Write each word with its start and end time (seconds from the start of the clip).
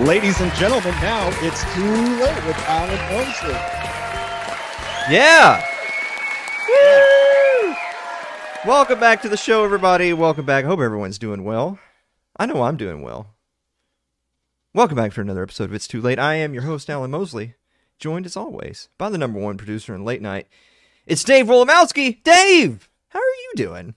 Ladies 0.00 0.40
and 0.40 0.50
gentlemen, 0.54 0.94
now 1.02 1.28
it's 1.42 1.62
too 1.74 1.82
late 1.84 2.46
with 2.46 2.56
Alan 2.66 2.96
Mosley. 3.12 3.52
Yeah. 5.14 5.62
Woo! 6.66 7.74
Welcome 8.64 8.98
back 8.98 9.20
to 9.20 9.28
the 9.28 9.36
show, 9.36 9.62
everybody. 9.62 10.14
Welcome 10.14 10.46
back. 10.46 10.64
Hope 10.64 10.80
everyone's 10.80 11.18
doing 11.18 11.44
well. 11.44 11.78
I 12.38 12.46
know 12.46 12.62
I'm 12.62 12.78
doing 12.78 13.02
well. 13.02 13.34
Welcome 14.72 14.96
back 14.96 15.12
for 15.12 15.20
another 15.20 15.42
episode 15.42 15.64
of 15.64 15.74
It's 15.74 15.86
Too 15.86 16.00
Late. 16.00 16.18
I 16.18 16.36
am 16.36 16.54
your 16.54 16.62
host, 16.62 16.88
Alan 16.88 17.10
Mosley, 17.10 17.56
joined 17.98 18.24
as 18.24 18.38
always 18.38 18.88
by 18.96 19.10
the 19.10 19.18
number 19.18 19.38
one 19.38 19.58
producer 19.58 19.94
in 19.94 20.02
late 20.02 20.22
night. 20.22 20.46
It's 21.04 21.22
Dave 21.22 21.44
Wolomowski. 21.44 22.22
Dave, 22.24 22.88
how 23.08 23.18
are 23.18 23.22
you 23.22 23.52
doing? 23.54 23.94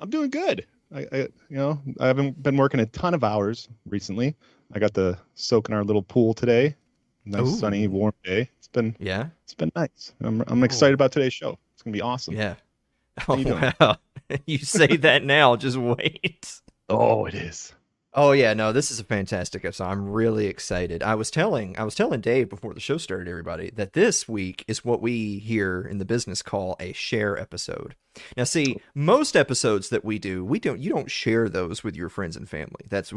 I'm 0.00 0.10
doing 0.10 0.30
good. 0.30 0.66
I, 0.92 1.06
I, 1.12 1.16
you 1.48 1.56
know, 1.56 1.80
I 2.00 2.08
haven't 2.08 2.42
been 2.42 2.56
working 2.56 2.80
a 2.80 2.86
ton 2.86 3.14
of 3.14 3.22
hours 3.22 3.68
recently. 3.88 4.34
I 4.72 4.78
got 4.78 4.94
to 4.94 5.18
soak 5.34 5.68
in 5.68 5.74
our 5.74 5.84
little 5.84 6.02
pool 6.02 6.34
today. 6.34 6.76
Nice 7.24 7.42
Ooh. 7.42 7.56
sunny, 7.56 7.86
warm 7.88 8.14
day. 8.24 8.50
It's 8.58 8.68
been 8.68 8.96
Yeah. 8.98 9.26
it's 9.44 9.54
been 9.54 9.72
nice. 9.76 10.12
I'm 10.22 10.42
I'm 10.46 10.62
excited 10.64 10.94
about 10.94 11.12
today's 11.12 11.34
show. 11.34 11.58
It's 11.74 11.82
gonna 11.82 11.92
be 11.92 12.00
awesome. 12.02 12.34
Yeah. 12.34 12.54
Oh 13.28 13.36
you 13.36 13.54
wow. 13.80 13.96
you 14.46 14.58
say 14.58 14.96
that 14.98 15.24
now, 15.24 15.56
just 15.56 15.76
wait. 15.76 16.60
Oh, 16.88 17.26
it 17.26 17.34
is. 17.34 17.72
Oh 18.12 18.32
yeah, 18.32 18.54
no, 18.54 18.72
this 18.72 18.90
is 18.90 18.98
a 18.98 19.04
fantastic 19.04 19.64
episode. 19.64 19.84
I'm 19.84 20.08
really 20.08 20.46
excited. 20.46 21.00
I 21.02 21.14
was 21.14 21.30
telling 21.30 21.78
I 21.78 21.84
was 21.84 21.94
telling 21.94 22.20
Dave 22.20 22.48
before 22.48 22.74
the 22.74 22.80
show 22.80 22.96
started, 22.96 23.28
everybody, 23.28 23.70
that 23.76 23.92
this 23.92 24.28
week 24.28 24.64
is 24.66 24.84
what 24.84 25.00
we 25.00 25.38
here 25.38 25.82
in 25.82 25.98
the 25.98 26.04
business 26.04 26.42
call 26.42 26.76
a 26.80 26.92
share 26.92 27.38
episode. 27.38 27.94
Now, 28.36 28.44
see, 28.44 28.78
most 28.94 29.36
episodes 29.36 29.90
that 29.90 30.04
we 30.04 30.18
do, 30.18 30.44
we 30.44 30.58
don't 30.58 30.80
you 30.80 30.90
don't 30.90 31.10
share 31.10 31.48
those 31.48 31.84
with 31.84 31.94
your 31.94 32.08
friends 32.08 32.36
and 32.36 32.48
family. 32.48 32.86
That's 32.88 33.12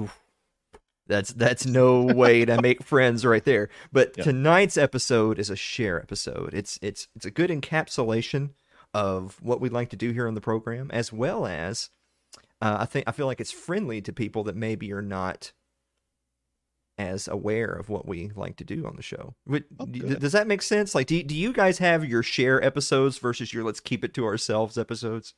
that's 1.07 1.33
that's 1.33 1.65
no 1.65 2.03
way 2.03 2.45
to 2.45 2.61
make 2.61 2.83
friends 2.85 3.25
right 3.25 3.43
there. 3.43 3.69
But 3.91 4.13
Yeah. 4.17 4.23
tonight's 4.23 4.77
episode 4.77 5.37
is 5.39 5.49
a 5.49 5.55
share 5.55 6.01
episode. 6.01 6.53
It's 6.53 6.79
it's 6.81 7.07
it's 7.15 7.25
a 7.25 7.31
good 7.31 7.49
encapsulation 7.49 8.51
of 8.93 9.41
what 9.41 9.59
we'd 9.59 9.73
like 9.73 9.89
to 9.89 9.95
do 9.95 10.11
here 10.11 10.27
on 10.27 10.33
the 10.35 10.41
program, 10.41 10.89
as 10.91 11.11
well 11.11 11.45
as 11.45 11.89
uh, 12.61 12.77
I 12.79 12.85
think 12.85 13.07
I 13.07 13.11
feel 13.11 13.25
like 13.25 13.41
it's 13.41 13.51
friendly 13.51 14.01
to 14.01 14.13
people 14.13 14.43
that 14.45 14.55
maybe 14.55 14.93
are 14.93 15.01
not 15.01 15.51
as 16.97 17.27
aware 17.27 17.71
of 17.71 17.89
what 17.89 18.07
we 18.07 18.29
like 18.35 18.55
to 18.57 18.63
do 18.63 18.85
on 18.85 18.95
the 18.95 19.01
show. 19.01 19.33
Would- 19.47 19.65
Oh, 19.79 19.85
d- 19.87 19.99
does 20.15 20.31
that 20.33 20.45
make 20.47 20.61
sense? 20.61 20.93
Like, 20.93 21.07
do 21.07 21.21
do 21.23 21.35
you 21.35 21.51
guys 21.51 21.79
have 21.79 22.05
your 22.05 22.21
share 22.23 22.63
episodes 22.63 23.17
versus 23.17 23.51
your 23.53 23.63
let's 23.63 23.79
keep 23.79 24.03
it 24.05 24.13
to 24.13 24.25
ourselves 24.25 24.77
episodes? 24.77 25.33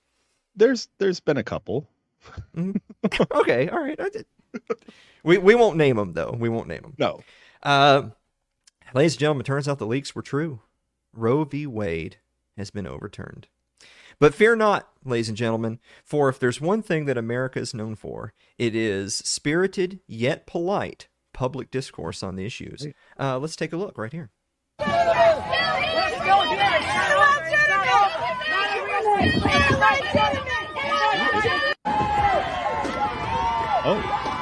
There's 0.56 0.90
there's 1.00 1.20
been 1.22 1.38
a 1.38 1.44
couple. 1.44 1.90
okay, 2.58 3.70
all 3.70 3.80
right. 3.80 4.00
I 4.56 4.60
did- 4.70 4.78
We 5.24 5.38
we 5.38 5.56
won't 5.56 5.78
name 5.78 5.98
them 5.98 6.14
though. 6.14 6.36
We 6.38 6.50
won't 6.50 6.68
name 6.68 6.82
them. 6.82 6.94
No. 6.98 7.22
Uh, 7.64 8.10
ladies 8.94 9.14
and 9.14 9.20
gentlemen, 9.20 9.44
turns 9.46 9.68
out 9.68 9.80
the 9.80 9.86
leaks 9.88 10.14
were 10.16 10.22
true. 10.22 10.62
Roe 11.14 11.44
v. 11.44 11.66
Wade 11.68 12.18
has 12.58 12.70
been 12.72 12.86
overturned. 12.88 13.48
But 14.20 14.34
fear 14.34 14.56
not, 14.56 14.88
ladies 15.04 15.28
and 15.28 15.38
gentlemen, 15.38 15.80
for 16.04 16.30
if 16.30 16.40
there's 16.40 16.62
one 16.62 16.82
thing 16.82 17.06
that 17.06 17.18
America 17.18 17.60
is 17.60 17.74
known 17.74 17.96
for, 17.96 18.34
it 18.58 18.74
is 18.76 19.16
spirited 19.18 20.00
yet 20.08 20.46
polite 20.48 21.08
public 21.34 21.70
discourse 21.70 22.24
on 22.24 22.36
the 22.38 22.46
issues. 22.46 22.88
Uh, 23.20 23.38
let's 23.40 23.58
take 23.58 23.74
a 23.74 23.78
look 23.78 23.98
right 23.98 24.14
here. 24.14 24.30
Oh. 33.88 34.35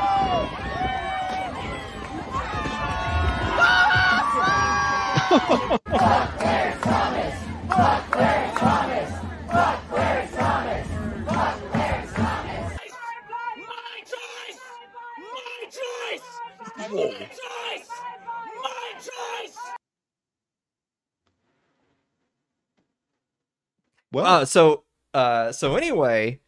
Well, 24.11 24.25
Uh, 24.25 24.45
so, 24.45 24.83
uh, 25.13 25.51
so 25.51 25.75
anyway, 25.75 26.39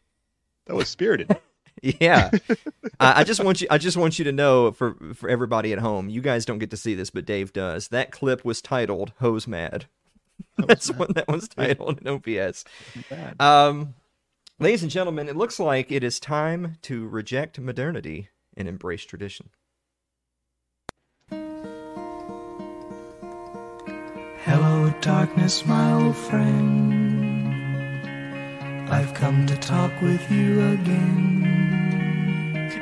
that 0.66 0.75
was 0.75 0.88
spirited. 0.90 1.35
yeah, 2.00 2.31
I, 3.00 3.22
I 3.22 3.23
just 3.23 3.44
want 3.44 3.62
you. 3.62 3.68
I 3.69 3.78
just 3.78 3.96
want 3.96 4.18
you 4.18 4.25
to 4.25 4.31
know 4.31 4.72
for 4.72 4.96
for 5.13 5.29
everybody 5.29 5.72
at 5.72 5.79
home, 5.79 6.09
you 6.09 6.22
guys 6.22 6.46
don't 6.46 6.57
get 6.57 6.72
to 6.72 6.78
see 6.78 6.96
this, 6.96 7.12
but 7.12 7.25
Dave 7.25 7.53
does. 7.53 7.90
That 7.90 8.12
clip 8.12 8.44
was 8.44 8.62
titled 8.62 9.13
"Hose 9.19 9.47
Mad." 9.47 9.85
That's 10.57 10.90
what 10.91 11.13
that 11.16 11.28
was 11.28 11.47
titled 11.47 12.01
in 12.01 12.07
OBS. 12.07 12.66
Um, 13.40 13.94
ladies 14.59 14.81
and 14.81 14.91
gentlemen, 14.91 15.29
it 15.29 15.35
looks 15.35 15.59
like 15.59 15.91
it 15.91 16.03
is 16.03 16.19
time 16.19 16.78
to 16.84 17.07
reject 17.07 17.59
modernity 17.59 18.29
and 18.57 18.67
embrace 18.67 19.06
tradition. 19.06 19.50
Hello, 24.46 24.94
darkness, 25.02 25.66
my 25.66 25.94
old 25.94 26.16
friend. 26.16 27.46
I've 28.90 29.13
come 29.13 29.46
to 29.47 29.57
talk 29.57 29.91
with 30.02 30.31
you 30.31 30.62
again. 30.73 31.65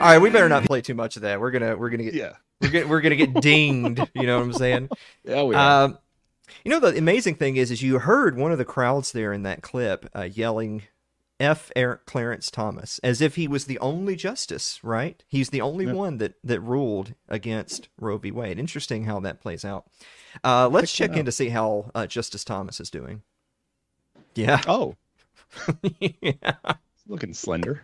All 0.04 0.10
right, 0.10 0.18
we 0.18 0.30
better 0.30 0.50
not 0.50 0.66
play 0.66 0.82
too 0.82 0.96
much 0.96 1.16
of 1.16 1.22
that. 1.22 1.40
We're 1.40 1.52
gonna 1.52 1.78
we're 1.78 1.90
gonna 1.90 2.04
get 2.04 2.14
yeah. 2.14 2.34
we're 2.60 2.72
gonna 2.72 2.88
we're 2.88 3.00
gonna 3.00 3.16
get 3.16 3.34
dinged. 3.42 4.02
You 4.14 4.28
know 4.28 4.38
what 4.38 4.44
I'm 4.44 4.52
saying? 4.52 4.90
Yeah, 5.24 5.44
we 5.44 5.56
are. 5.56 5.86
Um, 5.86 5.98
you 6.66 6.72
know 6.72 6.82
the 6.82 6.98
amazing 6.98 7.36
thing 7.36 7.56
is, 7.56 7.72
is 7.72 7.82
you 7.82 8.00
heard 8.00 8.36
one 8.36 8.52
of 8.52 8.58
the 8.58 8.66
crowds 8.66 9.14
there 9.14 9.32
in 9.32 9.44
that 9.44 9.62
clip 9.62 10.10
uh, 10.14 10.24
yelling 10.24 10.84
"F. 11.40 11.72
Eric 11.74 12.06
Clarence 12.06 12.52
Thomas" 12.52 13.00
as 13.02 13.22
if 13.22 13.38
he 13.38 13.48
was 13.48 13.64
the 13.64 13.80
only 13.80 14.18
justice. 14.18 14.84
Right? 14.84 15.24
He's 15.30 15.52
the 15.52 15.62
only 15.62 15.86
one 15.86 16.18
that 16.18 16.34
that 16.44 16.60
ruled 16.60 17.14
against 17.30 17.88
Roe 17.98 18.18
v. 18.18 18.30
Wade. 18.30 18.60
Interesting 18.60 19.06
how 19.06 19.22
that 19.22 19.40
plays 19.40 19.64
out. 19.64 19.86
Uh, 20.44 20.68
let's 20.68 20.92
Check 20.92 21.16
in 21.16 21.24
to 21.24 21.32
see 21.32 21.48
how 21.48 21.92
uh, 21.96 22.08
Justice 22.08 22.44
Thomas 22.44 22.82
is 22.82 22.90
doing. 22.90 23.22
Yeah, 24.36 24.60
oh, 24.68 24.98
yeah, 26.22 26.56
looking 27.08 27.34
slender. 27.34 27.84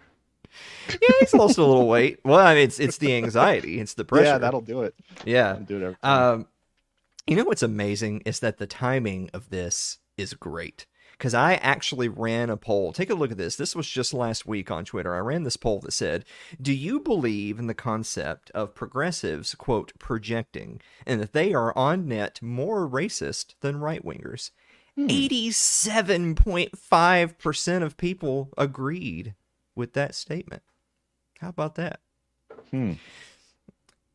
He's 1.20 1.34
lost 1.34 1.58
a 1.58 1.64
little 1.66 1.88
weight. 1.88 2.20
Well, 2.24 2.40
I 2.40 2.56
mean, 2.56 2.64
it's 2.64 2.80
it's 2.80 2.98
the 2.98 3.16
anxiety, 3.16 3.80
it's 3.80 3.94
the 3.94 4.06
pressure. 4.06 4.26
Yeah, 4.26 4.38
that'll 4.38 4.62
do 4.62 4.84
it. 4.84 4.96
yeah. 5.26 5.54
That'll 5.54 5.66
do 5.66 5.86
it. 5.88 5.98
Um, 6.04 6.48
you 7.28 7.36
know 7.36 7.44
what's 7.44 7.64
amazing 7.64 8.22
is 8.26 8.40
that 8.40 8.58
the 8.58 8.68
timing 8.68 9.30
of 9.34 9.50
this 9.50 10.00
is 10.18 10.34
great 10.34 10.86
because 11.18 11.34
I 11.34 11.56
actually 11.56 12.08
ran 12.08 12.50
a 12.50 12.58
poll. 12.58 12.94
Take 12.94 13.10
a 13.10 13.14
look 13.14 13.30
at 13.32 13.38
this. 13.38 13.58
This 13.58 13.76
was 13.76 13.88
just 13.88 14.14
last 14.14 14.46
week 14.48 14.72
on 14.72 14.86
Twitter. 14.86 15.14
I 15.14 15.20
ran 15.20 15.44
this 15.44 15.58
poll 15.58 15.80
that 15.82 15.92
said, 15.92 16.26
"Do 16.62 16.74
you 16.74 17.00
believe 17.00 17.60
in 17.60 17.68
the 17.68 17.74
concept 17.74 18.50
of 18.52 18.74
progressives 18.74 19.54
quote 19.54 19.92
projecting 20.00 20.82
and 21.06 21.22
that 21.22 21.34
they 21.34 21.54
are 21.54 21.78
on 21.78 22.08
net 22.08 22.42
more 22.42 22.88
racist 22.88 23.54
than 23.62 23.80
right 23.80 24.04
wingers?" 24.04 24.52
Eighty-seven 24.98 26.36
point 26.36 26.78
five 26.78 27.38
percent 27.38 27.84
of 27.84 27.96
people 27.96 28.50
agreed 28.58 29.34
with 29.80 29.94
that 29.94 30.14
statement. 30.14 30.62
How 31.40 31.50
about 31.50 31.74
that? 31.76 32.02
Hmm. 32.70 32.94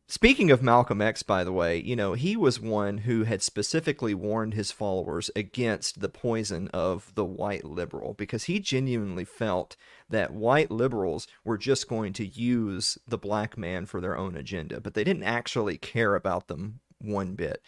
Speaking 0.07 0.51
of 0.51 0.61
Malcolm 0.61 1.01
X, 1.01 1.23
by 1.23 1.43
the 1.43 1.51
way, 1.51 1.81
you 1.81 1.95
know, 1.95 2.13
he 2.13 2.37
was 2.37 2.59
one 2.59 2.99
who 2.99 3.23
had 3.23 3.41
specifically 3.41 4.13
warned 4.13 4.53
his 4.53 4.71
followers 4.71 5.31
against 5.35 5.99
the 5.99 6.09
poison 6.09 6.67
of 6.67 7.11
the 7.15 7.25
white 7.25 7.65
liberal 7.65 8.13
because 8.13 8.43
he 8.43 8.59
genuinely 8.59 9.25
felt 9.25 9.75
that 10.07 10.31
white 10.31 10.69
liberals 10.69 11.27
were 11.43 11.57
just 11.57 11.89
going 11.89 12.13
to 12.13 12.25
use 12.25 12.99
the 13.07 13.17
black 13.17 13.57
man 13.57 13.87
for 13.87 13.99
their 13.99 14.15
own 14.15 14.37
agenda, 14.37 14.79
but 14.79 14.93
they 14.93 15.03
didn't 15.03 15.23
actually 15.23 15.77
care 15.79 16.13
about 16.13 16.47
them 16.47 16.81
one 16.99 17.33
bit. 17.33 17.59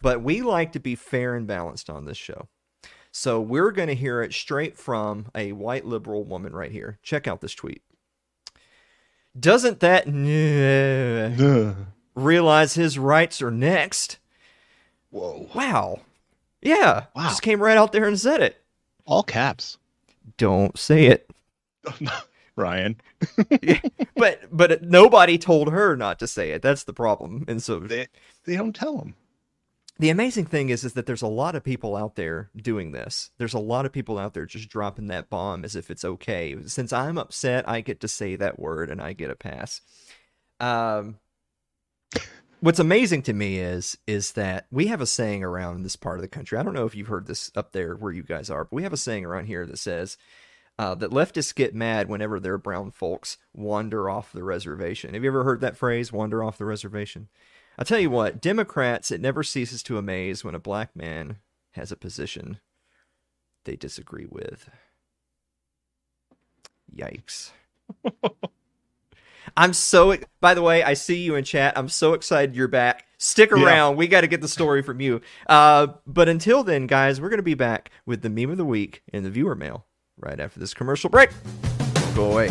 But 0.00 0.22
we 0.22 0.40
like 0.40 0.72
to 0.72 0.80
be 0.80 0.94
fair 0.94 1.34
and 1.34 1.46
balanced 1.46 1.90
on 1.90 2.06
this 2.06 2.16
show. 2.16 2.48
So 3.12 3.42
we're 3.42 3.72
going 3.72 3.88
to 3.88 3.94
hear 3.94 4.22
it 4.22 4.32
straight 4.32 4.76
from 4.76 5.26
a 5.34 5.52
white 5.52 5.84
liberal 5.84 6.24
woman 6.24 6.54
right 6.54 6.72
here. 6.72 6.98
Check 7.02 7.28
out 7.28 7.42
this 7.42 7.54
tweet. 7.54 7.82
Doesn't 9.38 9.80
that 9.80 10.04
realize 12.14 12.74
his 12.74 12.98
rights 12.98 13.42
are 13.42 13.50
next? 13.50 14.18
Whoa. 15.10 15.48
Wow. 15.54 16.00
Yeah. 16.62 17.04
Wow. 17.14 17.28
Just 17.28 17.42
came 17.42 17.62
right 17.62 17.76
out 17.76 17.92
there 17.92 18.08
and 18.08 18.18
said 18.18 18.40
it. 18.40 18.62
All 19.04 19.22
caps. 19.22 19.76
Don't 20.38 20.78
say 20.78 21.06
it. 21.06 21.30
Ryan. 22.56 22.98
but 24.16 24.40
but 24.50 24.82
nobody 24.82 25.36
told 25.36 25.70
her 25.70 25.96
not 25.96 26.18
to 26.20 26.26
say 26.26 26.52
it. 26.52 26.62
That's 26.62 26.84
the 26.84 26.92
problem. 26.92 27.44
And 27.46 27.62
so 27.62 27.78
They 27.78 28.08
they 28.44 28.56
don't 28.56 28.74
tell 28.74 28.98
him. 28.98 29.14
The 29.98 30.10
amazing 30.10 30.46
thing 30.46 30.70
is 30.70 30.84
is 30.84 30.94
that 30.94 31.06
there's 31.06 31.22
a 31.22 31.26
lot 31.28 31.54
of 31.54 31.64
people 31.64 31.96
out 31.96 32.16
there 32.16 32.50
doing 32.56 32.92
this. 32.92 33.30
There's 33.38 33.54
a 33.54 33.58
lot 33.58 33.86
of 33.86 33.92
people 33.92 34.18
out 34.18 34.34
there 34.34 34.46
just 34.46 34.68
dropping 34.68 35.08
that 35.08 35.30
bomb 35.30 35.64
as 35.64 35.76
if 35.76 35.90
it's 35.90 36.04
okay. 36.04 36.56
Since 36.66 36.92
I'm 36.92 37.18
upset, 37.18 37.68
I 37.68 37.80
get 37.82 38.00
to 38.00 38.08
say 38.08 38.36
that 38.36 38.58
word 38.58 38.90
and 38.90 39.00
I 39.00 39.12
get 39.12 39.30
a 39.30 39.36
pass. 39.36 39.80
Um 40.60 41.18
what's 42.60 42.78
amazing 42.78 43.22
to 43.22 43.32
me 43.32 43.58
is 43.58 43.98
is 44.06 44.32
that 44.32 44.66
we 44.70 44.86
have 44.86 45.00
a 45.00 45.06
saying 45.06 45.42
around 45.44 45.82
this 45.82 45.96
part 45.96 46.18
of 46.18 46.22
the 46.22 46.28
country. 46.28 46.56
I 46.58 46.62
don't 46.62 46.74
know 46.74 46.86
if 46.86 46.94
you've 46.94 47.08
heard 47.08 47.26
this 47.26 47.50
up 47.54 47.72
there 47.72 47.94
where 47.94 48.12
you 48.12 48.22
guys 48.22 48.50
are, 48.50 48.64
but 48.64 48.72
we 48.72 48.84
have 48.84 48.92
a 48.92 48.96
saying 48.98 49.24
around 49.24 49.46
here 49.46 49.66
that 49.66 49.78
says 49.78 50.16
uh, 50.78 50.94
that 50.94 51.10
leftists 51.10 51.54
get 51.54 51.74
mad 51.74 52.08
whenever 52.08 52.40
their 52.40 52.58
brown 52.58 52.90
folks 52.90 53.36
wander 53.52 54.08
off 54.08 54.32
the 54.32 54.42
reservation. 54.42 55.14
Have 55.14 55.22
you 55.22 55.30
ever 55.30 55.44
heard 55.44 55.60
that 55.60 55.76
phrase, 55.76 56.12
wander 56.12 56.42
off 56.42 56.58
the 56.58 56.64
reservation? 56.64 57.28
I'll 57.78 57.84
tell 57.84 57.98
you 57.98 58.10
what, 58.10 58.40
Democrats, 58.40 59.10
it 59.10 59.20
never 59.20 59.42
ceases 59.42 59.82
to 59.84 59.98
amaze 59.98 60.44
when 60.44 60.54
a 60.54 60.58
black 60.60 60.94
man 60.94 61.36
has 61.72 61.90
a 61.90 61.96
position 61.96 62.58
they 63.64 63.76
disagree 63.76 64.26
with. 64.28 64.68
Yikes. 66.94 67.50
I'm 69.56 69.72
so 69.72 70.16
by 70.40 70.54
the 70.54 70.62
way, 70.62 70.82
I 70.82 70.94
see 70.94 71.16
you 71.22 71.34
in 71.34 71.44
chat. 71.44 71.76
I'm 71.76 71.88
so 71.88 72.12
excited 72.14 72.54
you're 72.54 72.68
back. 72.68 73.06
Stick 73.18 73.50
Yeah. 73.50 73.64
around. 73.64 73.96
We 73.96 74.06
got 74.06 74.20
to 74.22 74.26
get 74.26 74.40
the 74.40 74.48
story 74.48 74.82
from 74.82 75.00
you. 75.00 75.20
Uh, 75.48 75.88
but 76.06 76.28
until 76.28 76.62
then, 76.64 76.86
guys, 76.86 77.20
we're 77.20 77.28
going 77.28 77.38
to 77.38 77.42
be 77.42 77.54
back 77.54 77.90
with 78.06 78.22
the 78.22 78.30
meme 78.30 78.50
of 78.50 78.56
the 78.56 78.64
week 78.64 79.02
and 79.12 79.24
the 79.24 79.30
viewer 79.30 79.54
mail 79.54 79.86
right 80.18 80.38
after 80.38 80.60
this 80.60 80.74
commercial 80.74 81.10
break. 81.10 81.30
Don't 81.94 82.14
go 82.14 82.32
away. 82.32 82.50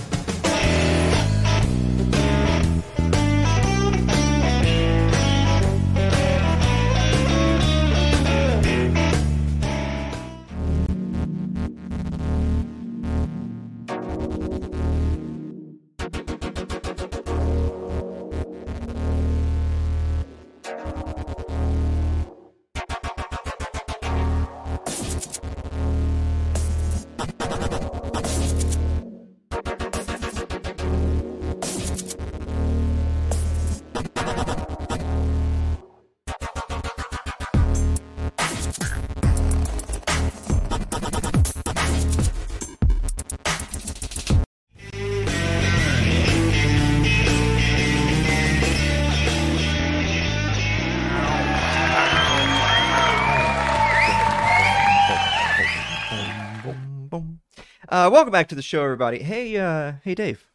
Uh, 58.02 58.10
welcome 58.10 58.32
back 58.32 58.48
to 58.48 58.56
the 58.56 58.64
show, 58.64 58.84
everybody. 58.84 59.22
Hey, 59.22 59.56
uh, 59.58 59.94
hey, 60.04 60.16
Dave. 60.16 60.48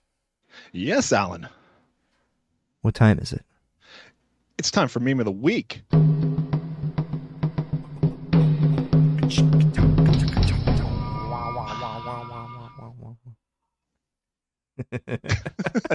Yes, 0.73 1.13
Alan. 1.13 1.49
What 2.83 2.97
time 2.97 3.21
is 3.21 3.33
it? 3.33 3.45
It's 4.59 4.69
time 4.69 4.89
for 4.89 4.99
meme 4.99 5.21
of 5.21 5.27
the 5.27 5.31
week. 5.31 5.83
That's 5.89 6.03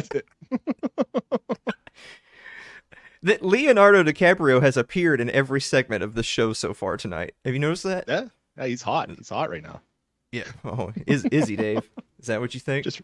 it. 0.14 0.26
that 3.24 3.42
Leonardo 3.42 4.04
DiCaprio 4.04 4.62
has 4.62 4.78
appeared 4.78 5.20
in 5.20 5.30
every 5.32 5.60
segment 5.60 6.02
of 6.02 6.14
the 6.14 6.24
show 6.24 6.54
so 6.54 6.74
far 6.74 6.96
tonight. 6.96 7.36
Have 7.44 7.54
you 7.54 7.60
noticed 7.60 7.84
that? 7.84 8.06
Yeah, 8.08 8.28
yeah, 8.58 8.68
he's 8.68 8.84
hot. 8.84 9.10
He's 9.10 9.28
hot 9.28 9.50
right 9.50 9.62
now. 9.62 9.82
Yeah. 10.32 10.44
Oh, 10.64 10.92
is 11.08 11.26
is 11.26 11.48
he 11.48 11.56
Dave? 11.56 11.90
Is 12.20 12.28
that 12.28 12.40
what 12.40 12.54
you 12.54 12.60
think? 12.60 12.84
Just 12.86 13.02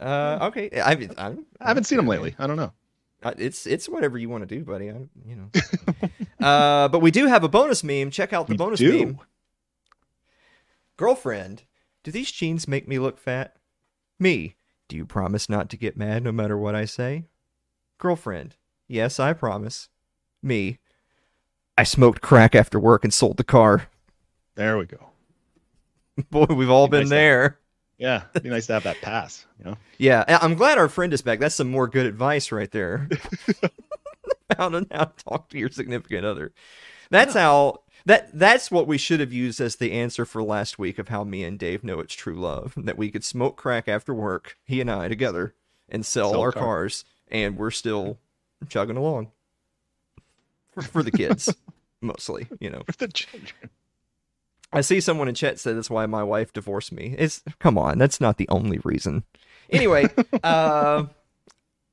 uh, 0.00 0.38
okay. 0.42 0.70
I, 0.80 0.92
I, 0.92 1.08
I, 1.18 1.34
I 1.60 1.68
haven't 1.68 1.84
seen 1.84 1.98
him 1.98 2.06
lately. 2.06 2.34
I 2.38 2.46
don't 2.46 2.56
know. 2.56 2.72
Uh, 3.22 3.34
It's 3.36 3.66
it's 3.66 3.88
whatever 3.88 4.16
you 4.16 4.28
want 4.28 4.48
to 4.48 4.54
do, 4.56 4.64
buddy. 4.64 4.90
I, 4.90 4.94
you 5.26 5.36
know. 5.36 5.50
uh, 6.46 6.88
but 6.88 7.00
we 7.00 7.10
do 7.10 7.26
have 7.26 7.42
a 7.44 7.48
bonus 7.48 7.82
meme. 7.84 8.10
Check 8.10 8.32
out 8.32 8.46
the 8.46 8.52
We 8.54 8.56
bonus 8.58 8.78
do. 8.78 8.92
meme. 9.06 9.18
Girlfriend, 10.96 11.64
do 12.02 12.10
these 12.10 12.30
jeans 12.30 12.66
make 12.66 12.88
me 12.88 12.98
look 12.98 13.18
fat? 13.18 13.56
Me, 14.18 14.56
do 14.88 14.96
you 14.96 15.04
promise 15.04 15.48
not 15.48 15.68
to 15.70 15.76
get 15.76 15.96
mad 15.96 16.24
no 16.24 16.32
matter 16.32 16.56
what 16.56 16.74
I 16.74 16.84
say? 16.86 17.24
Girlfriend, 17.98 18.56
yes, 18.88 19.20
I 19.20 19.32
promise. 19.32 19.88
Me, 20.42 20.78
I 21.76 21.84
smoked 21.84 22.20
crack 22.20 22.54
after 22.54 22.80
work 22.80 23.04
and 23.04 23.12
sold 23.14 23.36
the 23.36 23.44
car. 23.44 23.88
There 24.56 24.76
we 24.78 24.86
go. 24.86 25.07
Boy, 26.30 26.46
we've 26.46 26.70
all 26.70 26.88
been 26.88 27.02
Nice 27.02 27.10
there. 27.10 27.58
Yeah, 27.98 28.24
it'd 28.32 28.44
be 28.44 28.50
nice 28.50 28.66
to 28.68 28.74
have 28.74 28.84
that 28.84 29.00
pass. 29.00 29.44
You 29.58 29.64
know. 29.66 29.76
Yeah, 29.98 30.24
I'm 30.40 30.54
glad 30.54 30.78
our 30.78 30.88
friend 30.88 31.12
is 31.12 31.22
back. 31.22 31.40
That's 31.40 31.56
some 31.56 31.70
more 31.70 31.88
good 31.88 32.06
advice 32.06 32.52
right 32.52 32.70
there. 32.70 33.08
how 34.56 34.68
to 34.68 34.84
to 34.84 35.12
talk 35.28 35.48
to 35.50 35.58
your 35.58 35.70
significant 35.70 36.24
other. 36.24 36.52
That's 37.10 37.34
how 37.34 37.82
that 38.06 38.36
that's 38.38 38.70
what 38.70 38.86
we 38.86 38.98
should 38.98 39.20
have 39.20 39.32
used 39.32 39.60
as 39.60 39.76
the 39.76 39.92
answer 39.92 40.24
for 40.24 40.42
last 40.42 40.78
week 40.78 40.98
of 40.98 41.08
how 41.08 41.24
me 41.24 41.42
and 41.44 41.58
Dave 41.58 41.82
know 41.82 42.00
it's 42.00 42.14
true 42.14 42.38
love. 42.38 42.74
That 42.76 42.96
we 42.98 43.10
could 43.10 43.24
smoke 43.24 43.56
crack 43.56 43.88
after 43.88 44.14
work, 44.14 44.56
he 44.64 44.80
and 44.80 44.90
I 44.90 45.08
together, 45.08 45.54
and 45.88 46.06
sell, 46.06 46.30
Sell 46.30 46.40
our 46.40 46.52
car. 46.52 46.62
cars, 46.62 47.04
and 47.28 47.56
we're 47.56 47.70
still 47.70 48.18
chugging 48.68 48.96
along 48.96 49.32
for, 50.72 50.82
for 50.82 51.02
the 51.02 51.10
kids 51.10 51.52
mostly. 52.00 52.46
You 52.60 52.70
know, 52.70 52.82
For 52.86 53.06
the 53.06 53.08
children. 53.08 53.70
I 54.72 54.80
see 54.82 55.00
someone 55.00 55.28
in 55.28 55.34
chat 55.34 55.58
said 55.58 55.76
that's 55.76 55.88
why 55.90 56.04
my 56.06 56.22
wife 56.22 56.52
divorced 56.52 56.92
me. 56.92 57.14
It's 57.18 57.42
come 57.58 57.78
on, 57.78 57.98
that's 57.98 58.20
not 58.20 58.36
the 58.36 58.48
only 58.48 58.78
reason. 58.84 59.24
Anyway, 59.70 60.06
uh, 60.42 61.06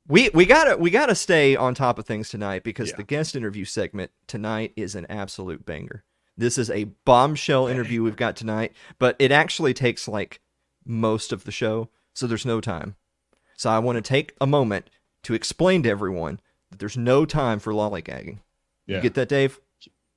we 0.08 0.30
we 0.34 0.46
gotta 0.46 0.78
we 0.78 0.90
gotta 0.90 1.16
stay 1.16 1.56
on 1.56 1.74
top 1.74 1.98
of 2.00 2.06
things 2.06 2.30
tonight 2.30 2.64
because 2.64 2.90
Yeah. 2.90 2.98
the 2.98 3.04
guest 3.04 3.36
interview 3.36 3.66
segment 3.66 4.12
tonight 4.28 4.74
is 4.76 4.94
an 4.96 5.06
absolute 5.10 5.66
banger. 5.66 6.04
This 6.38 6.58
is 6.58 6.70
a 6.70 6.86
bombshell 7.06 7.68
interview 7.68 8.04
we've 8.04 8.18
got 8.18 8.36
tonight, 8.36 8.74
but 9.00 9.16
it 9.20 9.32
actually 9.32 9.74
takes 9.74 10.08
like 10.08 10.42
most 10.86 11.32
of 11.32 11.46
the 11.46 11.52
show, 11.52 11.90
so 12.14 12.28
there's 12.28 12.46
no 12.46 12.60
time. 12.60 12.96
So 13.56 13.70
I 13.70 13.80
want 13.80 13.96
to 13.96 14.02
take 14.02 14.34
a 14.42 14.46
moment 14.46 14.90
to 15.24 15.34
explain 15.34 15.82
to 15.84 15.90
everyone 15.90 16.42
that 16.70 16.80
there's 16.80 16.98
no 16.98 17.26
time 17.26 17.60
for 17.60 17.72
lollygagging. 17.72 18.40
Yeah. 18.86 18.98
You 18.98 19.02
get 19.02 19.14
that, 19.14 19.30
Dave? 19.30 19.60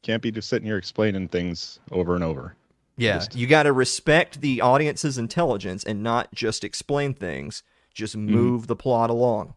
Can't 0.03 0.23
be 0.23 0.31
just 0.31 0.49
sitting 0.49 0.67
here 0.67 0.77
explaining 0.79 1.29
things 1.29 1.81
over 1.91 2.15
and 2.15 2.23
over. 2.25 2.55
Yeah, 2.97 3.19
Just- 3.19 3.35
you 3.37 3.47
got 3.47 3.65
to 3.65 3.73
respect 3.73 4.41
the 4.41 4.61
audience's 4.61 5.19
intelligence 5.19 5.85
and 5.85 6.03
not 6.03 6.33
just 6.35 6.65
explain 6.65 7.15
things, 7.15 7.63
just 7.95 8.17
move 8.17 8.67
the 8.67 8.77
plot 8.77 9.11
along. 9.11 9.55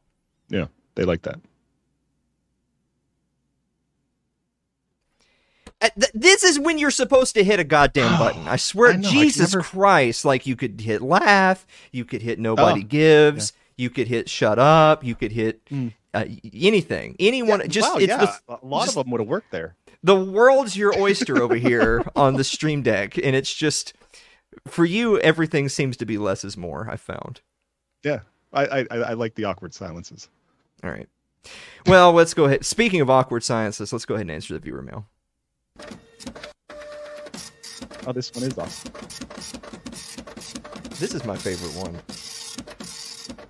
Yeah, 0.50 0.68
they 0.96 1.06
like 1.06 1.22
that. 1.24 1.40
Uh, 5.82 5.90
this 6.14 6.44
is 6.44 6.60
when 6.60 6.78
you're 6.78 6.92
supposed 6.92 7.34
to 7.36 7.44
hit 7.44 7.60
a 7.60 7.64
goddamn 7.64 8.20
button. 8.20 8.48
I 8.48 8.56
swear, 8.58 8.92
I 8.92 8.96
know, 8.98 9.10
Jesus 9.10 9.54
never- 9.54 9.64
Christ! 9.64 10.26
Like 10.26 10.46
you 10.46 10.56
could 10.56 10.80
hit 10.82 11.02
laugh, 11.02 11.66
you 11.92 12.06
could 12.06 12.22
hit 12.22 12.40
nobody 12.40 12.82
Oh, 12.82 12.88
gives, 12.88 13.54
you 13.78 13.90
could 13.90 14.08
hit 14.08 14.30
shut 14.30 14.60
up, 14.60 15.04
you 15.04 15.16
could 15.16 15.32
hit 15.32 15.66
Mm. 15.66 15.94
uh, 16.14 16.26
anything, 16.54 17.16
anyone. 17.20 17.68
just 17.70 17.92
wow, 17.94 17.98
it's 17.98 18.08
yeah, 18.10 18.18
the, 18.48 18.56
a 18.56 18.60
lot 18.66 18.86
just- 18.86 18.98
of 18.98 19.06
them 19.06 19.12
would 19.12 19.22
have 19.22 19.28
worked 19.28 19.50
there. 19.52 19.76
The 20.04 20.16
world's 20.16 20.76
your 20.76 20.98
oyster 21.00 21.42
over 21.42 21.56
here 21.56 22.04
on 22.16 22.36
the 22.36 22.44
stream 22.44 22.82
deck, 22.82 23.18
and 23.18 23.36
it's 23.36 23.54
just 23.54 23.94
for 24.68 24.86
you. 24.86 25.20
Everything 25.20 25.70
seems 25.70 25.98
to 25.98 26.06
be 26.06 26.18
less 26.18 26.44
is 26.44 26.58
more. 26.58 26.90
I 26.90 26.98
found. 26.98 27.42
Yeah, 28.04 28.22
I 28.52 28.66
I, 28.66 28.98
I 28.98 29.14
like 29.14 29.36
the 29.36 29.46
awkward 29.46 29.74
silences. 29.74 30.30
All 30.84 30.90
right. 30.90 31.08
Well, 31.88 32.14
let's 32.14 32.34
go 32.34 32.46
ahead. 32.46 32.66
Speaking 32.66 33.02
of 33.02 33.10
awkward 33.10 33.44
silences, 33.44 33.92
let's 33.92 34.06
go 34.06 34.16
ahead 34.16 34.26
and 34.26 34.32
answer 34.32 34.54
the 34.54 34.60
viewer 34.60 34.82
mail. 34.82 35.08
Oh, 38.08 38.12
this 38.12 38.34
one 38.34 38.44
is 38.44 38.58
awesome. 38.58 38.92
This 41.00 41.14
is 41.14 41.24
my 41.26 41.36
favorite 41.36 41.74
one. 41.76 41.94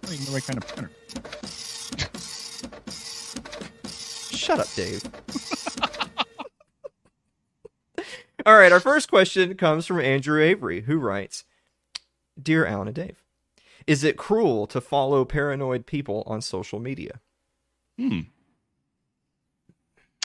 You 0.10 0.20
know 0.20 0.26
the 0.26 0.32
right 0.34 0.44
kind 0.44 0.58
of 0.58 0.68
printer. 0.68 0.92
Shut 4.36 4.60
up, 4.60 4.68
Dave. 4.76 5.02
All 8.46 8.56
right, 8.56 8.72
our 8.72 8.80
first 8.80 9.10
question 9.10 9.56
comes 9.56 9.86
from 9.86 10.00
Andrew 10.00 10.42
Avery, 10.42 10.82
who 10.82 10.98
writes 10.98 11.46
Dear 12.42 12.66
Alan 12.66 12.88
and 12.88 12.96
Dave, 12.96 13.24
is 13.86 14.04
it 14.04 14.18
cruel 14.18 14.68
to 14.68 14.82
follow 14.82 15.26
paranoid 15.26 15.86
people 15.86 16.24
on 16.26 16.42
social 16.42 16.80
media? 16.80 17.20
Hmm. 17.98 18.22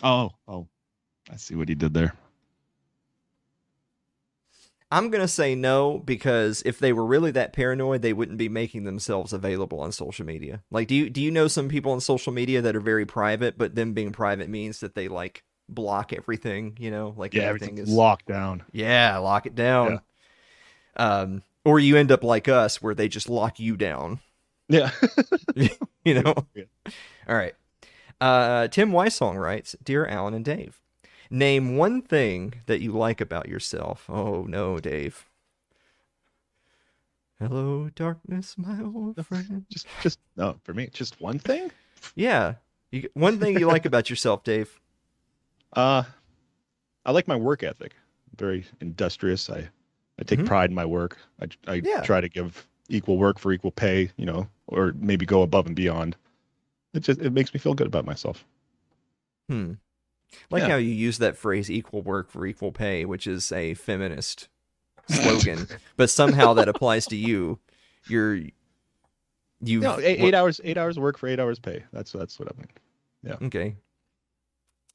Oh, 0.02 0.30
oh, 0.48 0.68
I 1.30 1.36
see 1.36 1.54
what 1.54 1.68
he 1.68 1.74
did 1.74 1.94
there. 1.94 2.14
I'm 4.90 5.10
gonna 5.10 5.26
say 5.26 5.54
no 5.54 5.98
because 5.98 6.62
if 6.64 6.78
they 6.78 6.92
were 6.92 7.04
really 7.04 7.32
that 7.32 7.52
paranoid, 7.52 8.02
they 8.02 8.12
wouldn't 8.12 8.38
be 8.38 8.48
making 8.48 8.84
themselves 8.84 9.32
available 9.32 9.80
on 9.80 9.90
social 9.90 10.24
media. 10.24 10.62
Like, 10.70 10.86
do 10.86 10.94
you 10.94 11.10
do 11.10 11.20
you 11.20 11.30
know 11.30 11.48
some 11.48 11.68
people 11.68 11.92
on 11.92 12.00
social 12.00 12.32
media 12.32 12.62
that 12.62 12.76
are 12.76 12.80
very 12.80 13.04
private, 13.04 13.58
but 13.58 13.74
them 13.74 13.94
being 13.94 14.12
private 14.12 14.48
means 14.48 14.78
that 14.80 14.94
they 14.94 15.08
like 15.08 15.42
block 15.68 16.12
everything. 16.12 16.76
You 16.78 16.90
know, 16.90 17.14
like 17.16 17.34
Yeah, 17.34 17.42
everything 17.44 17.78
is 17.78 17.88
locked 17.88 18.26
down. 18.26 18.62
yeah, 18.72 19.16
lock 19.18 19.46
it 19.46 19.54
down. 19.54 20.00
Um, 20.96 21.42
or 21.64 21.78
you 21.78 21.96
end 21.96 22.10
up 22.12 22.22
like 22.24 22.48
us, 22.48 22.80
where 22.80 22.94
they 22.94 23.08
just 23.08 23.28
lock 23.28 23.58
you 23.60 23.76
down. 23.76 24.20
Yeah. 24.68 24.90
You 26.04 26.22
know. 26.22 26.34
Yeah. 26.54 26.64
All 27.28 27.34
right. 27.34 27.54
Uh, 28.20 28.68
Tim 28.68 28.92
Weissong 28.92 29.40
writes, 29.40 29.74
"Dear 29.82 30.06
Alan 30.06 30.34
and 30.34 30.44
Dave, 30.44 30.80
name 31.30 31.76
one 31.76 32.00
thing 32.00 32.62
that 32.66 32.80
you 32.80 32.92
like 32.92 33.20
about 33.20 33.48
yourself." 33.48 34.08
Oh 34.08 34.44
no, 34.48 34.78
Dave. 34.78 35.24
Hello, 37.40 37.90
darkness, 37.94 38.56
my 38.56 38.80
old 38.82 39.24
friend. 39.26 39.66
just 39.70 39.86
just 40.00 40.18
no, 40.36 40.58
for 40.62 40.72
me, 40.72 40.88
just 40.92 41.20
one 41.20 41.38
thing. 41.38 41.70
Yeah, 42.14 42.54
you, 42.92 43.08
one 43.14 43.38
thing 43.38 43.58
you 43.58 43.66
like 43.66 43.84
about 43.84 44.08
yourself, 44.08 44.42
Dave. 44.44 44.78
Uh 45.72 46.02
I 47.04 47.12
like 47.12 47.28
my 47.28 47.36
work 47.36 47.62
ethic. 47.62 47.94
Very 48.36 48.64
industrious. 48.80 49.48
I 49.50 49.68
I 50.18 50.22
take 50.24 50.40
Mhm. 50.40 50.46
pride 50.46 50.70
in 50.70 50.74
my 50.76 50.86
work. 50.86 51.18
I 51.40 51.48
I 51.66 51.74
Yeah. 51.84 52.02
try 52.02 52.20
to 52.20 52.28
give 52.28 52.66
equal 52.88 53.18
work 53.18 53.38
for 53.38 53.52
equal 53.52 53.72
pay, 53.72 54.10
you 54.16 54.26
know, 54.26 54.48
or 54.66 54.92
maybe 54.98 55.26
go 55.26 55.42
above 55.42 55.66
and 55.66 55.76
beyond. 55.76 56.16
It 56.94 57.00
just 57.00 57.20
it 57.20 57.32
makes 57.32 57.52
me 57.54 57.60
feel 57.60 57.74
good 57.74 57.86
about 57.86 58.06
myself. 58.06 58.44
Hmm. 59.48 59.74
Like 60.50 60.62
Yeah. 60.62 60.68
how 60.70 60.76
you 60.76 60.90
use 60.90 61.18
that 61.18 61.36
phrase 61.36 61.70
"equal 61.70 62.02
work 62.02 62.30
for 62.30 62.46
equal 62.46 62.72
pay," 62.72 63.04
which 63.04 63.26
is 63.26 63.52
a 63.52 63.74
feminist 63.74 64.48
slogan, 65.08 65.68
but 65.96 66.10
somehow 66.10 66.54
that 66.54 66.68
applies 66.68 67.06
to 67.08 67.16
you. 67.16 67.60
You're 68.08 68.36
you. 69.60 69.80
No, 69.80 69.98
eight, 70.00 70.20
eight 70.20 70.34
hours 70.34 70.60
eight 70.64 70.76
hours 70.78 70.98
work 70.98 71.18
for 71.18 71.28
eight 71.28 71.40
hours 71.40 71.58
pay. 71.58 71.84
That's 71.92 72.12
that's 72.12 72.38
what 72.38 72.48
I 72.52 72.56
mean. 72.58 72.68
Yeah 73.22 73.36
okay. 73.46 73.76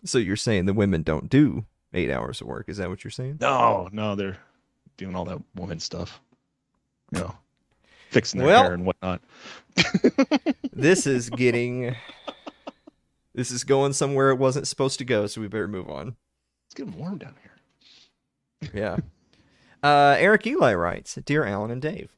So 0.03 0.17
you're 0.17 0.36
saying 0.36 0.65
the 0.65 0.74
women 0.74 1.03
don't 1.03 1.29
do 1.29 1.65
eight 1.93 2.10
hours 2.10 2.41
of 2.41 2.48
work? 2.48 2.70
Is 2.70 2.77
that 2.77 2.89
what 2.89 3.03
you're 3.03 3.12
saying? 3.12 3.38
No, 3.41 3.89
no, 3.91 4.15
they're 4.15 4.38
doing 4.98 5.15
all 5.15 5.25
that 5.25 5.39
woman 5.55 5.79
stuff. 5.79 6.20
You 7.13 7.20
know, 7.22 7.36
fixing 8.10 8.39
their 8.39 8.48
Well- 8.48 8.63
hair 8.63 8.74
and 8.74 8.86
whatnot. 8.86 9.22
This 10.74 11.05
is 11.05 11.29
getting. 11.38 11.96
This 13.36 13.51
is 13.51 13.63
going 13.63 13.93
somewhere 13.93 14.31
it 14.31 14.39
wasn't 14.39 14.67
supposed 14.67 14.98
to 15.00 15.05
go, 15.05 15.27
so 15.27 15.41
we 15.41 15.48
better 15.48 15.67
move 15.67 15.89
on. 15.89 16.15
It's 16.65 16.74
getting 16.74 16.98
warm 16.98 17.17
down 17.17 17.36
here. 17.41 18.72
Yeah. 18.74 18.98
Uh, 19.84 20.15
Eric 20.17 20.48
Eli 20.48 20.74
writes 20.74 21.15
Dear 21.25 21.46
Alan 21.46 21.70
and 21.72 21.81
Dave, 21.81 22.10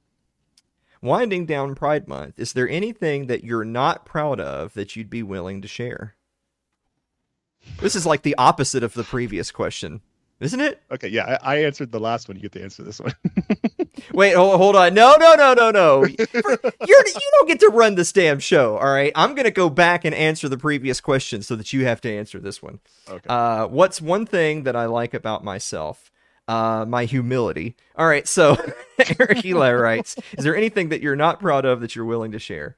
winding 1.01 1.45
down 1.45 1.75
Pride 1.75 2.07
Month, 2.07 2.39
is 2.39 2.53
there 2.53 2.69
anything 2.69 3.27
that 3.27 3.43
you're 3.43 3.65
not 3.65 4.05
proud 4.05 4.39
of 4.39 4.73
that 4.75 4.95
you'd 4.95 5.09
be 5.09 5.23
willing 5.23 5.61
to 5.61 5.67
share? 5.67 6.15
This 7.79 7.95
is 7.95 8.05
like 8.05 8.21
the 8.21 8.35
opposite 8.37 8.83
of 8.83 8.93
the 8.93 9.03
previous 9.03 9.51
question, 9.51 10.01
isn't 10.39 10.59
it? 10.59 10.81
Okay, 10.91 11.07
yeah, 11.07 11.37
I, 11.41 11.55
I 11.55 11.63
answered 11.63 11.91
the 11.91 11.99
last 11.99 12.27
one. 12.27 12.37
You 12.37 12.43
get 12.43 12.53
to 12.53 12.63
answer 12.63 12.83
this 12.83 12.99
one. 12.99 13.13
Wait, 14.13 14.35
hold, 14.35 14.57
hold 14.57 14.75
on. 14.75 14.93
No, 14.93 15.15
no, 15.19 15.35
no, 15.35 15.53
no, 15.53 15.71
no. 15.71 16.05
You're, 16.05 16.17
you 16.17 17.31
don't 17.31 17.47
get 17.47 17.59
to 17.61 17.69
run 17.69 17.95
this 17.95 18.11
damn 18.11 18.39
show, 18.39 18.77
all 18.77 18.91
right? 18.91 19.11
I'm 19.15 19.35
going 19.35 19.45
to 19.45 19.51
go 19.51 19.69
back 19.69 20.05
and 20.05 20.13
answer 20.13 20.49
the 20.49 20.57
previous 20.57 20.99
question 21.01 21.41
so 21.41 21.55
that 21.55 21.73
you 21.73 21.85
have 21.85 22.01
to 22.01 22.11
answer 22.11 22.39
this 22.39 22.61
one. 22.61 22.79
okay. 23.09 23.27
Uh, 23.27 23.67
what's 23.67 24.01
one 24.01 24.25
thing 24.25 24.63
that 24.63 24.75
I 24.75 24.85
like 24.85 25.13
about 25.13 25.43
myself? 25.43 26.11
Uh, 26.47 26.85
my 26.87 27.05
humility. 27.05 27.75
All 27.95 28.05
right, 28.05 28.27
so 28.27 28.57
Eric 29.19 29.45
Eli 29.45 29.71
writes, 29.71 30.17
"Is 30.37 30.43
there 30.43 30.57
anything 30.57 30.89
that 30.89 30.99
you're 31.01 31.15
not 31.15 31.39
proud 31.39 31.63
of 31.63 31.79
that 31.79 31.95
you're 31.95 32.03
willing 32.03 32.33
to 32.33 32.39
share?" 32.39 32.75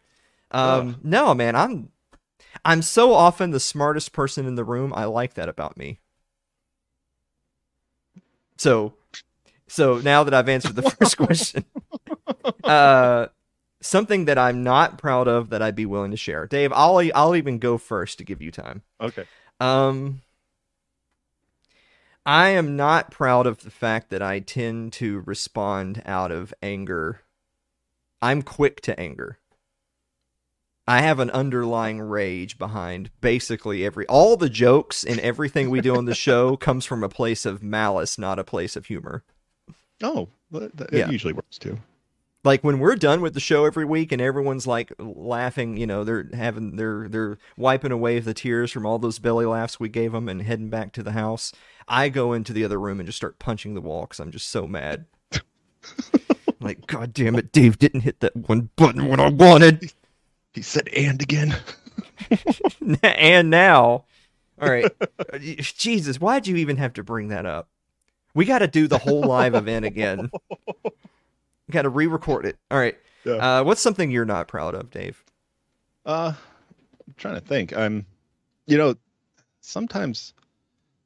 Um, 0.52 0.98
no, 1.04 1.34
man, 1.34 1.56
I'm 1.56 1.90
I'm 2.66 2.82
so 2.82 3.14
often 3.14 3.52
the 3.52 3.60
smartest 3.60 4.12
person 4.12 4.48
in 4.48 4.56
the 4.56 4.64
room. 4.64 4.92
I 4.96 5.06
like 5.06 5.36
that 5.36 5.48
about 5.48 5.78
me. 5.78 6.00
So, 8.58 8.94
so 9.68 10.00
now 10.00 10.24
that 10.24 10.34
I've 10.34 10.50
answered 10.50 10.76
the 10.76 10.90
first 10.90 11.16
question, 11.18 11.66
uh, 12.64 13.28
something 13.82 14.26
that 14.26 14.40
I'm 14.40 14.64
not 14.64 14.98
proud 14.98 15.28
of 15.28 15.52
that 15.52 15.62
I'd 15.62 15.76
be 15.76 15.86
willing 15.86 16.12
to 16.12 16.18
share, 16.18 16.48
Dave. 16.48 16.74
I'll 16.74 17.02
I'll 17.14 17.36
even 17.36 17.60
go 17.60 17.78
first 17.78 18.18
to 18.18 18.24
give 18.24 18.42
you 18.42 18.52
time. 18.52 18.82
okay. 19.00 19.26
Um, 19.60 20.22
I 22.26 22.50
am 22.50 22.76
not 22.76 23.12
proud 23.12 23.46
of 23.46 23.60
the 23.60 23.70
fact 23.70 24.10
that 24.10 24.24
I 24.24 24.40
tend 24.40 24.94
to 24.94 25.22
respond 25.22 26.02
out 26.06 26.32
of 26.32 26.54
anger. 26.64 27.22
I'm 28.22 28.42
quick 28.42 28.82
to 28.82 29.00
anger. 29.00 29.38
I 30.88 31.02
have 31.02 31.20
an 31.20 31.32
underlying 31.32 32.00
rage 32.02 32.58
behind 32.60 33.10
basically 33.22 33.84
every 33.86 34.06
all 34.08 34.38
the 34.38 34.50
jokes 34.50 35.04
and 35.04 35.20
everything 35.20 35.70
we 35.70 35.82
do 35.82 35.96
on 35.96 36.06
the 36.06 36.14
show 36.28 36.56
comes 36.58 36.86
from 36.86 37.04
a 37.04 37.10
place 37.10 37.46
of 37.46 37.64
malice, 37.64 38.18
not 38.20 38.38
a 38.40 38.44
place 38.44 38.76
of 38.76 38.86
humor. 38.86 39.24
Oh, 40.04 40.30
that, 40.52 40.90
Yeah. 40.94 41.08
it 41.08 41.12
usually 41.12 41.34
works 41.34 41.58
too. 41.58 41.80
like 42.44 42.64
when 42.64 42.78
we're 42.80 42.96
done 42.96 43.22
with 43.22 43.34
the 43.34 43.40
show 43.40 43.66
every 43.66 43.86
week 43.86 44.12
and 44.12 44.22
everyone's 44.22 44.68
like 44.68 44.94
laughing 45.00 45.76
you 45.78 45.88
know 45.88 46.04
they're 46.04 46.30
having 46.34 46.76
they're 46.76 47.10
they're 47.10 47.38
wiping 47.58 47.92
away 47.92 48.20
the 48.20 48.34
tears 48.36 48.72
from 48.72 48.86
all 48.86 49.00
those 49.00 49.18
belly 49.18 49.46
laughs 49.48 49.80
we 49.80 49.90
gave 49.90 50.12
them 50.12 50.30
and 50.30 50.44
heading 50.44 50.70
back 50.70 50.92
to 50.94 51.02
the 51.02 51.14
house 51.14 51.52
i 51.88 52.08
go 52.08 52.32
into 52.34 52.54
the 52.54 52.64
other 52.64 52.80
room 52.80 53.00
and 53.00 53.08
just 53.08 53.18
start 53.18 53.40
punching 53.40 53.74
the 53.74 53.82
wall 53.82 54.02
because 54.02 54.20
i'm 54.20 54.32
just 54.32 54.48
so 54.50 54.68
mad 54.68 55.06
like 56.60 56.86
god 56.88 57.14
damn 57.14 57.36
it 57.36 57.52
dave 57.52 57.78
didn't 57.80 58.02
hit 58.02 58.20
that 58.20 58.36
one 58.36 58.70
button 58.76 59.08
when 59.08 59.20
i 59.20 59.28
wanted 59.30 59.92
He 60.56 60.62
said 60.64 60.88
and 60.90 61.22
again. 61.22 61.56
and 63.04 63.50
now 63.52 64.06
all 64.60 64.70
right 64.70 64.90
jesus 65.60 66.20
why'd 66.20 66.48
you 66.48 66.56
even 66.56 66.78
have 66.78 66.94
to 66.94 67.04
bring 67.04 67.28
that 67.28 67.46
up 67.46 67.68
we 68.34 68.46
got 68.46 68.60
to 68.60 68.68
do 68.68 68.88
the 68.88 68.98
whole 68.98 69.22
live 69.22 69.54
event 69.62 69.84
again 69.86 70.32
got 71.70 71.82
to 71.82 71.90
re-record 71.90 72.46
it 72.46 72.58
all 72.72 72.78
right 72.80 72.98
Yeah. 73.26 73.34
uh, 73.60 73.64
what's 73.66 73.82
something 73.82 74.10
you're 74.10 74.24
not 74.26 74.48
proud 74.48 74.74
of 74.76 74.90
dave 74.92 75.24
Uh, 76.06 76.34
I'm 77.06 77.14
trying 77.18 77.36
to 77.36 77.42
think. 77.42 77.76
I'm, 77.76 78.06
you 78.66 78.78
know, 78.78 78.96
sometimes, 79.62 80.34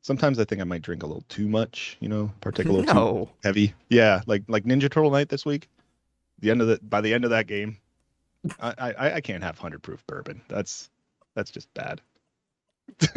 sometimes 0.02 0.38
I 0.40 0.46
think 0.46 0.62
I 0.62 0.66
might 0.66 0.82
drink 0.84 1.04
a 1.04 1.08
little 1.08 1.24
too 1.30 1.48
much. 1.48 1.98
You 2.02 2.10
know, 2.10 2.32
partake 2.42 2.68
a 2.68 2.72
little 2.72 2.86
too 2.86 2.94
no 2.94 3.30
heavy. 3.44 3.74
Yeah, 3.90 4.22
like 4.28 4.44
like 4.48 4.64
Ninja 4.66 4.90
Turtle 4.92 5.12
night 5.12 5.30
this 5.30 5.46
week. 5.46 5.70
The 6.40 6.52
end 6.52 6.62
of 6.62 6.68
the 6.68 6.80
by 6.84 7.02
the 7.02 7.14
end 7.14 7.24
of 7.26 7.32
that 7.32 7.48
game, 7.48 7.78
I 8.60 8.74
I, 8.98 9.12
I 9.16 9.22
can't 9.22 9.44
have 9.44 9.58
hundred 9.58 9.82
proof 9.84 10.06
bourbon. 10.08 10.42
That's 10.48 10.90
that's 11.36 11.52
just 11.52 11.74
bad. 11.74 12.02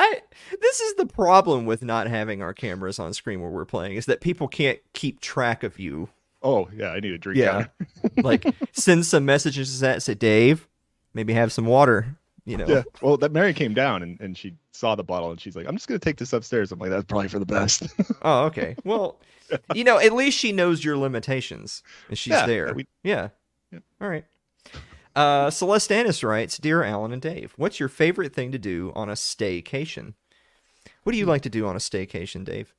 I 0.00 0.20
this 0.60 0.80
is 0.80 0.94
the 0.94 1.06
problem 1.06 1.66
with 1.66 1.82
not 1.82 2.06
having 2.06 2.40
our 2.42 2.54
cameras 2.54 2.98
on 2.98 3.12
screen 3.14 3.40
where 3.40 3.50
we're 3.50 3.64
playing 3.64 3.96
is 3.96 4.06
that 4.06 4.20
people 4.20 4.46
can't 4.48 4.78
keep 4.92 5.20
track 5.20 5.62
of 5.64 5.78
you. 5.78 6.08
Oh 6.42 6.68
yeah, 6.74 6.90
I 6.90 7.00
need 7.00 7.12
a 7.12 7.18
drink. 7.18 7.38
Yeah. 7.38 7.66
Like 8.22 8.44
send 8.72 9.06
some 9.06 9.24
messages 9.24 9.80
that 9.80 10.02
say 10.02 10.14
Dave, 10.14 10.68
maybe 11.14 11.32
have 11.32 11.52
some 11.52 11.66
water, 11.66 12.16
you 12.44 12.56
know. 12.56 12.66
Yeah. 12.66 12.82
Well, 13.02 13.16
that 13.18 13.32
Mary 13.32 13.52
came 13.54 13.74
down 13.74 14.02
and, 14.02 14.20
and 14.20 14.36
she 14.36 14.54
saw 14.72 14.94
the 14.94 15.02
bottle 15.04 15.30
and 15.30 15.40
she's 15.40 15.56
like, 15.56 15.66
I'm 15.66 15.74
just 15.76 15.88
gonna 15.88 15.98
take 15.98 16.16
this 16.16 16.32
upstairs. 16.32 16.70
I'm 16.72 16.78
like, 16.78 16.90
that's 16.90 17.04
probably 17.04 17.28
for 17.28 17.38
the 17.40 17.46
best. 17.46 17.82
Oh, 18.22 18.44
okay. 18.46 18.76
Well, 18.84 19.18
you 19.74 19.82
know, 19.84 19.98
at 19.98 20.12
least 20.12 20.38
she 20.38 20.52
knows 20.52 20.84
your 20.84 20.96
limitations 20.96 21.82
and 22.08 22.16
she's 22.18 22.32
Yeah, 22.32 22.46
there. 22.46 22.72
we- 22.74 22.86
yeah. 23.02 23.28
Yeah. 23.72 23.80
All 24.00 24.08
right. 24.08 24.24
Uh, 25.16 25.50
Celeste 25.50 25.90
Annis 25.92 26.22
writes, 26.22 26.58
"Dear 26.58 26.82
Alan 26.84 27.12
and 27.12 27.20
Dave, 27.22 27.52
what's 27.56 27.80
your 27.80 27.88
favorite 27.88 28.32
thing 28.34 28.52
to 28.52 28.58
do 28.58 28.92
on 28.94 29.08
a 29.08 29.14
staycation? 29.14 30.14
What 31.02 31.12
do 31.12 31.18
you 31.18 31.26
like 31.26 31.42
to 31.42 31.50
do 31.50 31.66
on 31.66 31.74
a 31.76 31.80
staycation, 31.80 32.44
Dave? 32.44 32.74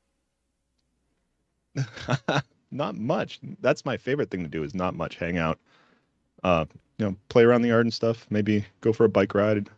not 2.72 2.96
much. 2.96 3.40
That's 3.62 3.86
my 3.86 3.98
favorite 3.98 4.30
thing 4.32 4.44
to 4.44 4.50
do 4.50 4.64
is 4.64 4.74
not 4.74 4.96
much. 4.96 5.16
Hang 5.16 5.38
out. 5.38 5.60
Uh, 6.44 6.66
you 6.98 7.06
know, 7.06 7.16
play 7.30 7.44
around 7.44 7.62
the 7.62 7.70
yard 7.70 7.86
and 7.86 7.94
stuff. 7.94 8.26
Maybe 8.30 8.66
go 8.82 8.94
for 8.94 9.06
a 9.06 9.10
bike 9.10 9.34
ride. 9.34 9.70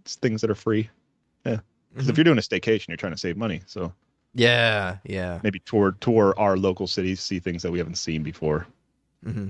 It's 0.00 0.16
things 0.16 0.40
that 0.40 0.50
are 0.50 0.54
free. 0.54 0.88
Yeah. 1.44 1.58
Because 1.92 2.04
Mm-hmm. 2.04 2.10
if 2.10 2.16
you're 2.18 2.24
doing 2.24 2.38
a 2.38 2.42
staycation, 2.42 2.88
you're 2.88 2.96
trying 2.96 3.12
to 3.12 3.18
save 3.18 3.36
money. 3.36 3.62
So 3.66 3.92
Yeah, 4.34 4.98
yeah. 5.04 5.40
maybe 5.42 5.58
tour 5.60 5.96
tour 6.00 6.34
our 6.38 6.56
local 6.56 6.86
cities, 6.86 7.20
see 7.20 7.40
things 7.40 7.62
that 7.62 7.72
we 7.72 7.78
haven't 7.78 7.96
seen 7.96 8.22
before. 8.22 8.66
Hmm 9.24 9.48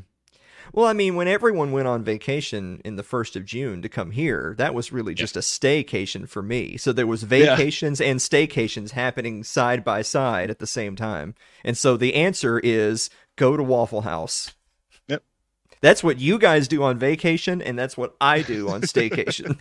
Well, 0.72 0.86
I 0.86 0.92
mean, 0.92 1.16
when 1.16 1.26
everyone 1.28 1.72
went 1.72 1.88
on 1.88 2.04
vacation 2.04 2.80
in 2.84 2.96
the 2.96 3.02
first 3.02 3.34
of 3.36 3.44
June 3.44 3.82
to 3.82 3.88
come 3.88 4.10
here, 4.12 4.54
that 4.58 4.74
was 4.74 4.92
really 4.92 5.14
just 5.14 5.36
a 5.36 5.40
staycation 5.40 6.28
for 6.28 6.42
me. 6.42 6.76
So 6.76 6.92
there 6.92 7.06
was 7.06 7.22
Yeah. 7.22 7.28
vacations 7.56 8.00
and 8.00 8.20
staycations 8.20 8.90
happening 8.92 9.42
side 9.44 9.82
by 9.84 10.02
side 10.02 10.50
at 10.50 10.58
the 10.58 10.66
same 10.66 10.96
time. 10.96 11.34
And 11.64 11.76
so 11.76 11.96
the 11.96 12.14
answer 12.14 12.60
is 12.60 13.10
go 13.36 13.56
to 13.56 13.62
Waffle 13.62 14.02
House. 14.02 14.52
Yep. 15.08 15.22
That's 15.80 16.04
what 16.04 16.18
you 16.20 16.38
guys 16.38 16.68
do 16.68 16.82
on 16.82 16.98
vacation, 16.98 17.60
and 17.62 17.78
that's 17.78 17.96
what 17.96 18.14
I 18.20 18.42
do 18.42 18.68
on 18.68 18.82
staycation. 18.82 19.60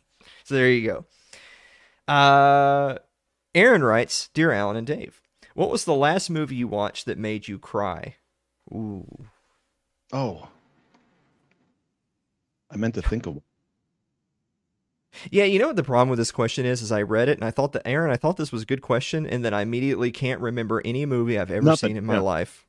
so 0.44 0.54
there 0.54 0.70
you 0.70 0.86
go. 0.86 2.12
Uh, 2.12 2.96
Aaron 3.54 3.84
writes, 3.84 4.28
Dear 4.34 4.50
Alan 4.52 4.76
and 4.76 4.86
Dave, 4.86 5.20
What 5.54 5.70
was 5.70 5.84
the 5.84 5.94
last 5.94 6.28
movie 6.28 6.56
you 6.56 6.66
watched 6.68 7.06
that 7.06 7.18
made 7.18 7.46
you 7.48 7.58
cry? 7.58 8.16
Ooh. 8.72 9.26
Oh. 10.12 10.48
I 12.70 12.76
meant 12.76 12.94
to 12.94 13.02
think 13.02 13.26
of 13.26 13.34
one. 13.34 13.42
Yeah, 15.30 15.44
you 15.44 15.58
know 15.58 15.66
what 15.66 15.76
the 15.76 15.82
problem 15.82 16.08
with 16.08 16.18
this 16.18 16.30
question 16.30 16.64
is? 16.64 16.82
Is 16.82 16.92
I 16.92 17.02
read 17.02 17.28
it 17.28 17.36
and 17.36 17.44
I 17.44 17.50
thought 17.50 17.72
that 17.72 17.86
Aaron, 17.86 18.12
I 18.12 18.16
thought 18.16 18.36
this 18.36 18.52
was 18.52 18.62
a 18.62 18.66
good 18.66 18.80
question, 18.80 19.26
and 19.26 19.44
then 19.44 19.52
I 19.52 19.62
immediately 19.62 20.12
can't 20.12 20.40
remember 20.40 20.80
any 20.84 21.04
movie 21.04 21.36
I've 21.38 21.50
ever 21.50 21.64
Nothing, 21.64 21.90
seen 21.90 21.96
in 21.96 22.06
my 22.06 22.18
life. 22.18 22.66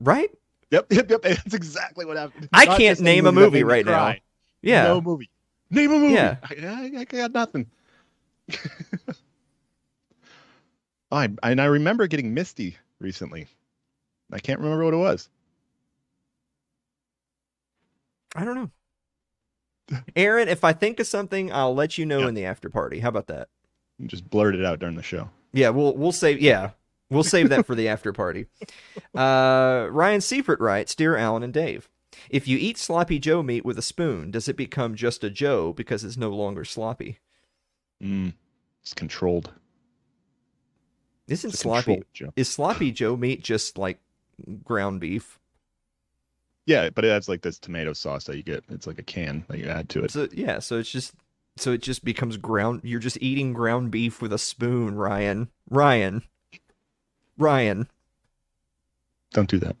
Right? 0.00 0.30
Yep, 0.70 0.86
yep, 0.92 1.10
yep. 1.10 1.22
That's 1.22 1.54
exactly 1.54 2.04
what 2.04 2.16
happened. 2.16 2.48
I 2.52 2.64
Not 2.64 2.78
can't 2.78 3.00
name 3.00 3.24
a 3.26 3.30
that 3.30 3.40
movie 3.40 3.62
right 3.62 3.86
now. 3.86 4.14
Yeah. 4.62 4.84
No 4.84 5.00
movie. 5.00 5.30
Name 5.70 5.92
a 5.92 5.98
movie. 5.98 6.14
Yeah. 6.14 6.36
I, 6.42 6.54
I, 6.66 7.00
I 7.00 7.04
got 7.04 7.32
nothing. 7.32 7.66
I, 11.10 11.28
and 11.42 11.60
I 11.60 11.64
remember 11.66 12.06
getting 12.06 12.34
misty 12.34 12.76
recently. 12.98 13.46
I 14.32 14.40
can't 14.40 14.60
remember 14.60 14.84
what 14.84 14.94
it 14.94 14.98
was. 14.98 15.28
I 18.38 18.44
don't 18.44 18.54
know. 18.54 20.00
Aaron, 20.14 20.48
if 20.48 20.62
I 20.64 20.72
think 20.72 21.00
of 21.00 21.06
something, 21.06 21.50
I'll 21.52 21.74
let 21.74 21.98
you 21.98 22.06
know 22.06 22.20
Yeah. 22.20 22.28
in 22.28 22.34
the 22.34 22.44
after 22.44 22.68
party. 22.70 23.00
How 23.00 23.08
about 23.08 23.26
that? 23.28 23.48
Just 24.06 24.28
blurted 24.30 24.60
it 24.60 24.66
out 24.66 24.78
during 24.78 24.94
the 24.96 25.02
show. 25.02 25.30
Yeah, 25.52 25.70
we'll 25.70 25.94
we'll 25.96 26.12
save 26.12 26.40
yeah. 26.40 26.70
We'll 27.10 27.24
save 27.24 27.48
that 27.48 27.64
for 27.66 27.74
the 27.74 27.88
after 27.88 28.12
party. 28.12 28.46
Uh, 29.14 29.88
Ryan 29.90 30.20
Seifert 30.20 30.60
writes, 30.60 30.94
Dear 30.94 31.16
Alan 31.16 31.42
and 31.42 31.52
Dave, 31.52 31.88
if 32.30 32.46
you 32.46 32.56
eat 32.58 32.78
sloppy 32.78 33.18
Joe 33.18 33.42
meat 33.42 33.64
with 33.64 33.76
a 33.78 33.82
spoon, 33.82 34.30
does 34.30 34.46
it 34.48 34.56
become 34.56 34.94
just 34.94 35.24
a 35.24 35.30
Joe 35.30 35.72
because 35.72 36.04
it's 36.04 36.16
no 36.16 36.28
longer 36.30 36.64
sloppy? 36.64 37.18
Mm, 38.02 38.34
it's 38.82 38.94
controlled. 38.94 39.50
Isn't 41.26 41.50
It's 41.50 41.58
sloppy 41.60 42.02
Joe. 42.12 42.32
is 42.36 42.48
sloppy 42.48 42.92
Joe 42.92 43.16
meat 43.16 43.42
just 43.42 43.76
like 43.78 43.98
ground 44.64 45.00
beef? 45.00 45.37
Yeah, 46.68 46.90
but 46.90 47.02
it 47.06 47.08
adds 47.08 47.30
like 47.30 47.40
this 47.40 47.58
tomato 47.58 47.94
sauce 47.94 48.24
that 48.24 48.36
you 48.36 48.42
get. 48.42 48.62
It's 48.68 48.86
like 48.86 48.98
a 48.98 49.02
can 49.02 49.42
that 49.48 49.58
you 49.58 49.68
add 49.68 49.88
to 49.88 50.04
it. 50.04 50.10
So 50.10 50.28
yeah, 50.32 50.58
so 50.58 50.76
it's 50.78 50.90
just 50.90 51.14
so 51.56 51.72
it 51.72 51.80
just 51.80 52.04
becomes 52.04 52.36
ground. 52.36 52.82
You're 52.84 53.00
just 53.00 53.16
eating 53.22 53.54
ground 53.54 53.90
beef 53.90 54.20
with 54.20 54.34
a 54.34 54.38
spoon, 54.38 54.94
Ryan. 54.94 55.48
Ryan. 55.70 56.24
Ryan. 57.38 57.88
Don't 59.32 59.48
do 59.48 59.58
that. 59.60 59.76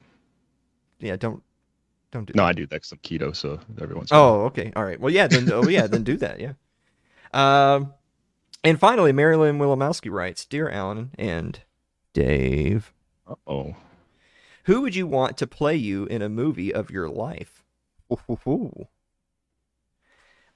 Yeah, 0.98 1.16
don't 1.16 1.42
don't 2.10 2.24
do. 2.24 2.32
No, 2.34 2.44
I 2.44 2.54
do 2.54 2.66
that 2.66 2.80
'cause 2.80 2.92
I'm 2.92 2.98
keto, 3.00 3.36
so 3.36 3.60
everyone's. 3.78 4.08
fine. 4.08 4.18
Oh, 4.18 4.44
okay. 4.46 4.72
All 4.74 4.84
right. 4.84 4.98
Well, 4.98 5.12
yeah. 5.12 5.26
Then 5.26 5.52
oh 5.52 5.68
yeah, 5.68 5.86
then 5.88 6.04
do 6.04 6.16
that. 6.16 6.40
Yeah. 6.40 6.52
Um, 7.34 7.92
and 8.64 8.80
finally, 8.80 9.12
Marilyn 9.12 9.58
Wilomowski 9.58 10.10
writes, 10.10 10.46
"Dear 10.46 10.70
Alan 10.70 11.10
and 11.18 11.60
Dave, 12.14 12.94
oh. 13.46 13.76
Who 14.68 14.82
would 14.82 14.94
you 14.94 15.06
want 15.06 15.38
to 15.38 15.46
play 15.46 15.74
you 15.74 16.04
in 16.04 16.20
a 16.20 16.28
movie 16.28 16.72
of 16.72 16.90
your 16.90 17.08
life?" 17.08 17.64
Ooh. 18.30 18.86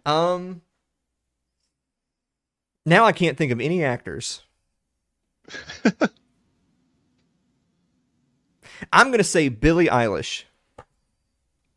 Um. 0.05 0.61
Now 2.85 3.05
I 3.05 3.13
can't 3.13 3.39
think 3.39 3.51
of 3.53 3.61
any 3.61 3.83
actors. 3.83 4.43
I'm 8.93 9.11
gonna 9.11 9.25
say 9.25 9.49
Billie 9.49 9.87
Eilish. 9.87 10.45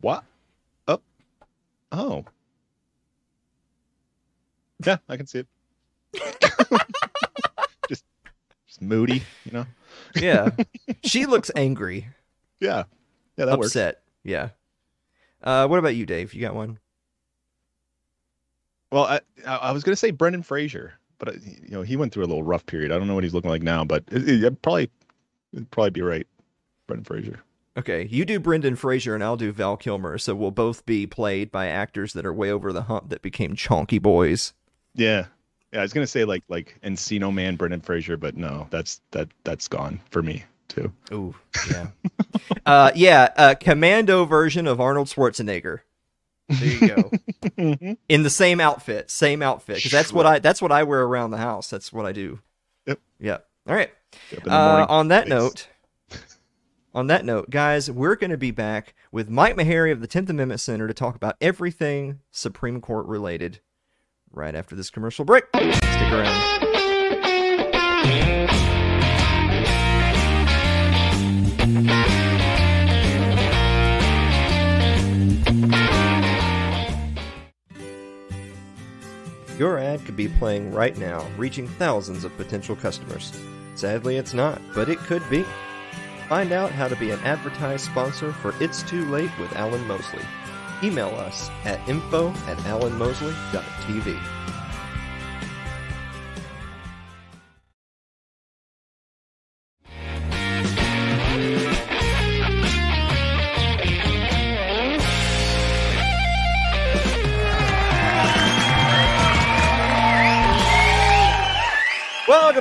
What? 0.01 0.23
Oh. 0.87 1.01
Oh. 1.91 2.25
Yeah, 4.85 4.97
I 5.07 5.15
can 5.17 5.25
see 5.25 5.39
it. 5.39 5.47
just, 7.87 8.03
just 8.67 8.81
moody, 8.81 9.23
you 9.45 9.51
know. 9.51 9.65
Yeah, 10.15 10.49
she 11.03 11.25
looks 11.25 11.49
angry. 11.55 12.09
Yeah, 12.59 12.83
yeah, 13.37 13.45
that 13.45 13.57
works. 13.57 13.67
upset. 13.67 14.01
Yeah. 14.23 14.49
Uh, 15.43 15.67
what 15.67 15.79
about 15.79 15.95
you, 15.95 16.05
Dave? 16.05 16.33
You 16.33 16.41
got 16.41 16.55
one? 16.55 16.79
Well, 18.91 19.03
I 19.03 19.19
I 19.45 19.71
was 19.71 19.83
gonna 19.83 19.95
say 19.95 20.11
Brendan 20.11 20.43
Fraser, 20.43 20.93
but 21.17 21.29
uh, 21.29 21.31
you 21.43 21.71
know 21.71 21.81
he 21.81 21.95
went 21.95 22.13
through 22.13 22.23
a 22.23 22.27
little 22.27 22.43
rough 22.43 22.65
period. 22.65 22.91
I 22.91 22.97
don't 22.97 23.07
know 23.07 23.15
what 23.15 23.23
he's 23.23 23.33
looking 23.33 23.49
like 23.49 23.63
now, 23.63 23.83
but 23.83 24.03
it, 24.11 24.27
it, 24.27 24.43
would 24.43 24.61
probably 24.61 24.89
it'd 25.53 25.69
probably 25.71 25.89
be 25.91 26.01
right, 26.01 26.27
Brendan 26.87 27.03
Fraser. 27.03 27.41
Okay, 27.77 28.07
you 28.09 28.23
do 28.23 28.39
Brendan 28.39 28.77
Fraser 28.77 29.15
and 29.15 29.23
I'll 29.23 29.35
do 29.35 29.51
Val 29.51 29.75
Kilmer, 29.75 30.17
so 30.17 30.33
we'll 30.33 30.51
both 30.51 30.85
be 30.85 31.05
played 31.05 31.51
by 31.51 31.67
actors 31.67 32.13
that 32.13 32.25
are 32.25 32.33
way 32.33 32.49
over 32.51 32.71
the 32.71 32.83
hump 32.83 33.09
that 33.09 33.21
became 33.21 33.53
chonky 33.53 34.01
boys. 34.01 34.53
Yeah, 34.93 35.25
yeah. 35.73 35.79
I 35.79 35.81
was 35.81 35.91
gonna 35.91 36.07
say 36.07 36.23
like 36.23 36.43
like 36.47 36.79
Encino 36.83 37.33
Man, 37.33 37.57
Brendan 37.57 37.81
Fraser, 37.81 38.17
but 38.17 38.37
no, 38.37 38.67
that's 38.69 39.01
that 39.11 39.27
that's 39.43 39.67
gone 39.67 39.99
for 40.09 40.23
me 40.23 40.45
too. 40.67 40.91
Ooh, 41.11 41.35
yeah. 41.71 41.87
uh, 42.65 42.91
yeah, 42.95 43.29
uh, 43.37 43.55
commando 43.59 44.25
version 44.25 44.67
of 44.67 44.79
Arnold 44.81 45.07
Schwarzenegger. 45.07 45.79
There 46.47 46.67
you 46.67 46.87
go. 47.57 47.97
In 48.07 48.23
the 48.23 48.29
same 48.29 48.59
outfit, 48.59 49.09
same 49.09 49.41
outfit, 49.41 49.77
because 49.77 49.91
that's 49.91 50.13
what 50.13 50.25
I 50.27 50.39
that's 50.39 50.61
what 50.61 50.71
I 50.71 50.83
wear 50.83 51.01
around 51.03 51.31
the 51.31 51.37
house. 51.37 51.69
That's 51.69 51.91
what 51.91 52.05
I 52.05 52.11
do. 52.11 52.39
Yep. 52.85 52.99
Yep. 53.19 53.47
All 53.67 53.75
right. 53.75 53.91
Up 54.37 54.47
Uh, 54.47 54.85
on 54.87 55.07
that 55.07 55.27
Thanks. 55.27 55.29
note, 55.29 55.67
on 56.93 57.07
that 57.07 57.25
note, 57.25 57.49
guys, 57.49 57.89
we're 57.89 58.15
going 58.15 58.29
to 58.29 58.37
be 58.37 58.51
back 58.51 58.93
with 59.11 59.27
Mike 59.27 59.55
Maharrey 59.55 59.91
of 59.91 60.01
the 60.01 60.07
Tenth 60.07 60.29
Amendment 60.29 60.61
Center 60.61 60.87
to 60.87 60.93
talk 60.93 61.15
about 61.15 61.35
everything 61.41 62.19
Supreme 62.31 62.79
Court 62.79 63.07
related. 63.07 63.59
Right 64.31 64.53
after 64.53 64.75
this 64.75 64.89
commercial 64.91 65.25
break, 65.25 65.45
stick 65.55 66.11
around. 66.11 66.61
Your 79.57 79.77
ad 79.79 80.03
could 80.05 80.17
be 80.17 80.27
playing 80.27 80.73
right 80.73 80.97
now, 80.97 81.25
reaching 81.37 81.67
thousands 81.67 82.25
of 82.25 82.35
potential 82.35 82.75
customers. 82.75 83.31
Sadly, 83.75 84.17
it's 84.17 84.33
not, 84.33 84.61
but 84.73 84.89
it 84.89 84.97
could 84.99 85.27
be. 85.29 85.45
Find 86.27 86.51
out 86.51 86.71
how 86.71 86.87
to 86.87 86.95
be 86.95 87.11
an 87.11 87.19
advertised 87.19 87.85
sponsor 87.85 88.33
for 88.33 88.53
It's 88.59 88.83
Too 88.83 89.05
Late 89.05 89.31
with 89.39 89.55
Alan 89.55 89.85
Mosley. 89.87 90.23
Email 90.83 91.09
us 91.09 91.49
at 91.63 91.87
info 91.87 92.29
at 92.47 92.57
alanmosley.tv. 92.59 94.19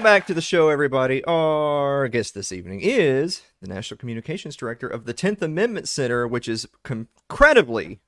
back 0.05 0.27
to 0.27 0.35
the 0.35 0.43
show, 0.43 0.69
everybody. 0.69 1.25
Our 1.25 2.09
guest 2.09 2.35
this 2.35 2.53
evening 2.53 2.81
is 2.83 3.41
the 3.63 3.69
National 3.69 3.97
Communications 3.97 4.55
Director 4.55 4.87
of 4.87 5.07
the 5.07 5.15
10th 5.15 5.41
Amendment 5.41 5.89
Center, 5.89 6.29
which 6.29 6.47
is 6.47 6.69
incredibly 6.91 8.01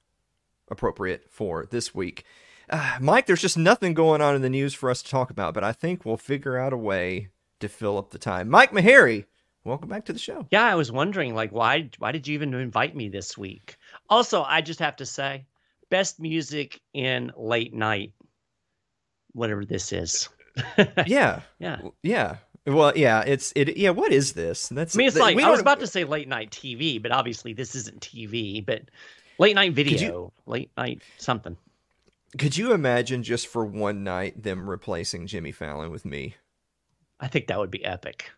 appropriate 0.70 1.24
for 1.30 1.64
this 1.70 1.94
week. 1.94 2.24
Uh, 2.68 2.98
Mike, 3.00 3.24
there's 3.24 3.40
just 3.40 3.56
nothing 3.56 3.94
going 3.94 4.20
on 4.20 4.34
in 4.34 4.42
the 4.42 4.50
news 4.50 4.74
for 4.74 4.90
us 4.90 5.00
to 5.02 5.10
talk 5.10 5.30
about, 5.30 5.54
but 5.54 5.64
I 5.64 5.72
think 5.72 6.04
we'll 6.04 6.18
figure 6.18 6.58
out 6.58 6.74
a 6.74 6.76
way 6.76 7.30
to 7.60 7.68
fill 7.68 7.96
up 7.96 8.10
the 8.10 8.18
time. 8.18 8.50
Mike 8.50 8.72
Maharrey, 8.72 9.24
welcome 9.64 9.88
back 9.88 10.04
to 10.04 10.12
the 10.12 10.18
show. 10.18 10.46
Yeah, 10.50 10.66
I 10.66 10.74
was 10.74 10.92
wondering, 10.92 11.34
like, 11.34 11.50
why 11.50 11.88
why 11.96 12.12
did 12.12 12.28
you 12.28 12.34
even 12.34 12.52
invite 12.52 12.94
me 12.94 13.08
this 13.08 13.38
week? 13.38 13.78
Also, 14.10 14.42
I 14.42 14.60
just 14.60 14.80
have 14.80 14.96
to 14.96 15.06
say, 15.06 15.46
best 15.88 16.20
music 16.20 16.78
in 16.92 17.32
late 17.38 17.72
night, 17.72 18.12
whatever 19.32 19.64
this 19.64 19.94
is. 19.94 20.28
Yeah, 21.06 21.40
yeah. 21.58 21.80
yeah. 22.02 22.36
Well, 22.66 22.92
yeah. 22.96 23.22
It's 23.22 23.52
it. 23.54 23.76
Yeah. 23.76 23.90
What 23.90 24.12
is 24.12 24.32
this? 24.32 24.68
That's. 24.68 24.96
I 24.96 24.98
mean, 24.98 25.08
it's 25.08 25.16
like 25.16 25.38
I 25.38 25.50
was 25.50 25.60
about 25.60 25.80
to 25.80 25.86
say 25.86 26.04
late 26.04 26.28
night 26.28 26.50
TV, 26.50 27.00
but 27.00 27.12
obviously 27.12 27.52
this 27.52 27.74
isn't 27.74 28.00
TV. 28.00 28.64
But 28.64 28.82
late 29.38 29.54
night 29.54 29.72
video, 29.72 29.98
you- 30.00 30.32
late 30.46 30.70
night 30.76 31.02
something. 31.18 31.56
Could 32.38 32.56
you 32.56 32.72
imagine 32.72 33.22
just 33.22 33.46
for 33.46 33.64
one 33.64 34.02
night 34.04 34.42
them 34.42 34.68
replacing 34.68 35.26
Jimmy 35.26 35.52
Fallon 35.52 35.90
with 35.90 36.04
me? 36.04 36.34
I 37.20 37.28
think 37.28 37.46
that 37.46 37.58
would 37.58 37.70
be 37.70 37.84
epic. 37.84 38.30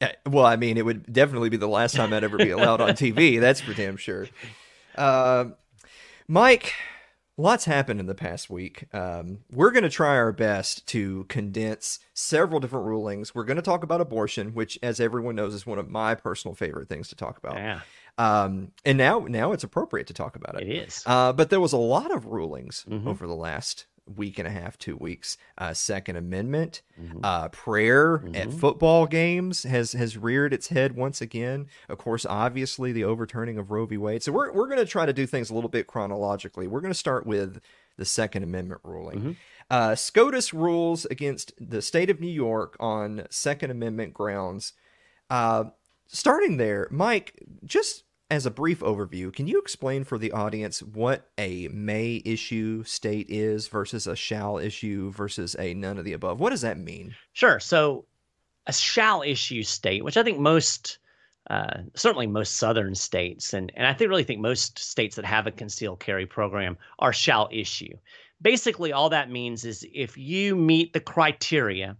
Uh, 0.00 0.08
Well, 0.26 0.44
I 0.46 0.56
mean, 0.56 0.76
it 0.76 0.84
would 0.84 1.10
definitely 1.12 1.48
be 1.48 1.56
the 1.56 1.66
last 1.68 1.96
time 1.96 2.12
I'd 2.12 2.22
ever 2.22 2.36
be 2.36 2.50
allowed 2.50 2.80
on 2.80 2.90
TV. 2.90 3.40
That's 3.40 3.60
for 3.60 3.72
damn 3.74 3.96
sure. 3.96 4.28
Um 4.96 5.54
Mike, 6.28 6.74
lots 7.36 7.64
happened 7.64 7.98
in 8.00 8.06
the 8.06 8.14
past 8.14 8.50
week. 8.50 8.84
Um, 8.94 9.38
we're 9.50 9.70
going 9.70 9.82
to 9.84 9.90
try 9.90 10.16
our 10.16 10.32
best 10.32 10.86
to 10.88 11.24
condense 11.24 11.98
several 12.14 12.60
different 12.60 12.86
rulings. 12.86 13.34
We're 13.34 13.44
going 13.44 13.56
to 13.56 13.62
talk 13.62 13.82
about 13.82 14.00
abortion, 14.00 14.54
which, 14.54 14.78
as 14.82 15.00
everyone 15.00 15.34
knows, 15.36 15.54
is 15.54 15.66
one 15.66 15.78
of 15.78 15.88
my 15.88 16.14
personal 16.14 16.54
favorite 16.54 16.88
things 16.88 17.08
to 17.08 17.16
talk 17.16 17.38
about. 17.38 17.56
Yeah, 17.56 17.80
Um, 18.18 18.72
and 18.84 18.98
now, 18.98 19.20
now 19.20 19.52
it's 19.52 19.64
appropriate 19.64 20.06
to 20.08 20.14
talk 20.14 20.36
about 20.36 20.60
it 20.60 20.68
it. 20.68 20.88
is. 20.88 21.02
Uh, 21.06 21.32
but 21.32 21.48
there 21.50 21.60
was 21.60 21.72
a 21.72 21.78
lot 21.78 22.10
of 22.14 22.26
rulings 22.26 22.84
Mhm. 22.88 23.06
over 23.06 23.26
the 23.26 23.34
last 23.34 23.86
week 24.06 24.38
and 24.38 24.48
a 24.48 24.50
half, 24.50 24.76
two 24.76 24.96
weeks. 24.96 25.36
Uh, 25.56 25.72
Second 25.72 26.16
Amendment, 26.16 26.82
Mhm. 27.00 27.20
uh, 27.22 27.48
prayer 27.50 28.16
at 28.34 28.48
Mhm. 28.48 28.58
football 28.60 29.06
games 29.06 29.62
has 29.62 29.92
has 29.92 30.16
reared 30.18 30.52
its 30.52 30.68
head 30.68 30.96
once 30.96 31.20
again. 31.20 31.66
Of 31.88 31.98
course, 31.98 32.26
obviously 32.26 32.92
the 32.92 33.04
overturning 33.04 33.58
of 33.58 33.70
Roe 33.70 33.86
v. 33.86 33.96
Wade. 33.96 34.22
So 34.22 34.32
we're 34.32 34.52
we're 34.52 34.66
going 34.66 34.78
to 34.80 34.86
try 34.86 35.06
to 35.06 35.12
do 35.12 35.26
things 35.26 35.50
a 35.50 35.54
little 35.54 35.70
bit 35.70 35.86
chronologically. 35.86 36.66
We're 36.66 36.80
going 36.80 36.92
to 36.92 36.98
start 36.98 37.26
with 37.26 37.60
the 37.96 38.04
Second 38.04 38.42
Amendment 38.42 38.80
ruling. 38.84 39.20
Mhm. 39.20 39.36
Uh, 39.70 39.94
SCOTUS 39.94 40.52
rules 40.52 41.04
against 41.06 41.52
the 41.58 41.80
state 41.80 42.10
of 42.10 42.20
New 42.20 42.26
York 42.26 42.76
on 42.80 43.26
Second 43.30 43.70
Amendment 43.70 44.12
grounds. 44.14 44.72
Uh, 45.30 45.66
starting 46.08 46.56
there, 46.56 46.88
Mike, 46.90 47.34
just 47.64 48.04
as 48.32 48.46
a 48.46 48.50
brief 48.50 48.80
overview, 48.80 49.30
can 49.30 49.46
you 49.46 49.58
explain 49.58 50.04
for 50.04 50.16
the 50.16 50.32
audience 50.32 50.82
what 50.82 51.28
a 51.36 51.68
may 51.68 52.22
issue 52.24 52.82
state 52.82 53.26
is 53.28 53.68
versus 53.68 54.06
a 54.06 54.16
shall 54.16 54.56
issue 54.56 55.12
versus 55.12 55.54
a 55.58 55.74
none 55.74 55.98
of 55.98 56.06
the 56.06 56.14
above? 56.14 56.40
What 56.40 56.48
does 56.48 56.62
that 56.62 56.78
mean? 56.78 57.14
Sure. 57.34 57.60
So 57.60 58.06
a 58.66 58.72
shall 58.72 59.20
issue 59.20 59.62
state, 59.62 60.02
which 60.02 60.16
I 60.16 60.22
think 60.22 60.38
most, 60.38 60.96
uh, 61.50 61.80
certainly 61.94 62.26
most 62.26 62.56
southern 62.56 62.94
states, 62.94 63.52
and, 63.52 63.70
and 63.76 63.86
I 63.86 63.92
think 63.92 64.08
really 64.08 64.24
think 64.24 64.40
most 64.40 64.78
states 64.78 65.14
that 65.16 65.26
have 65.26 65.46
a 65.46 65.50
concealed 65.52 66.00
carry 66.00 66.24
program 66.24 66.78
are 67.00 67.12
shall 67.12 67.50
issue. 67.52 67.94
Basically, 68.40 68.94
all 68.94 69.10
that 69.10 69.30
means 69.30 69.66
is 69.66 69.86
if 69.92 70.16
you 70.16 70.56
meet 70.56 70.94
the 70.94 71.00
criteria 71.00 71.98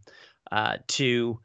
uh, 0.51 0.79
to 0.87 1.39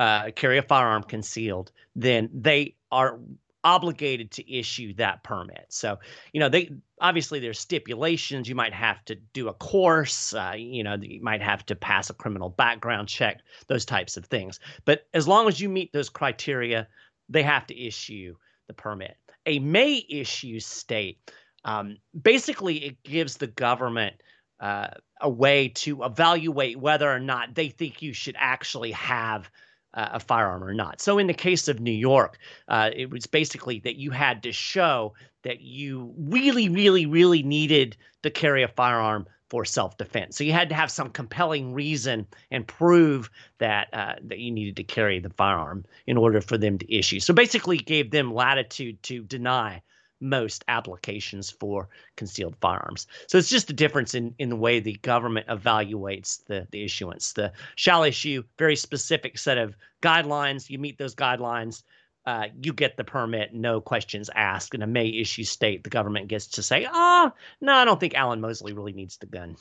uh, 0.00 0.32
carry 0.34 0.58
a 0.58 0.62
firearm 0.62 1.04
concealed, 1.04 1.70
then 1.94 2.28
they 2.34 2.74
are 2.90 3.20
obligated 3.64 4.30
to 4.32 4.52
issue 4.52 4.94
that 4.94 5.24
permit. 5.24 5.66
So, 5.70 5.98
you 6.32 6.40
know, 6.40 6.48
they 6.48 6.70
obviously 7.00 7.40
there's 7.40 7.58
stipulations. 7.58 8.48
You 8.48 8.54
might 8.54 8.74
have 8.74 9.04
to 9.06 9.14
do 9.14 9.48
a 9.48 9.54
course. 9.54 10.34
Uh, 10.34 10.54
you 10.56 10.84
know, 10.84 10.96
you 11.00 11.22
might 11.22 11.42
have 11.42 11.66
to 11.66 11.74
pass 11.74 12.10
a 12.10 12.14
criminal 12.14 12.50
background 12.50 13.08
check. 13.08 13.40
Those 13.66 13.84
types 13.84 14.16
of 14.16 14.26
things. 14.26 14.60
But 14.84 15.06
as 15.14 15.26
long 15.26 15.48
as 15.48 15.60
you 15.60 15.68
meet 15.68 15.92
those 15.92 16.10
criteria, 16.10 16.86
they 17.28 17.42
have 17.42 17.66
to 17.68 17.78
issue 17.78 18.36
the 18.68 18.74
permit. 18.74 19.16
A 19.46 19.58
may 19.58 20.04
issue 20.08 20.60
state 20.60 21.18
um, 21.64 21.96
basically 22.20 22.84
it 22.84 23.02
gives 23.02 23.36
the 23.36 23.46
government 23.46 24.14
uh, 24.60 24.88
a 25.20 25.28
way 25.28 25.68
to 25.68 26.04
evaluate 26.04 26.78
whether 26.78 27.10
or 27.10 27.20
not 27.20 27.54
they 27.54 27.68
think 27.68 28.02
you 28.02 28.12
should 28.12 28.36
actually 28.38 28.92
have 28.92 29.50
uh, 29.94 30.10
a 30.12 30.20
firearm 30.20 30.62
or 30.62 30.74
not. 30.74 31.00
So 31.00 31.18
in 31.18 31.26
the 31.26 31.34
case 31.34 31.68
of 31.68 31.80
New 31.80 31.90
York, 31.92 32.38
uh, 32.68 32.90
it 32.94 33.10
was 33.10 33.26
basically 33.26 33.80
that 33.80 33.96
you 33.96 34.10
had 34.10 34.42
to 34.42 34.52
show 34.52 35.14
that 35.42 35.60
you 35.60 36.12
really, 36.18 36.68
really, 36.68 37.06
really 37.06 37.42
needed 37.42 37.96
to 38.22 38.30
carry 38.30 38.62
a 38.62 38.68
firearm 38.68 39.26
for 39.50 39.64
self-defense. 39.64 40.36
So 40.36 40.42
you 40.42 40.52
had 40.52 40.68
to 40.70 40.74
have 40.74 40.90
some 40.90 41.10
compelling 41.10 41.74
reason 41.74 42.26
and 42.50 42.66
prove 42.66 43.30
that 43.58 43.88
uh, 43.92 44.14
that 44.24 44.38
you 44.38 44.50
needed 44.50 44.76
to 44.76 44.84
carry 44.84 45.20
the 45.20 45.30
firearm 45.30 45.84
in 46.06 46.16
order 46.16 46.40
for 46.40 46.58
them 46.58 46.78
to 46.78 46.94
issue. 46.94 47.20
So 47.20 47.34
basically, 47.34 47.76
gave 47.76 48.10
them 48.10 48.34
latitude 48.34 49.02
to 49.04 49.22
deny 49.22 49.82
most 50.24 50.64
applications 50.68 51.50
for 51.50 51.88
concealed 52.16 52.56
firearms. 52.60 53.06
So 53.28 53.38
it's 53.38 53.50
just 53.50 53.70
a 53.70 53.74
difference 53.74 54.14
in, 54.14 54.34
in 54.38 54.48
the 54.48 54.56
way 54.56 54.80
the 54.80 54.94
government 54.94 55.46
evaluates 55.46 56.44
the, 56.46 56.66
the 56.70 56.84
issuance. 56.84 57.34
The 57.34 57.52
shall 57.76 58.02
issue 58.02 58.42
very 58.58 58.76
specific 58.76 59.38
set 59.38 59.58
of 59.58 59.76
guidelines. 60.02 60.70
You 60.70 60.78
meet 60.78 60.98
those 60.98 61.14
guidelines, 61.14 61.82
uh, 62.26 62.46
you 62.62 62.72
get 62.72 62.96
the 62.96 63.04
permit, 63.04 63.52
no 63.52 63.80
questions 63.80 64.30
asked. 64.34 64.74
In 64.74 64.82
a 64.82 64.86
may 64.86 65.08
issue 65.08 65.44
state, 65.44 65.84
the 65.84 65.90
government 65.90 66.28
gets 66.28 66.46
to 66.48 66.62
say, 66.62 66.86
ah, 66.90 67.30
oh, 67.30 67.38
no, 67.60 67.74
I 67.74 67.84
don't 67.84 68.00
think 68.00 68.14
Alan 68.14 68.40
Mosley 68.40 68.72
really 68.72 68.94
needs 68.94 69.18
the 69.18 69.26
gun. 69.26 69.56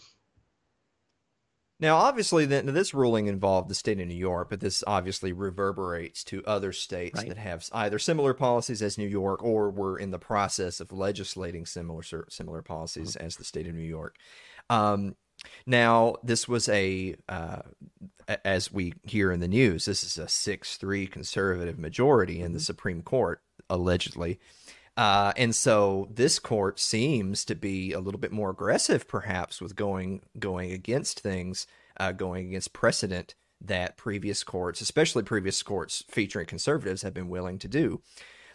Now, 1.83 1.97
obviously, 1.97 2.45
then 2.45 2.65
this 2.67 2.93
ruling 2.93 3.27
involved 3.27 3.69
the 3.69 3.75
state 3.75 3.99
of 3.99 4.07
New 4.07 4.13
York, 4.13 4.49
but 4.49 4.61
this 4.61 4.85
obviously 4.87 5.33
reverberates 5.33 6.23
to 6.23 6.41
other 6.45 6.71
states 6.71 7.17
Right. 7.17 7.27
that 7.27 7.37
have 7.37 7.67
either 7.73 7.99
similar 7.99 8.33
policies 8.33 8.81
as 8.81 8.97
New 8.97 9.05
York 9.05 9.43
or 9.43 9.69
were 9.69 9.99
in 9.99 10.11
the 10.11 10.17
process 10.17 10.79
of 10.79 10.93
legislating 10.93 11.65
similar 11.65 12.01
similar 12.29 12.61
policies 12.61 13.17
as 13.17 13.35
the 13.35 13.43
state 13.43 13.67
of 13.67 13.75
New 13.75 13.81
York. 13.81 14.15
Um, 14.69 15.17
now, 15.65 16.15
this 16.23 16.47
was 16.47 16.69
a, 16.69 17.17
uh, 17.27 17.63
as 18.45 18.71
we 18.71 18.93
hear 19.03 19.33
in 19.33 19.41
the 19.41 19.49
news, 19.49 19.83
this 19.83 20.05
is 20.05 20.17
a 20.17 20.29
six-three 20.29 21.05
conservative 21.07 21.77
majority 21.77 22.39
in 22.39 22.53
the 22.53 22.61
Supreme 22.61 23.01
Court, 23.01 23.41
allegedly. 23.69 24.39
Uh, 24.95 25.33
and 25.35 25.55
so 25.55 26.07
this 26.13 26.37
court 26.37 26.79
seems 26.79 27.43
to 27.45 27.55
be 27.55 27.93
a 27.93 27.99
little 27.99 28.19
bit 28.19 28.31
more 28.31 28.51
aggressive, 28.51 29.07
perhaps, 29.07 29.59
with 29.59 29.75
going 29.75 30.21
going 30.37 30.71
against 30.71 31.19
things, 31.19 31.65
uh, 31.97 32.11
going 32.11 32.47
against 32.47 32.73
precedent 32.73 33.33
that 33.59 33.97
previous 33.97 34.43
courts, 34.43 34.81
especially 34.81 35.23
previous 35.23 35.63
courts 35.63 36.03
featuring 36.09 36.45
conservatives, 36.45 37.01
have 37.01 37.13
been 37.13 37.29
willing 37.29 37.57
to 37.59 37.67
do. 37.67 38.01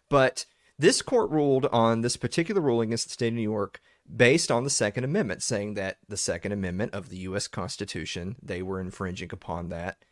But 0.08 0.44
this 0.78 1.02
court 1.02 1.30
ruled 1.30 1.66
on 1.66 2.02
this 2.02 2.16
particular 2.16 2.60
ruling 2.60 2.90
against 2.90 3.08
the 3.08 3.14
state 3.14 3.28
of 3.28 3.34
New 3.34 3.42
York 3.42 3.80
based 4.14 4.50
on 4.50 4.64
the 4.64 4.70
Second 4.70 5.04
Amendment, 5.04 5.42
saying 5.42 5.74
that 5.74 5.98
the 6.08 6.16
Second 6.16 6.52
Amendment 6.52 6.94
of 6.94 7.08
the 7.08 7.18
U.S. 7.18 7.48
Constitution, 7.48 8.36
they 8.42 8.62
were 8.62 8.80
infringing 8.80 9.30
upon 9.32 9.70
that. 9.70 10.04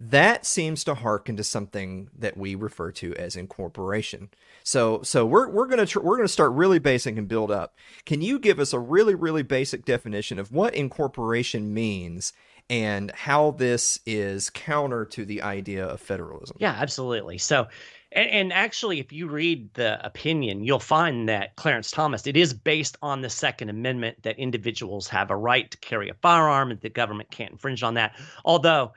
That 0.00 0.44
seems 0.44 0.82
to 0.84 0.94
hearken 0.94 1.36
to 1.36 1.44
something 1.44 2.10
that 2.18 2.36
we 2.36 2.54
refer 2.54 2.90
to 2.92 3.14
as 3.14 3.36
incorporation. 3.36 4.28
So, 4.64 5.02
so 5.02 5.24
we're 5.24 5.48
we're 5.48 5.68
gonna 5.68 5.86
tr- 5.86 6.00
we're 6.00 6.16
gonna 6.16 6.28
start 6.28 6.52
really 6.52 6.80
basic 6.80 7.16
and 7.16 7.28
build 7.28 7.50
up. 7.50 7.76
Can 8.04 8.20
you 8.20 8.38
give 8.38 8.58
us 8.58 8.72
a 8.72 8.78
really 8.78 9.14
really 9.14 9.42
basic 9.42 9.84
definition 9.84 10.38
of 10.38 10.50
what 10.50 10.74
incorporation 10.74 11.72
means 11.72 12.32
and 12.70 13.10
how 13.12 13.52
this 13.52 14.00
is 14.06 14.50
counter 14.50 15.04
to 15.04 15.24
the 15.24 15.42
idea 15.42 15.86
of 15.86 16.00
federalism? 16.00 16.56
Yeah, 16.58 16.72
absolutely. 16.72 17.38
So, 17.38 17.68
and, 18.10 18.28
and 18.30 18.52
actually, 18.52 19.00
if 19.00 19.12
you 19.12 19.28
read 19.28 19.72
the 19.74 20.04
opinion, 20.04 20.64
you'll 20.64 20.78
find 20.78 21.28
that 21.28 21.56
Clarence 21.56 21.90
Thomas, 21.90 22.26
it 22.26 22.36
is 22.36 22.54
based 22.54 22.96
on 23.02 23.20
the 23.20 23.30
Second 23.30 23.68
Amendment 23.68 24.22
that 24.22 24.38
individuals 24.38 25.08
have 25.08 25.30
a 25.30 25.36
right 25.36 25.70
to 25.70 25.78
carry 25.78 26.08
a 26.08 26.14
firearm 26.14 26.70
and 26.70 26.80
the 26.80 26.88
government 26.88 27.30
can't 27.30 27.52
infringe 27.52 27.82
on 27.82 27.94
that. 27.94 28.18
Although, 28.44 28.92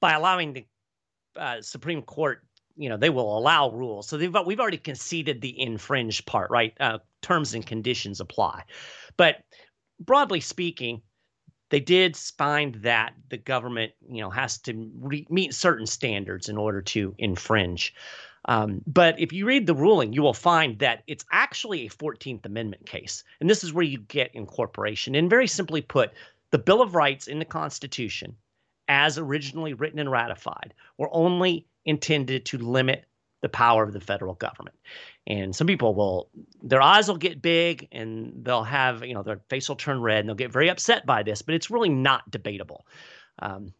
by 0.00 0.12
allowing 0.12 0.52
the 0.52 0.66
uh, 1.36 1.60
Supreme 1.60 2.02
Court, 2.02 2.42
you 2.76 2.88
know, 2.88 2.96
they 2.96 3.10
will 3.10 3.38
allow 3.38 3.70
rules. 3.70 4.08
So 4.08 4.16
they've 4.16 4.34
we've 4.46 4.60
already 4.60 4.78
conceded 4.78 5.40
the 5.40 5.60
infringed 5.60 6.26
part, 6.26 6.50
right? 6.50 6.74
Uh, 6.80 6.98
terms 7.22 7.54
and 7.54 7.64
conditions 7.64 8.20
apply. 8.20 8.64
But 9.16 9.44
broadly 10.00 10.40
speaking, 10.40 11.02
they 11.70 11.80
did 11.80 12.16
find 12.16 12.74
that 12.76 13.14
the 13.28 13.36
government, 13.36 13.92
you 14.08 14.20
know, 14.20 14.30
has 14.30 14.58
to 14.58 14.90
re- 14.98 15.26
meet 15.30 15.54
certain 15.54 15.86
standards 15.86 16.48
in 16.48 16.56
order 16.56 16.82
to 16.82 17.14
infringe. 17.18 17.94
Um, 18.46 18.82
but 18.86 19.20
if 19.20 19.32
you 19.32 19.46
read 19.46 19.66
the 19.66 19.74
ruling, 19.74 20.12
you 20.12 20.22
will 20.22 20.34
find 20.34 20.78
that 20.78 21.02
it's 21.06 21.24
actually 21.30 21.86
a 21.86 21.90
14th 21.90 22.44
Amendment 22.46 22.86
case. 22.86 23.22
And 23.38 23.48
this 23.48 23.62
is 23.62 23.72
where 23.72 23.84
you 23.84 23.98
get 23.98 24.34
incorporation. 24.34 25.14
And 25.14 25.30
very 25.30 25.46
simply 25.46 25.82
put, 25.82 26.12
the 26.50 26.58
Bill 26.58 26.82
of 26.82 26.94
Rights 26.94 27.28
in 27.28 27.38
the 27.38 27.44
Constitution, 27.44 28.34
as 28.90 29.16
originally 29.16 29.72
written 29.72 30.00
and 30.00 30.10
ratified, 30.10 30.74
were 30.98 31.08
only 31.12 31.64
intended 31.86 32.44
to 32.44 32.58
limit 32.58 33.06
the 33.40 33.48
power 33.48 33.84
of 33.84 33.92
the 33.92 34.00
federal 34.00 34.34
government. 34.34 34.76
And 35.26 35.54
some 35.54 35.66
people 35.66 35.94
will, 35.94 36.28
their 36.62 36.82
eyes 36.82 37.08
will 37.08 37.16
get 37.16 37.40
big 37.40 37.88
and 37.92 38.32
they'll 38.44 38.64
have, 38.64 39.04
you 39.04 39.14
know, 39.14 39.22
their 39.22 39.40
face 39.48 39.68
will 39.68 39.76
turn 39.76 40.02
red 40.02 40.18
and 40.18 40.28
they'll 40.28 40.34
get 40.34 40.52
very 40.52 40.68
upset 40.68 41.06
by 41.06 41.22
this, 41.22 41.40
but 41.40 41.54
it's 41.54 41.70
really 41.70 41.88
not 41.88 42.28
debatable. 42.30 42.84
Um, 43.38 43.72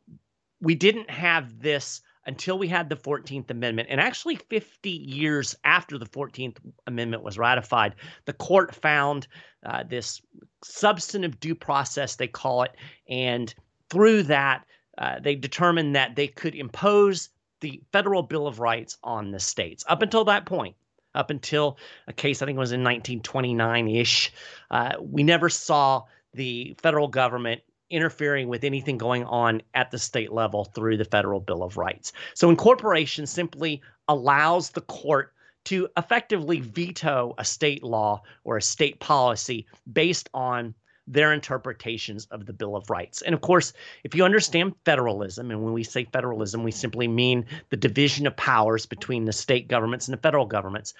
we 0.63 0.77
didn't 0.77 1.11
have 1.11 1.61
this 1.61 2.01
until 2.27 2.57
we 2.57 2.69
had 2.69 2.89
the 2.89 2.97
14th 2.97 3.51
Amendment. 3.51 3.89
And 3.91 4.01
actually, 4.01 4.37
50 4.37 4.91
years 4.91 5.57
after 5.65 5.99
the 5.99 6.07
14th 6.07 6.59
Amendment 6.87 7.25
was 7.25 7.37
ratified, 7.37 7.97
the 8.27 8.33
court 8.33 8.75
found 8.75 9.27
uh, 9.67 9.83
this 9.83 10.23
substantive 10.63 11.41
due 11.41 11.57
process, 11.57 12.17
they 12.17 12.29
call 12.29 12.63
it. 12.63 12.77
And 13.09 13.53
through 13.91 14.25
that, 14.25 14.65
uh, 15.01 15.19
they 15.19 15.35
determined 15.35 15.97
that 15.97 16.15
they 16.15 16.29
could 16.29 16.55
impose 16.55 17.31
the 17.61 17.83
Federal 17.93 18.23
Bill 18.23 18.47
of 18.47 18.61
Rights 18.61 18.99
on 19.03 19.31
the 19.33 19.41
states. 19.41 19.85
Up 19.89 20.03
until 20.03 20.25
that 20.27 20.47
point, 20.47 20.77
up 21.15 21.31
until 21.31 21.79
a 22.07 22.13
case 22.13 22.41
I 22.41 22.47
think 22.47 22.57
it 22.57 22.61
was 22.61 22.73
in 22.73 22.81
1929 22.81 23.89
ish, 23.89 24.33
uh, 24.71 24.93
we 25.01 25.23
never 25.23 25.49
saw 25.49 26.05
the 26.35 26.77
federal 26.81 27.09
government 27.09 27.63
interfering 27.91 28.49
with 28.49 28.63
anything 28.63 28.97
going 28.97 29.25
on 29.25 29.61
at 29.75 29.91
the 29.91 29.99
state 29.99 30.33
level 30.33 30.67
through 30.67 30.97
the 30.97 31.05
Federal 31.05 31.41
Bill 31.41 31.63
of 31.63 31.77
Rights. 31.77 32.13
So 32.35 32.49
incorporation 32.49 33.27
simply 33.27 33.83
allows 34.07 34.71
the 34.71 34.83
court 34.83 35.33
to 35.65 35.89
effectively 35.97 36.61
veto 36.61 37.35
a 37.37 37.45
state 37.45 37.83
law 37.83 38.23
or 38.45 38.57
a 38.57 38.63
state 38.63 39.01
policy 39.01 39.67
based 39.93 40.31
on 40.33 40.75
their 41.13 41.33
interpretations 41.33 42.27
of 42.27 42.47
the 42.47 42.53
Bill 42.53 42.77
of 42.77 42.89
Rights. 42.89 43.23
And 43.23 43.35
of 43.35 43.41
course, 43.41 43.73
if 44.05 44.15
you 44.15 44.25
understand 44.25 44.75
federalism, 44.85 45.51
and 45.51 45.63
when 45.63 45.73
we 45.73 45.83
say 45.83 46.05
federalism, 46.05 46.63
we 46.63 46.71
simply 46.71 47.09
mean 47.09 47.47
the 47.71 47.77
division 47.77 48.27
of 48.27 48.37
powers 48.37 48.87
between 48.87 49.25
the 49.25 49.33
state 49.33 49.67
governments 49.67 50.07
and 50.07 50.17
the 50.17 50.23
federal 50.23 50.47
governments, 50.47 50.95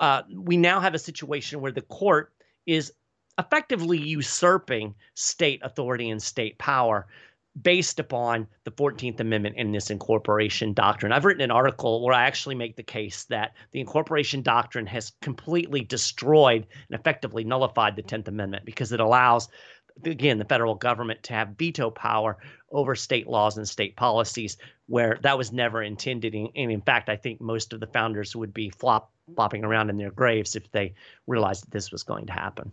uh, 0.00 0.22
we 0.32 0.56
now 0.56 0.80
have 0.80 0.94
a 0.94 0.98
situation 0.98 1.60
where 1.60 1.72
the 1.72 1.82
court 1.82 2.32
is 2.66 2.92
effectively 3.38 3.98
usurping 3.98 4.94
state 5.14 5.60
authority 5.62 6.10
and 6.10 6.22
state 6.22 6.58
power 6.58 7.06
based 7.62 7.98
upon 7.98 8.46
the 8.64 8.70
14th 8.70 9.20
Amendment 9.20 9.54
and 9.58 9.74
this 9.74 9.90
incorporation 9.90 10.74
doctrine. 10.74 11.12
I've 11.12 11.24
written 11.24 11.42
an 11.42 11.50
article 11.50 12.04
where 12.04 12.14
I 12.14 12.24
actually 12.24 12.54
make 12.54 12.76
the 12.76 12.82
case 12.82 13.24
that 13.24 13.54
the 13.72 13.80
incorporation 13.80 14.42
doctrine 14.42 14.86
has 14.86 15.12
completely 15.22 15.82
destroyed 15.82 16.66
and 16.88 17.00
effectively 17.00 17.44
nullified 17.44 17.96
the 17.96 18.02
10th 18.02 18.28
Amendment 18.28 18.64
because 18.64 18.92
it 18.92 19.00
allows 19.00 19.48
again 20.04 20.38
the 20.38 20.44
federal 20.44 20.74
government 20.74 21.22
to 21.22 21.32
have 21.32 21.56
veto 21.56 21.90
power 21.90 22.36
over 22.70 22.94
state 22.94 23.26
laws 23.26 23.56
and 23.56 23.66
state 23.66 23.96
policies 23.96 24.58
where 24.86 25.18
that 25.22 25.38
was 25.38 25.52
never 25.52 25.82
intended 25.82 26.34
and 26.34 26.50
in 26.54 26.82
fact 26.82 27.08
I 27.08 27.16
think 27.16 27.40
most 27.40 27.72
of 27.72 27.80
the 27.80 27.86
founders 27.86 28.36
would 28.36 28.52
be 28.52 28.68
flop 28.68 29.10
flopping 29.34 29.64
around 29.64 29.88
in 29.88 29.96
their 29.96 30.10
graves 30.10 30.54
if 30.54 30.70
they 30.70 30.94
realized 31.26 31.64
that 31.64 31.70
this 31.70 31.90
was 31.90 32.02
going 32.02 32.26
to 32.26 32.32
happen. 32.32 32.72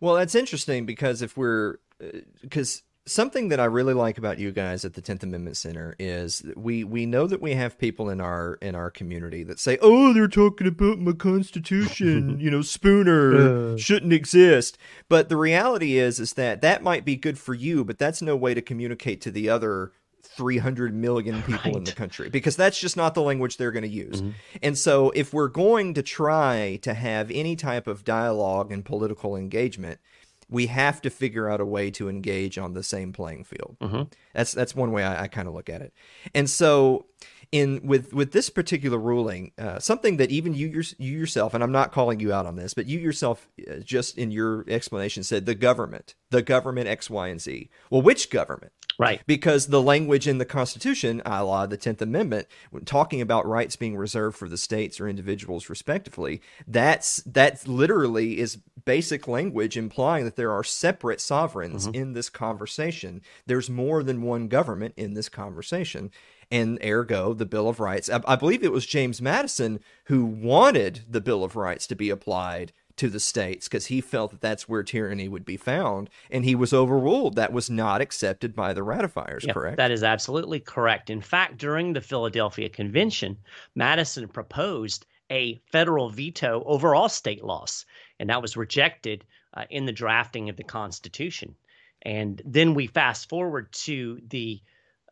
Well, 0.00 0.14
that's 0.14 0.34
interesting 0.34 0.86
because 0.86 1.22
if 1.22 1.36
we're 1.36 1.78
because 2.40 2.78
uh, 2.78 2.89
something 3.06 3.48
that 3.48 3.60
I 3.60 3.64
really 3.64 3.94
like 3.94 4.18
about 4.18 4.38
you 4.38 4.52
guys 4.52 4.84
at 4.84 4.94
the 4.94 5.02
10th 5.02 5.22
Amendment 5.22 5.56
Center 5.56 5.94
is 5.98 6.44
we 6.56 6.84
we 6.84 7.06
know 7.06 7.26
that 7.26 7.40
we 7.40 7.54
have 7.54 7.78
people 7.78 8.08
in 8.08 8.20
our 8.20 8.54
in 8.54 8.74
our 8.74 8.90
community 8.90 9.42
that 9.44 9.58
say, 9.58 9.78
"Oh, 9.80 10.12
they're 10.12 10.28
talking 10.28 10.66
about 10.66 10.98
my 10.98 11.12
constitution, 11.12 12.38
you 12.40 12.50
know, 12.50 12.62
Spooner 12.62 13.76
shouldn't 13.78 14.12
exist." 14.12 14.78
But 15.08 15.28
the 15.28 15.36
reality 15.36 15.98
is 15.98 16.20
is 16.20 16.34
that 16.34 16.60
that 16.60 16.82
might 16.82 17.04
be 17.04 17.16
good 17.16 17.38
for 17.38 17.54
you, 17.54 17.84
but 17.84 17.98
that's 17.98 18.22
no 18.22 18.36
way 18.36 18.54
to 18.54 18.62
communicate 18.62 19.20
to 19.22 19.30
the 19.30 19.48
other 19.48 19.92
300 20.22 20.94
million 20.94 21.42
people 21.42 21.72
right. 21.72 21.76
in 21.76 21.84
the 21.84 21.92
country 21.92 22.30
because 22.30 22.56
that's 22.56 22.78
just 22.78 22.96
not 22.96 23.14
the 23.14 23.22
language 23.22 23.56
they're 23.56 23.72
going 23.72 23.82
to 23.82 23.88
use. 23.88 24.22
Mm-hmm. 24.22 24.30
And 24.62 24.78
so 24.78 25.10
if 25.10 25.34
we're 25.34 25.48
going 25.48 25.94
to 25.94 26.02
try 26.02 26.78
to 26.82 26.94
have 26.94 27.30
any 27.30 27.56
type 27.56 27.86
of 27.86 28.04
dialogue 28.04 28.70
and 28.70 28.84
political 28.84 29.36
engagement, 29.36 29.98
we 30.50 30.66
have 30.66 31.00
to 31.02 31.10
figure 31.10 31.48
out 31.48 31.60
a 31.60 31.64
way 31.64 31.90
to 31.92 32.08
engage 32.08 32.58
on 32.58 32.74
the 32.74 32.82
same 32.82 33.12
playing 33.12 33.44
field. 33.44 33.76
Mm-hmm. 33.80 34.02
That's 34.34 34.52
that's 34.52 34.74
one 34.74 34.92
way 34.92 35.04
I, 35.04 35.22
I 35.22 35.28
kind 35.28 35.48
of 35.48 35.54
look 35.54 35.70
at 35.70 35.80
it. 35.80 35.94
And 36.34 36.50
so, 36.50 37.06
in 37.52 37.80
with 37.84 38.12
with 38.12 38.32
this 38.32 38.50
particular 38.50 38.98
ruling, 38.98 39.52
uh, 39.56 39.78
something 39.78 40.16
that 40.18 40.30
even 40.30 40.54
you 40.54 40.68
your, 40.68 40.84
you 40.98 41.16
yourself, 41.16 41.54
and 41.54 41.62
I'm 41.62 41.72
not 41.72 41.92
calling 41.92 42.20
you 42.20 42.32
out 42.32 42.46
on 42.46 42.56
this, 42.56 42.74
but 42.74 42.86
you 42.86 42.98
yourself, 42.98 43.48
uh, 43.70 43.76
just 43.76 44.18
in 44.18 44.30
your 44.32 44.64
explanation, 44.68 45.22
said 45.22 45.46
the 45.46 45.54
government, 45.54 46.14
the 46.30 46.42
government 46.42 46.88
X, 46.88 47.08
Y, 47.08 47.28
and 47.28 47.40
Z. 47.40 47.70
Well, 47.88 48.02
which 48.02 48.30
government? 48.30 48.72
Right. 49.00 49.22
Because 49.26 49.68
the 49.68 49.80
language 49.80 50.28
in 50.28 50.36
the 50.36 50.44
Constitution, 50.44 51.22
a 51.24 51.42
la 51.42 51.64
the 51.64 51.78
10th 51.78 52.02
Amendment, 52.02 52.46
talking 52.84 53.22
about 53.22 53.46
rights 53.46 53.74
being 53.74 53.96
reserved 53.96 54.36
for 54.36 54.46
the 54.46 54.58
states 54.58 55.00
or 55.00 55.08
individuals 55.08 55.70
respectively, 55.70 56.42
that's 56.68 57.22
that 57.22 57.66
literally 57.66 58.38
is 58.38 58.58
basic 58.84 59.26
language 59.26 59.78
implying 59.78 60.24
that 60.24 60.36
there 60.36 60.52
are 60.52 60.62
separate 60.62 61.22
sovereigns 61.22 61.86
mm-hmm. 61.86 61.94
in 61.94 62.12
this 62.12 62.28
conversation. 62.28 63.22
There's 63.46 63.70
more 63.70 64.02
than 64.02 64.20
one 64.20 64.48
government 64.48 64.92
in 64.98 65.14
this 65.14 65.30
conversation. 65.30 66.10
And 66.50 66.78
ergo, 66.84 67.32
the 67.32 67.46
Bill 67.46 67.68
of 67.68 67.80
Rights. 67.80 68.10
I, 68.10 68.20
I 68.26 68.36
believe 68.36 68.62
it 68.62 68.72
was 68.72 68.84
James 68.84 69.22
Madison 69.22 69.80
who 70.06 70.26
wanted 70.26 71.04
the 71.08 71.22
Bill 71.22 71.42
of 71.42 71.56
Rights 71.56 71.86
to 71.86 71.94
be 71.94 72.10
applied 72.10 72.72
to 73.00 73.08
the 73.08 73.18
states 73.18 73.66
because 73.66 73.86
he 73.86 74.02
felt 74.02 74.30
that 74.30 74.42
that's 74.42 74.68
where 74.68 74.82
tyranny 74.82 75.26
would 75.26 75.46
be 75.46 75.56
found 75.56 76.10
and 76.30 76.44
he 76.44 76.54
was 76.54 76.74
overruled. 76.74 77.34
That 77.34 77.50
was 77.50 77.70
not 77.70 78.02
accepted 78.02 78.54
by 78.54 78.74
the 78.74 78.82
ratifiers 78.82 79.42
yeah, 79.46 79.54
correct? 79.54 79.78
that 79.78 79.90
is 79.90 80.02
absolutely 80.02 80.60
correct. 80.60 81.08
In 81.08 81.22
fact 81.22 81.56
during 81.56 81.94
the 81.94 82.02
philadelphia 82.02 82.68
convention 82.68 83.38
madison 83.74 84.28
proposed 84.28 85.06
a 85.30 85.58
federal 85.72 86.10
veto 86.10 86.62
over 86.66 86.94
all 86.94 87.08
state 87.08 87.42
laws 87.42 87.86
and 88.18 88.28
that 88.28 88.42
was 88.42 88.54
rejected 88.54 89.24
uh, 89.54 89.64
in 89.70 89.86
the 89.86 89.92
drafting 89.92 90.50
of 90.50 90.56
the 90.56 90.62
constitution. 90.62 91.54
And 92.02 92.42
then 92.44 92.74
we 92.74 92.86
fast 92.86 93.30
forward 93.30 93.72
to 93.84 94.20
the 94.28 94.60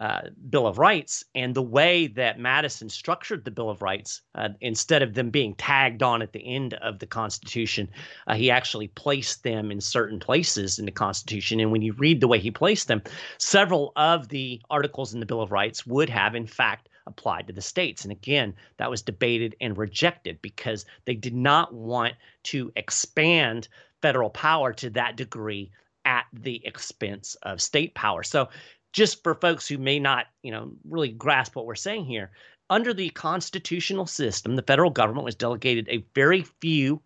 uh, 0.00 0.22
Bill 0.48 0.66
of 0.66 0.78
Rights 0.78 1.24
and 1.34 1.54
the 1.54 1.62
way 1.62 2.06
that 2.06 2.38
Madison 2.38 2.88
structured 2.88 3.44
the 3.44 3.50
Bill 3.50 3.68
of 3.68 3.82
Rights, 3.82 4.22
uh, 4.34 4.50
instead 4.60 5.02
of 5.02 5.14
them 5.14 5.30
being 5.30 5.54
tagged 5.54 6.02
on 6.02 6.22
at 6.22 6.32
the 6.32 6.46
end 6.46 6.74
of 6.74 7.00
the 7.00 7.06
Constitution, 7.06 7.88
uh, 8.26 8.34
he 8.34 8.50
actually 8.50 8.88
placed 8.88 9.42
them 9.42 9.70
in 9.72 9.80
certain 9.80 10.20
places 10.20 10.78
in 10.78 10.84
the 10.84 10.92
Constitution. 10.92 11.58
And 11.58 11.72
when 11.72 11.82
you 11.82 11.94
read 11.94 12.20
the 12.20 12.28
way 12.28 12.38
he 12.38 12.50
placed 12.50 12.86
them, 12.86 13.02
several 13.38 13.92
of 13.96 14.28
the 14.28 14.60
articles 14.70 15.14
in 15.14 15.20
the 15.20 15.26
Bill 15.26 15.42
of 15.42 15.52
Rights 15.52 15.86
would 15.86 16.08
have, 16.10 16.34
in 16.34 16.46
fact, 16.46 16.88
applied 17.08 17.46
to 17.48 17.52
the 17.52 17.62
states. 17.62 18.04
And 18.04 18.12
again, 18.12 18.54
that 18.76 18.90
was 18.90 19.02
debated 19.02 19.56
and 19.60 19.76
rejected 19.76 20.40
because 20.42 20.84
they 21.06 21.14
did 21.14 21.34
not 21.34 21.74
want 21.74 22.14
to 22.44 22.70
expand 22.76 23.66
federal 24.00 24.30
power 24.30 24.72
to 24.74 24.90
that 24.90 25.16
degree 25.16 25.72
at 26.04 26.26
the 26.32 26.64
expense 26.64 27.34
of 27.42 27.60
state 27.60 27.94
power. 27.94 28.22
So 28.22 28.48
just 28.92 29.22
for 29.22 29.34
folks 29.34 29.68
who 29.68 29.78
may 29.78 29.98
not, 29.98 30.26
you 30.42 30.50
know, 30.50 30.72
really 30.88 31.10
grasp 31.10 31.56
what 31.56 31.66
we're 31.66 31.74
saying 31.74 32.04
here, 32.04 32.30
under 32.70 32.92
the 32.92 33.10
constitutional 33.10 34.06
system, 34.06 34.56
the 34.56 34.62
federal 34.62 34.90
government 34.90 35.24
was 35.24 35.34
delegated 35.34 35.88
a 35.88 36.04
very 36.14 36.42
few 36.60 37.00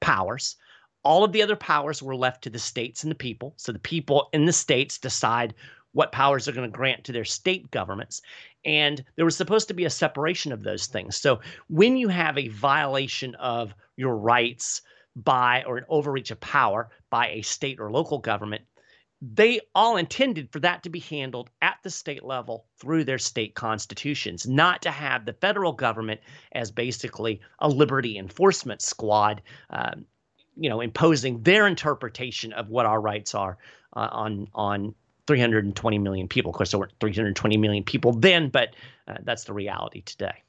powers. 0.00 0.56
All 1.02 1.24
of 1.24 1.32
the 1.32 1.42
other 1.42 1.56
powers 1.56 2.02
were 2.02 2.16
left 2.16 2.42
to 2.44 2.50
the 2.50 2.58
states 2.58 3.02
and 3.02 3.10
the 3.10 3.16
people. 3.16 3.52
So 3.56 3.72
the 3.72 3.78
people 3.78 4.28
in 4.32 4.46
the 4.46 4.52
states 4.52 4.98
decide 4.98 5.54
what 5.92 6.12
powers 6.12 6.44
they're 6.44 6.54
going 6.54 6.70
to 6.70 6.76
grant 6.76 7.04
to 7.04 7.12
their 7.12 7.24
state 7.24 7.70
governments. 7.70 8.22
And 8.64 9.04
there 9.16 9.24
was 9.24 9.36
supposed 9.36 9.68
to 9.68 9.74
be 9.74 9.84
a 9.84 9.90
separation 9.90 10.52
of 10.52 10.62
those 10.62 10.86
things. 10.86 11.16
So 11.16 11.40
when 11.68 11.96
you 11.96 12.08
have 12.08 12.36
a 12.36 12.48
violation 12.48 13.34
of 13.36 13.74
your 13.96 14.16
rights 14.16 14.82
by 15.16 15.62
or 15.64 15.76
an 15.78 15.84
overreach 15.88 16.30
of 16.30 16.40
power 16.40 16.90
by 17.10 17.28
a 17.28 17.42
state 17.42 17.78
or 17.78 17.90
local 17.90 18.18
government, 18.18 18.62
they 19.32 19.60
all 19.74 19.96
intended 19.96 20.50
for 20.52 20.60
that 20.60 20.82
to 20.82 20.90
be 20.90 21.00
handled 21.00 21.48
at 21.62 21.78
the 21.82 21.90
state 21.90 22.24
level 22.24 22.66
through 22.78 23.04
their 23.04 23.18
state 23.18 23.54
constitutions, 23.54 24.46
not 24.46 24.82
to 24.82 24.90
have 24.90 25.24
the 25.24 25.32
federal 25.32 25.72
government 25.72 26.20
as 26.52 26.70
basically 26.70 27.40
a 27.60 27.68
liberty 27.68 28.18
enforcement 28.18 28.82
squad, 28.82 29.42
um, 29.70 30.04
you 30.56 30.68
know, 30.68 30.80
imposing 30.80 31.42
their 31.42 31.66
interpretation 31.66 32.52
of 32.52 32.68
what 32.68 32.86
our 32.86 33.00
rights 33.00 33.34
are 33.34 33.56
uh, 33.96 34.08
on 34.12 34.48
on 34.54 34.94
320 35.26 35.98
million 35.98 36.28
people. 36.28 36.50
Of 36.50 36.56
course, 36.56 36.70
there 36.72 36.80
weren't 36.80 36.92
320 37.00 37.56
million 37.56 37.82
people 37.82 38.12
then, 38.12 38.50
but 38.50 38.74
uh, 39.08 39.16
that's 39.22 39.44
the 39.44 39.54
reality 39.54 40.02
today. 40.02 40.43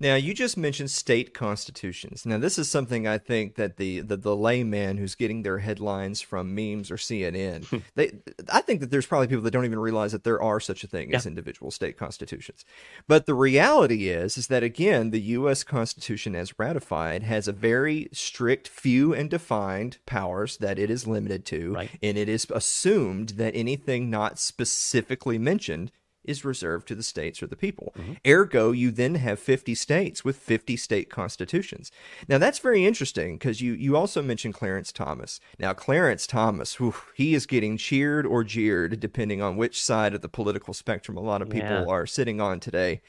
Now, 0.00 0.14
you 0.14 0.34
just 0.34 0.56
mentioned 0.56 0.90
state 0.90 1.34
constitutions. 1.34 2.26
Now, 2.26 2.38
this 2.38 2.58
is 2.58 2.68
something 2.70 3.06
I 3.06 3.18
think 3.18 3.56
that 3.56 3.76
the 3.76 4.00
the, 4.00 4.16
the 4.16 4.36
layman 4.36 4.96
who's 4.96 5.14
getting 5.14 5.42
their 5.42 5.58
headlines 5.58 6.20
from 6.20 6.54
memes 6.54 6.90
or 6.90 6.96
CNN, 6.96 7.64
hmm. 7.66 7.78
they 7.94 8.12
I 8.52 8.60
think 8.60 8.80
that 8.80 8.90
there's 8.90 9.06
probably 9.06 9.28
people 9.28 9.44
that 9.44 9.50
don't 9.50 9.64
even 9.64 9.78
realize 9.78 10.12
that 10.12 10.24
there 10.24 10.42
are 10.42 10.60
such 10.60 10.84
a 10.84 10.86
thing 10.86 11.10
yeah. 11.10 11.16
as 11.16 11.26
individual 11.26 11.70
state 11.70 11.96
constitutions. 11.96 12.64
But 13.06 13.26
the 13.26 13.34
reality 13.34 14.08
is 14.08 14.36
is 14.36 14.48
that 14.48 14.62
again, 14.62 15.10
the 15.10 15.20
US 15.20 15.64
Constitution 15.64 16.34
as 16.34 16.58
ratified 16.58 17.22
has 17.22 17.48
a 17.48 17.52
very 17.52 18.08
strict 18.12 18.68
few 18.68 19.14
and 19.14 19.30
defined 19.30 19.98
powers 20.06 20.56
that 20.58 20.78
it 20.78 20.90
is 20.90 21.06
limited 21.06 21.44
to, 21.46 21.74
right. 21.74 21.90
and 22.02 22.16
it 22.18 22.28
is 22.28 22.46
assumed 22.50 23.30
that 23.30 23.54
anything 23.54 24.10
not 24.10 24.38
specifically 24.38 25.38
mentioned 25.38 25.90
is 26.24 26.44
reserved 26.44 26.88
to 26.88 26.94
the 26.94 27.02
states 27.02 27.42
or 27.42 27.46
the 27.46 27.56
people. 27.56 27.92
Mm-hmm. 27.98 28.12
Ergo, 28.26 28.72
you 28.72 28.90
then 28.90 29.16
have 29.16 29.38
50 29.38 29.74
states 29.74 30.24
with 30.24 30.36
50 30.36 30.76
state 30.76 31.10
constitutions. 31.10 31.90
Now, 32.28 32.38
that's 32.38 32.58
very 32.58 32.84
interesting 32.84 33.36
because 33.36 33.60
you, 33.60 33.72
you 33.72 33.96
also 33.96 34.22
mentioned 34.22 34.54
Clarence 34.54 34.92
Thomas. 34.92 35.40
Now, 35.58 35.72
Clarence 35.72 36.26
Thomas, 36.26 36.78
whew, 36.78 36.94
he 37.14 37.34
is 37.34 37.46
getting 37.46 37.76
cheered 37.76 38.26
or 38.26 38.44
jeered 38.44 39.00
depending 39.00 39.42
on 39.42 39.56
which 39.56 39.82
side 39.82 40.14
of 40.14 40.20
the 40.20 40.28
political 40.28 40.74
spectrum 40.74 41.16
a 41.16 41.20
lot 41.20 41.42
of 41.42 41.50
people 41.50 41.68
yeah. 41.68 41.86
are 41.86 42.06
sitting 42.06 42.40
on 42.40 42.60
today. 42.60 43.02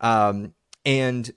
Um, 0.00 0.54
and 0.84 1.30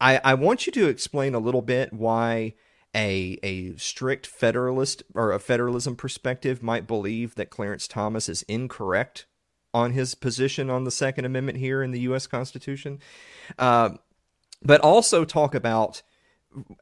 I, 0.00 0.20
I 0.22 0.34
want 0.34 0.66
you 0.66 0.72
to 0.72 0.88
explain 0.88 1.34
a 1.34 1.38
little 1.38 1.62
bit 1.62 1.92
why 1.92 2.54
a 2.94 3.38
a 3.42 3.76
strict 3.76 4.26
federalist 4.26 5.02
or 5.14 5.32
a 5.32 5.40
federalism 5.40 5.96
perspective 5.96 6.62
might 6.62 6.86
believe 6.86 7.34
that 7.34 7.50
Clarence 7.50 7.88
Thomas 7.88 8.28
is 8.28 8.42
incorrect 8.42 9.26
on 9.74 9.90
his 9.90 10.14
position 10.14 10.70
on 10.70 10.84
the 10.84 10.90
Second 10.90 11.26
Amendment 11.26 11.58
here 11.58 11.82
in 11.82 11.90
the 11.90 12.00
U.S. 12.00 12.26
Constitution, 12.26 13.00
uh, 13.58 13.90
but 14.62 14.80
also 14.80 15.26
talk 15.26 15.54
about 15.54 16.02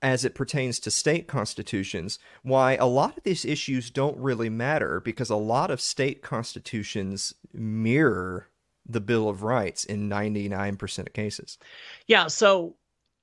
as 0.03 0.25
it 0.25 0.35
pertains 0.35 0.79
to 0.81 0.91
state 0.91 1.27
constitutions, 1.27 2.19
why 2.43 2.77
a 2.77 2.87
lot 2.87 3.17
of 3.17 3.23
these 3.25 3.45
issues 3.45 3.91
don't 3.91 4.17
really 4.19 4.51
matter 4.51 5.01
because 5.01 5.31
a 5.31 5.37
lot 5.37 5.71
of 5.71 5.81
state 5.81 6.23
constitutions 6.23 7.35
mirror 7.53 8.49
the 8.87 9.01
Bill 9.01 9.29
of 9.29 9.43
Rights 9.43 9.85
in 9.85 10.09
99% 10.09 10.99
of 10.99 11.13
cases. 11.13 11.59
Yeah. 12.07 12.27
So, 12.27 12.77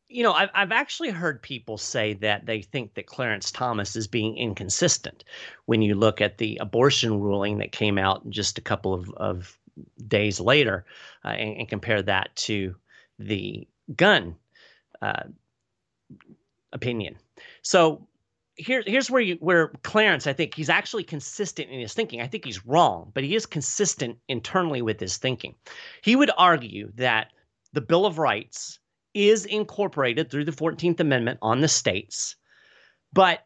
you 0.08 0.24
know, 0.24 0.34
I've, 0.34 0.50
I've 0.54 0.72
actually 0.72 1.10
heard 1.10 1.42
people 1.42 1.78
say 1.78 2.14
that 2.16 2.46
they 2.46 2.62
think 2.62 2.96
that 2.96 3.06
Clarence 3.06 3.52
Thomas 3.52 3.96
is 3.96 4.08
being 4.08 4.38
inconsistent 4.38 5.24
when 5.66 5.82
you 5.82 5.96
look 5.96 6.22
at 6.22 6.38
the 6.38 6.58
abortion 6.62 7.20
ruling 7.20 7.60
that 7.60 7.72
came 7.72 7.98
out 7.98 8.28
just 8.30 8.58
a 8.58 8.62
couple 8.62 8.94
of, 8.94 9.10
of 9.18 9.59
days 10.08 10.40
later 10.40 10.86
uh, 11.26 11.30
and, 11.30 11.58
and, 11.58 11.70
compare 11.70 12.02
that 12.02 12.36
to 12.36 12.76
the 13.18 13.68
gun 13.96 14.36
uh, 15.02 15.24
opinion. 16.72 17.16
So 17.62 18.08
here, 18.56 18.84
here's 18.86 19.10
where 19.10 19.22
you, 19.22 19.38
where 19.40 19.70
Clarence, 19.84 20.28
I 20.28 20.34
think 20.34 20.54
he's 20.54 20.70
actually 20.70 21.04
consistent 21.04 21.70
in 21.70 21.80
his 21.80 21.94
thinking. 21.94 22.22
I 22.22 22.28
think 22.28 22.46
he's 22.46 22.66
wrong, 22.66 23.12
but 23.14 23.24
he 23.24 23.36
is 23.36 23.46
consistent 23.46 24.18
internally 24.28 24.82
with 24.82 25.00
his 25.00 25.18
thinking. 25.18 25.56
He 26.02 26.16
would 26.16 26.32
argue 26.38 26.92
that 26.96 27.32
the 27.74 27.82
Bill 27.82 28.06
of 28.06 28.20
Rights 28.20 28.80
is 29.14 29.46
incorporated 29.46 30.30
through 30.30 30.46
the 30.46 30.52
14th 30.52 31.00
Amendment 31.00 31.40
on 31.42 31.62
the 31.62 31.68
states, 31.68 32.36
but 33.14 33.46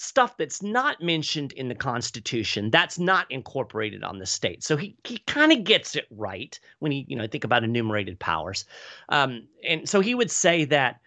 stuff 0.00 0.38
that's 0.38 0.62
not 0.62 1.02
mentioned 1.02 1.52
in 1.52 1.68
the 1.68 1.74
Constitution, 1.74 2.70
that's 2.70 2.98
not 2.98 3.30
incorporated 3.30 4.02
on 4.02 4.18
the 4.18 4.24
state. 4.24 4.64
So 4.64 4.76
he 4.76 4.96
he 5.04 5.18
kind 5.18 5.52
of 5.52 5.62
gets 5.62 5.94
it 5.94 6.06
right 6.10 6.58
when 6.78 6.90
he 6.90 7.04
you 7.06 7.16
know 7.16 7.26
think 7.26 7.44
about 7.44 7.64
enumerated 7.64 8.18
powers, 8.18 8.64
um, 9.10 9.46
and 9.66 9.88
so 9.88 10.00
he 10.00 10.14
would 10.14 10.30
say 10.30 10.64
that 10.64 11.00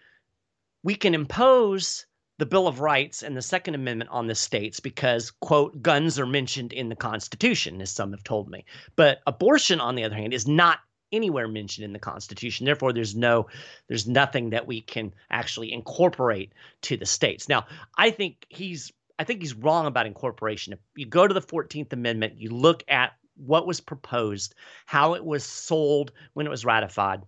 we 0.84 0.94
can 0.94 1.14
impose 1.14 2.06
the 2.38 2.46
Bill 2.46 2.68
of 2.68 2.80
Rights 2.80 3.22
and 3.22 3.36
the 3.36 3.42
Second 3.42 3.74
Amendment 3.74 4.10
on 4.10 4.26
the 4.26 4.34
states 4.34 4.80
because, 4.80 5.30
quote, 5.30 5.80
guns 5.82 6.18
are 6.18 6.26
mentioned 6.26 6.72
in 6.72 6.88
the 6.88 6.96
Constitution, 6.96 7.80
as 7.80 7.92
some 7.92 8.10
have 8.10 8.24
told 8.24 8.48
me. 8.48 8.64
But 8.96 9.20
abortion, 9.26 9.80
on 9.80 9.94
the 9.94 10.04
other 10.04 10.16
hand, 10.16 10.34
is 10.34 10.46
not 10.46 10.80
anywhere 11.14 11.48
mentioned 11.48 11.84
in 11.84 11.92
the 11.92 11.98
Constitution. 11.98 12.66
Therefore, 12.66 12.92
there's 12.92 13.14
no, 13.14 13.46
there's 13.88 14.06
nothing 14.06 14.50
that 14.50 14.66
we 14.66 14.80
can 14.80 15.12
actually 15.30 15.72
incorporate 15.72 16.52
to 16.82 16.96
the 16.96 17.06
states. 17.06 17.48
Now, 17.48 17.66
I 17.96 18.10
think 18.10 18.46
he's, 18.48 18.92
I 19.18 19.24
think 19.24 19.40
he's 19.40 19.54
wrong 19.54 19.86
about 19.86 20.06
incorporation. 20.06 20.72
If 20.72 20.80
you 20.96 21.06
go 21.06 21.26
to 21.26 21.34
the 21.34 21.40
Fourteenth 21.40 21.92
Amendment, 21.92 22.34
you 22.38 22.50
look 22.50 22.82
at 22.88 23.12
what 23.36 23.66
was 23.66 23.80
proposed, 23.80 24.54
how 24.86 25.14
it 25.14 25.24
was 25.24 25.44
sold 25.44 26.12
when 26.34 26.46
it 26.46 26.50
was 26.50 26.64
ratified. 26.64 27.20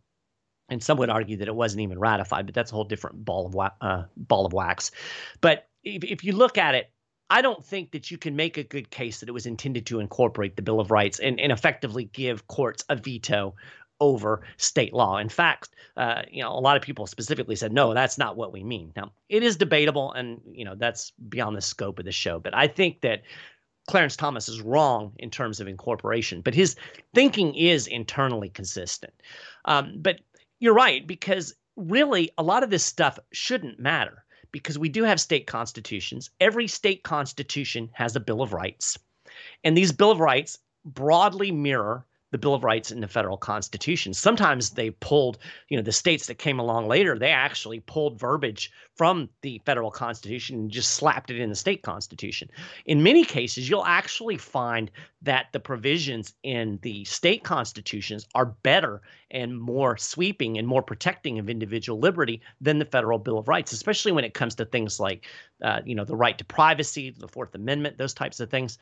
And 0.69 0.83
some 0.83 0.99
would 0.99 1.11
argue 1.11 1.37
that 1.37 1.49
it 1.49 1.55
wasn't 1.55 1.83
even 1.83 1.99
ratified, 1.99 2.47
but 2.47 2.55
that's 2.55 2.73
a 2.73 2.75
whole 2.75 2.85
different 2.85 3.25
ball 3.25 3.47
of 3.47 3.71
uh, 3.81 4.05
ball 4.17 4.47
of 4.47 4.53
wax. 4.53 4.91
But 5.41 5.69
if, 5.85 6.03
if 6.03 6.25
you 6.25 6.33
look 6.33 6.59
at 6.59 6.75
it, 6.75 6.91
I 7.29 7.43
don't 7.43 7.65
think 7.65 7.91
that 7.93 8.11
you 8.11 8.19
can 8.19 8.37
make 8.37 8.57
a 8.57 8.63
good 8.63 8.91
case 8.91 9.21
that 9.21 9.29
it 9.29 9.33
was 9.33 9.47
intended 9.47 9.87
to 9.87 10.01
incorporate 10.01 10.57
the 10.57 10.63
Bill 10.63 10.81
of 10.81 10.91
Rights 10.91 11.19
and, 11.19 11.41
and 11.41 11.51
effectively 11.51 12.05
give 12.13 12.47
courts 12.47 12.85
a 12.89 12.97
veto 12.97 13.55
over 14.01 14.43
state 14.59 14.93
law. 14.93 15.17
In 15.19 15.29
fact, 15.29 15.71
uh, 15.97 16.23
you 16.31 16.43
know, 16.43 16.53
a 16.53 16.61
lot 16.61 16.77
of 16.77 16.83
people 16.83 17.07
specifically 17.07 17.57
said, 17.57 17.73
no, 17.73 17.95
that's 17.95 18.19
not 18.19 18.37
what 18.37 18.53
we 18.53 18.63
mean. 18.63 18.93
Now, 18.95 19.13
it 19.29 19.43
is 19.43 19.57
debatable, 19.57 20.13
and 20.13 20.41
you 20.53 20.65
know, 20.65 20.75
that's 20.75 21.13
beyond 21.29 21.57
the 21.57 21.63
scope 21.63 21.99
of 21.99 22.05
the 22.05 22.13
show. 22.13 22.39
But 22.39 22.55
I 22.55 22.69
think 22.69 23.01
that 23.01 23.23
Clarence 23.89 24.17
Thomas 24.17 24.49
is 24.49 24.61
wrong 24.61 25.13
in 25.19 25.31
terms 25.31 25.61
of 25.61 25.69
incorporation, 25.69 26.43
but 26.43 26.55
his 26.55 26.77
thinking 27.15 27.55
is 27.55 27.87
internally 27.87 28.51
consistent. 28.51 29.15
Um, 29.65 29.95
but 29.97 30.21
you're 30.59 30.75
right 30.75 31.07
because 31.07 31.55
really 31.77 32.31
a 32.39 32.43
lot 32.43 32.63
of 32.63 32.71
this 32.71 32.85
stuff 32.85 33.19
shouldn't 33.33 33.79
matter 33.79 34.25
because 34.59 34.79
we 34.79 34.89
do 34.89 35.05
have 35.05 35.21
state 35.21 35.47
constitutions. 35.47 36.31
Every 36.41 36.67
state 36.67 37.03
constitution 37.03 37.91
has 37.93 38.17
a 38.17 38.21
Bill 38.21 38.43
of 38.43 38.53
Rights. 38.53 38.99
And 39.65 39.77
these 39.77 39.93
Bill 39.93 40.11
of 40.11 40.21
Rights 40.21 40.59
broadly 40.85 41.51
mirror 41.51 42.07
the 42.33 42.39
Bill 42.39 42.55
of 42.55 42.65
Rights 42.65 42.91
in 42.91 43.01
the 43.01 43.09
federal 43.09 43.37
constitution. 43.37 44.13
Sometimes 44.13 44.71
they 44.71 44.91
pulled, 44.91 45.39
you 45.69 45.77
know, 45.77 45.83
the 45.83 45.93
states 45.93 46.27
that 46.27 46.39
came 46.39 46.59
along 46.59 46.89
later, 46.89 47.19
they 47.19 47.31
actually 47.31 47.81
pulled 47.81 48.19
verbiage 48.19 48.73
from 48.95 49.29
the 49.43 49.61
federal 49.65 49.91
constitution 49.91 50.57
and 50.57 50.71
just 50.71 50.93
slapped 50.93 51.31
it 51.31 51.39
in 51.39 51.51
the 51.51 51.55
state 51.55 51.83
constitution. 51.83 52.49
In 52.87 53.03
many 53.03 53.25
cases, 53.25 53.69
you'll 53.69 53.85
actually 53.85 54.39
find 54.39 54.91
that 55.23 55.47
the 55.53 55.61
provisions 55.61 56.35
in 56.43 56.79
the 56.83 57.05
state 57.05 57.45
constitutions 57.45 58.27
are 58.35 58.47
better 58.47 59.03
and 59.31 59.59
more 59.59 59.97
sweeping 59.97 60.59
and 60.59 60.67
more 60.67 60.83
protecting 60.83 61.39
of 61.39 61.49
individual 61.49 61.99
liberty 61.99 62.41
than 62.61 62.79
the 62.79 62.85
federal 62.85 63.19
Bill 63.19 63.39
of 63.39 63.49
Rights, 63.49 63.73
especially 63.73 64.13
when 64.13 64.25
it 64.25 64.35
comes 64.35 64.55
to 64.57 64.65
things 64.65 64.99
like, 64.99 65.27
uh, 65.63 65.81
you 65.85 65.95
know, 65.95 66.05
the 66.05 66.17
right 66.17 66.37
to 66.39 66.45
privacy, 66.45 67.15
the 67.17 67.29
Fourth 67.29 67.55
Amendment, 67.55 67.99
those 67.99 68.15
types 68.15 68.41
of 68.41 68.51
things. 68.51 68.79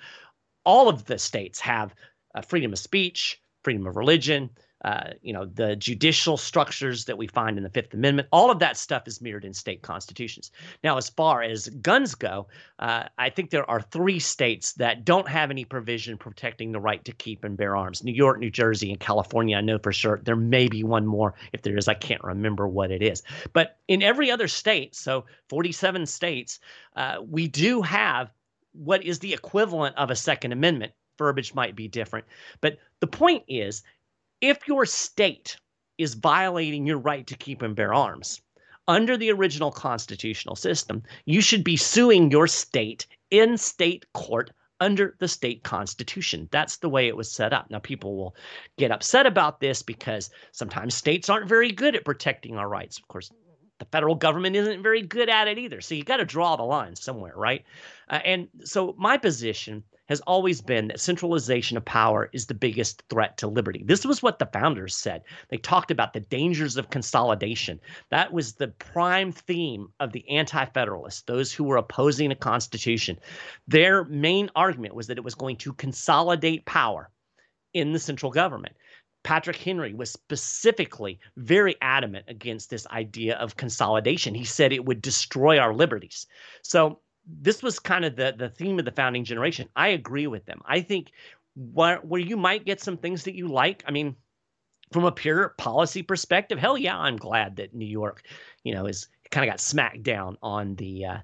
All 0.65 0.89
of 0.89 1.05
the 1.05 1.19
states 1.19 1.61
have 1.61 1.95
uh, 2.35 2.41
freedom 2.41 2.73
of 2.73 2.79
speech, 2.79 3.41
freedom 3.63 3.87
of 3.87 3.97
religion, 3.97 4.51
uh, 4.85 5.13
you 5.23 5.33
know, 5.33 5.47
the 5.47 5.75
judicial 5.77 6.37
structures 6.37 7.07
that 7.07 7.17
we 7.17 7.27
find 7.27 7.57
in 7.57 7.65
the 7.65 7.71
Fifth 7.71 7.95
Amendment. 7.95 8.29
All 8.31 8.51
of 8.51 8.59
that 8.59 8.77
stuff 8.77 9.09
is 9.09 9.23
mirrored 9.23 9.47
in 9.47 9.55
state 9.55 9.81
constitutions. 9.81 10.51
Now, 10.83 10.99
as 10.99 11.09
far 11.09 11.43
as 11.43 11.69
guns 11.69 12.15
go, 12.15 12.49
uh, 12.79 13.05
I 13.17 13.31
think 13.31 13.49
there 13.49 13.69
are 13.71 13.81
three 13.81 14.19
states 14.19 14.75
that 14.75 15.07
don't 15.07 15.27
have 15.27 15.51
any 15.51 15.65
provision 15.65 16.19
protecting 16.19 16.71
the 16.71 16.81
right 16.81 17.03
to 17.07 17.13
keep 17.13 17.45
and 17.45 17.57
bear 17.57 17.77
arms 17.77 18.05
New 18.05 18.13
York, 18.13 18.39
New 18.39 18.51
Jersey, 18.51 18.91
and 18.91 19.01
California. 19.01 19.57
I 19.57 19.63
know 19.63 19.79
for 19.79 19.93
sure. 19.93 20.21
There 20.23 20.37
may 20.37 20.69
be 20.69 20.85
one 20.85 21.07
more. 21.07 21.35
If 21.55 21.63
there 21.63 21.79
is, 21.79 21.89
I 21.89 21.95
can't 21.95 22.23
remember 22.23 22.69
what 22.69 22.91
it 22.91 23.03
is. 23.03 23.23
But 23.55 23.79
in 23.89 24.03
every 24.03 24.31
other 24.31 24.49
state, 24.49 24.95
so 24.95 25.25
47 25.49 26.05
states, 26.05 26.61
uh, 26.95 27.23
we 27.27 27.49
do 27.49 27.81
have 27.81 28.31
what 28.73 29.03
is 29.03 29.21
the 29.21 29.33
equivalent 29.33 29.97
of 29.97 30.11
a 30.11 30.17
Second 30.17 30.53
Amendment 30.53 30.93
verbiage 31.19 31.55
might 31.55 31.77
be 31.77 31.89
different. 31.89 32.27
But 32.61 32.79
the 33.01 33.07
point 33.07 33.45
is 33.49 33.83
if 34.41 34.67
your 34.67 34.87
state 34.87 35.57
is 35.99 36.15
violating 36.15 36.87
your 36.87 36.99
right 36.99 37.27
to 37.27 37.37
keep 37.37 37.63
and 37.63 37.77
bear 37.77 37.95
arms 37.95 38.41
under 38.89 39.17
the 39.17 39.31
original 39.31 39.71
constitutional 39.71 40.57
system, 40.57 41.03
you 41.25 41.41
should 41.41 41.65
be 41.65 41.77
suing 41.77 42.31
your 42.31 42.47
state 42.47 43.07
in 43.31 43.57
state 43.57 44.05
court 44.13 44.51
under 44.81 45.17
the 45.21 45.29
state 45.29 45.63
constitution. 45.63 46.49
That's 46.51 46.79
the 46.79 46.89
way 46.89 47.09
it 47.09 47.17
was 47.17 47.31
set 47.31 47.53
up. 47.53 47.71
Now, 47.71 47.79
people 47.79 48.17
will 48.17 48.37
get 48.77 48.91
upset 48.91 49.25
about 49.25 49.61
this 49.61 49.83
because 49.83 50.31
sometimes 50.53 50.95
states 50.95 51.31
aren't 51.31 51.49
very 51.49 51.73
good 51.73 51.95
at 51.95 52.05
protecting 52.05 52.59
our 52.59 52.69
rights. 52.69 52.99
Of 52.99 53.09
course, 53.09 53.31
the 53.79 53.87
federal 53.87 54.15
government 54.15 54.57
isn't 54.57 54.83
very 54.83 55.03
good 55.03 55.29
at 55.29 55.49
it 55.49 55.59
either. 55.59 55.81
So 55.81 55.95
you 55.95 56.05
got 56.05 56.19
to 56.19 56.25
draw 56.25 56.57
the 56.57 56.65
line 56.65 56.97
somewhere, 56.97 57.35
right? 57.37 57.65
Uh, 58.09 58.21
and 58.25 58.49
so 58.65 58.95
my 58.99 59.17
position 59.17 59.83
has 60.09 60.21
always 60.23 60.61
been 60.61 60.89
that 60.89 61.01
centralization 61.01 61.77
of 61.77 61.85
power 61.85 62.29
is 62.33 62.47
the 62.47 62.55
biggest 62.55 63.03
threat 63.09 63.39
to 63.39 63.47
liberty. 63.47 63.83
This 63.85 64.05
was 64.05 64.23
what 64.23 64.39
the 64.39 64.47
founders 64.47 64.95
said. 64.95 65.23
They 65.49 65.57
talked 65.57 65.91
about 65.91 66.13
the 66.13 66.21
dangers 66.21 66.77
of 66.77 66.91
consolidation. 66.91 67.81
That 68.11 68.33
was 68.33 68.55
the 68.55 68.69
prime 68.69 69.33
theme 69.33 69.89
of 70.01 70.13
the 70.13 70.29
anti 70.29 70.65
federalists, 70.67 71.23
those 71.23 71.53
who 71.53 71.65
were 71.65 71.77
opposing 71.77 72.29
the 72.29 72.35
Constitution. 72.35 73.19
Their 73.67 74.05
main 74.05 74.51
argument 74.55 74.95
was 74.95 75.07
that 75.07 75.19
it 75.19 75.25
was 75.25 75.35
going 75.35 75.57
to 75.59 75.73
consolidate 75.73 76.67
power 76.67 77.11
in 77.73 77.93
the 77.93 77.99
central 77.99 78.31
government. 78.31 78.77
Patrick 79.25 79.57
Henry 79.57 79.95
was 79.95 80.11
specifically 80.11 81.19
very 81.39 81.77
adamant 81.81 82.27
against 82.29 82.69
this 82.69 82.87
idea 82.89 83.37
of 83.37 83.57
consolidation. 83.57 84.35
He 84.35 84.45
said 84.45 84.71
it 84.71 84.85
would 84.85 85.01
destroy 85.01 85.59
our 85.59 85.75
liberties. 85.75 86.27
So 86.63 87.01
this 87.27 87.63
was 87.63 87.79
kind 87.79 88.05
of 88.05 88.17
the 88.17 88.35
the 88.37 88.49
theme 88.49 88.79
of 88.79 88.85
the 88.85 88.93
founding 88.93 89.25
generation. 89.25 89.69
I 89.77 89.89
agree 89.89 90.27
with 90.27 90.45
them. 90.47 90.61
I 90.67 90.81
think 90.81 91.11
where 91.57 91.99
where 91.99 92.21
you 92.21 92.37
might 92.37 92.67
get 92.67 92.81
some 92.81 92.97
things 92.97 93.25
that 93.25 93.35
you 93.35 93.49
like. 93.49 93.85
I 93.87 93.91
mean, 93.91 94.17
from 94.93 95.05
a 95.05 95.13
pure 95.13 95.51
policy 95.51 96.03
perspective, 96.03 96.59
hell 96.59 96.79
yeah, 96.79 96.99
I'm 96.99 97.17
glad 97.17 97.57
that 97.57 97.75
New 97.75 97.87
York, 97.87 98.23
you 98.63 98.75
know, 98.75 98.87
is 98.87 99.09
kind 99.35 99.49
of 99.49 99.53
got 99.53 99.61
smacked 99.61 100.05
down 100.05 100.39
on 100.43 100.77
the 100.77 101.05
uh, 101.05 101.19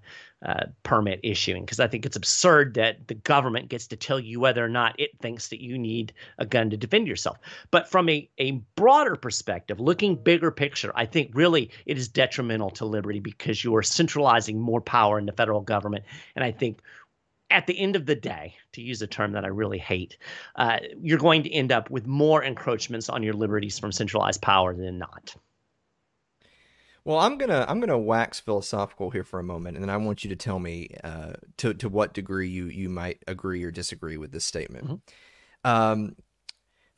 uh, 0.45 0.65
permit 0.83 1.21
issuing 1.23 1.65
because 1.65 1.79
I 1.79 1.87
think 1.87 2.05
it's 2.05 2.17
absurd 2.17 2.75
that 2.75 3.07
the 3.07 3.15
government 3.15 3.69
gets 3.69 3.87
to 3.89 3.97
tell 3.97 4.19
you 4.19 4.41
whether 4.41 4.65
or 4.65 4.69
not 4.69 4.99
it 4.99 5.11
thinks 5.21 5.49
that 5.49 5.63
you 5.63 5.79
need 5.79 6.13
a 6.39 6.45
gun 6.45 6.71
to 6.71 6.77
defend 6.77 7.07
yourself. 7.07 7.39
But 7.71 7.89
from 7.89 8.09
a, 8.09 8.29
a 8.39 8.53
broader 8.75 9.15
perspective, 9.15 9.79
looking 9.79 10.17
bigger 10.17 10.51
picture, 10.51 10.93
I 10.95 11.07
think 11.07 11.31
really 11.35 11.71
it 11.87 11.99
is 11.99 12.09
detrimental 12.09 12.71
to 12.71 12.85
liberty 12.85 13.21
because 13.21 13.63
you 13.63 13.77
are 13.77 13.83
centralizing 13.83 14.59
more 14.59 14.81
power 14.81 15.19
in 15.19 15.27
the 15.27 15.33
federal 15.33 15.61
government. 15.61 16.05
And 16.35 16.45
I 16.45 16.51
think 16.51 16.81
at 17.51 17.67
the 17.67 17.79
end 17.79 17.95
of 17.95 18.07
the 18.07 18.17
day, 18.17 18.57
to 18.73 18.83
use 18.83 19.03
a 19.03 19.07
term 19.07 19.33
that 19.33 19.45
I 19.45 19.49
really 19.49 19.79
hate, 19.79 20.19
uh, 20.57 20.79
you're 21.01 21.19
going 21.19 21.45
to 21.45 21.53
end 21.53 21.71
up 21.71 21.91
with 21.91 22.07
more 22.07 22.43
encroachments 22.43 23.09
on 23.09 23.23
your 23.23 23.35
liberties 23.35 23.79
from 23.79 23.93
centralized 23.93 24.43
power 24.43 24.75
than 24.75 24.99
not. 24.99 25.37
Well, 27.11 27.19
I'm 27.19 27.39
gonna 27.39 27.67
I'm 27.69 27.81
gonna 27.81 27.99
wax 27.99 28.39
philosophical 28.39 29.11
here 29.11 29.25
for 29.25 29.41
a 29.41 29.43
moment, 29.43 29.77
and 29.77 29.83
then 29.83 29.91
I 29.91 29.97
want 29.97 30.23
you 30.23 30.31
to 30.31 30.37
tell 30.37 30.61
me 30.61 30.91
uh, 31.03 31.33
to 31.57 31.75
to 31.75 31.89
what 31.89 32.15
degree 32.15 32.49
you 32.49 32.67
you 32.67 32.89
might 32.89 33.21
agree 33.27 33.65
or 33.65 33.73
disagree 33.73 34.17
with 34.17 34.31
this 34.31 34.45
statement. 34.45 34.85
Mm-hmm. 34.85 35.69
Um, 35.69 36.15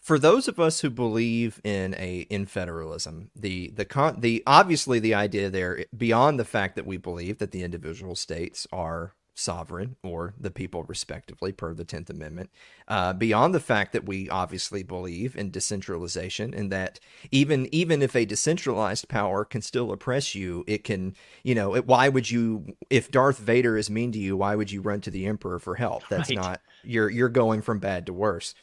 for 0.03 0.19
those 0.19 0.49
of 0.49 0.61
us 0.61 0.81
who 0.81 0.91
believe 0.91 1.63
in 1.65 1.95
a 1.95 2.27
in 2.29 2.45
federalism, 2.45 3.31
the 3.35 3.71
the 3.71 3.87
con 3.87 4.21
the 4.21 4.43
obviously 4.47 4.99
the 4.99 5.15
idea 5.15 5.49
there 5.49 5.87
beyond 5.97 6.39
the 6.39 6.45
fact 6.45 6.77
that 6.77 6.85
we 6.85 6.99
believe 6.99 7.39
that 7.39 7.53
the 7.53 7.63
individual 7.63 8.15
states 8.15 8.67
are 8.71 9.15
sovereign 9.43 9.97
or 10.03 10.35
the 10.39 10.51
people 10.51 10.85
respectively 10.85 11.53
per 11.53 11.75
the 11.75 11.85
10th 11.85 12.09
amendment. 12.09 12.51
Uh, 12.89 13.13
beyond 13.13 13.55
the 13.55 13.61
fact 13.61 13.93
that 13.93 14.07
we 14.07 14.29
obviously 14.29 14.83
believe 14.83 15.37
in 15.37 15.51
decentralization 15.51 16.55
and 16.55 16.71
that 16.71 17.01
even 17.31 17.69
even 17.73 18.03
if 18.03 18.15
a 18.15 18.25
decentralized 18.25 19.09
power 19.09 19.45
can 19.45 19.61
still 19.61 19.93
oppress 19.93 20.35
you 20.35 20.65
it 20.67 20.85
can 20.85 21.15
you 21.43 21.55
know 21.55 21.75
it, 21.75 21.87
why 21.87 22.09
would 22.09 22.31
you 22.31 22.77
if 22.91 23.11
darth 23.11 23.39
vader 23.39 23.77
is 23.77 23.91
mean 23.91 24.13
to 24.13 24.19
you 24.19 24.37
why 24.37 24.55
would 24.55 24.71
you 24.71 24.81
run 24.81 25.01
to 25.01 25.11
the 25.11 25.27
emperor 25.27 25.59
for 25.59 25.75
help? 25.75 26.03
That's 26.09 26.31
right. 26.31 26.39
not 26.39 26.61
you're 26.85 27.11
you're 27.11 27.29
going 27.29 27.63
from 27.63 27.79
bad 27.79 28.07
to 28.07 28.13
worse. 28.13 28.55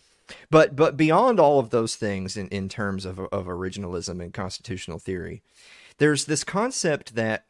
But 0.50 0.76
but 0.76 0.96
beyond 0.96 1.40
all 1.40 1.60
of 1.60 1.72
those 1.72 1.96
things 1.96 2.38
in, 2.38 2.48
in 2.50 2.70
terms 2.70 3.04
of, 3.04 3.20
of 3.20 3.46
originalism 3.46 4.22
and 4.22 4.34
constitutional 4.34 5.00
theory 5.00 5.42
there's 6.00 6.26
this 6.26 6.44
concept 6.44 7.16
that 7.16 7.46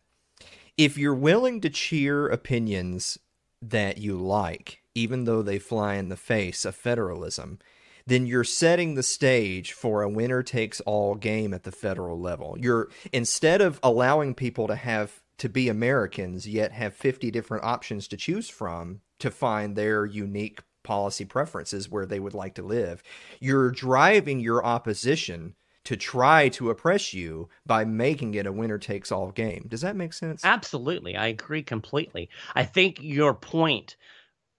if 0.80 0.98
you're 0.98 1.14
willing 1.14 1.60
to 1.60 1.70
cheer 1.70 2.30
opinions 2.30 3.20
that 3.62 3.98
you 3.98 4.16
like, 4.16 4.82
even 4.96 5.26
though 5.26 5.42
they 5.42 5.60
fly 5.60 5.96
in 5.96 6.08
the 6.08 6.16
face 6.16 6.64
of 6.64 6.74
federalism, 6.74 7.60
then 8.08 8.26
you're 8.26 8.46
setting 8.46 8.96
the 8.96 9.04
stage 9.04 9.74
for 9.74 10.02
a 10.02 10.10
winner 10.10 10.42
takes 10.42 10.80
all 10.82 11.16
game 11.16 11.54
at 11.54 11.64
the 11.64 11.72
federal 11.74 12.18
level. 12.18 12.56
You're 12.58 12.88
instead 13.12 13.60
of 13.60 13.78
allowing 13.84 14.34
people 14.34 14.68
to 14.68 14.76
have 14.76 15.22
to 15.40 15.50
be 15.50 15.68
Americans 15.68 16.48
yet 16.48 16.72
have 16.72 16.94
50 16.94 17.30
different 17.30 17.66
options 17.66 18.08
to 18.08 18.16
choose 18.16 18.48
from 18.48 19.02
to 19.20 19.30
find 19.30 19.76
their 19.76 20.06
unique 20.06 20.62
policy 20.86 21.26
preferences 21.26 21.90
where 21.90 22.06
they 22.06 22.22
would 22.22 22.34
like 22.34 22.56
to 22.56 22.64
live, 22.64 23.04
you're 23.42 23.70
driving 23.70 24.40
your 24.40 24.66
opposition 24.66 25.56
to 25.90 25.98
try 25.98 26.48
to 26.50 26.70
oppress 26.70 27.16
you 27.16 27.50
by 27.66 27.84
making 27.84 28.36
it 28.36 28.46
a 28.46 28.52
winner 28.52 28.78
takes 28.78 29.12
all 29.12 29.32
game. 29.32 29.66
Does 29.68 29.82
that 29.82 29.96
make 29.96 30.14
sense? 30.14 30.46
Absolutely. 30.46 31.18
I 31.18 31.26
agree 31.26 31.64
completely. 31.64 32.30
I 32.54 32.64
think 32.64 33.00
your 33.02 33.34
point 33.34 33.96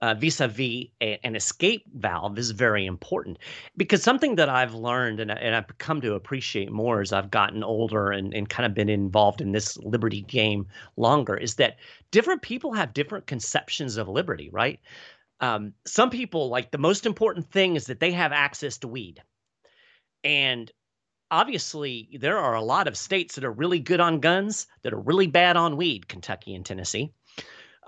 uh, 0.01 0.13
vis-a-vis 0.13 0.87
an 0.99 1.37
escape 1.37 1.85
valve 1.93 2.37
is 2.37 2.51
very 2.51 2.85
important 2.85 3.37
because 3.77 4.03
something 4.03 4.35
that 4.35 4.49
I've 4.49 4.73
learned 4.73 5.21
and, 5.21 5.31
and 5.31 5.55
I've 5.55 5.77
come 5.77 6.01
to 6.01 6.15
appreciate 6.15 6.69
more 6.69 6.99
as 6.99 7.13
I've 7.13 7.31
gotten 7.31 7.63
older 7.63 8.11
and, 8.11 8.33
and 8.33 8.49
kind 8.49 8.65
of 8.65 8.73
been 8.73 8.89
involved 8.89 9.39
in 9.39 9.53
this 9.53 9.77
liberty 9.77 10.23
game 10.23 10.67
longer 10.97 11.37
is 11.37 11.55
that 11.55 11.77
different 12.11 12.41
people 12.41 12.73
have 12.73 12.93
different 12.93 13.25
conceptions 13.25 13.95
of 13.95 14.09
liberty, 14.09 14.49
right? 14.51 14.81
Um, 15.39 15.75
some 15.85 16.09
people 16.09 16.49
like 16.49 16.71
the 16.71 16.77
most 16.77 17.05
important 17.05 17.49
thing 17.49 17.77
is 17.77 17.85
that 17.85 18.01
they 18.01 18.11
have 18.11 18.33
access 18.33 18.79
to 18.79 18.89
weed. 18.89 19.23
And 20.25 20.69
obviously 21.31 22.09
there 22.19 22.37
are 22.37 22.55
a 22.55 22.61
lot 22.61 22.87
of 22.87 22.97
states 22.97 23.35
that 23.35 23.45
are 23.45 23.51
really 23.51 23.79
good 23.79 24.01
on 24.01 24.19
guns 24.19 24.67
that 24.83 24.93
are 24.93 24.99
really 24.99 25.27
bad 25.27 25.55
on 25.55 25.77
weed, 25.77 26.07
Kentucky 26.07 26.53
and 26.53 26.65
Tennessee. 26.65 27.11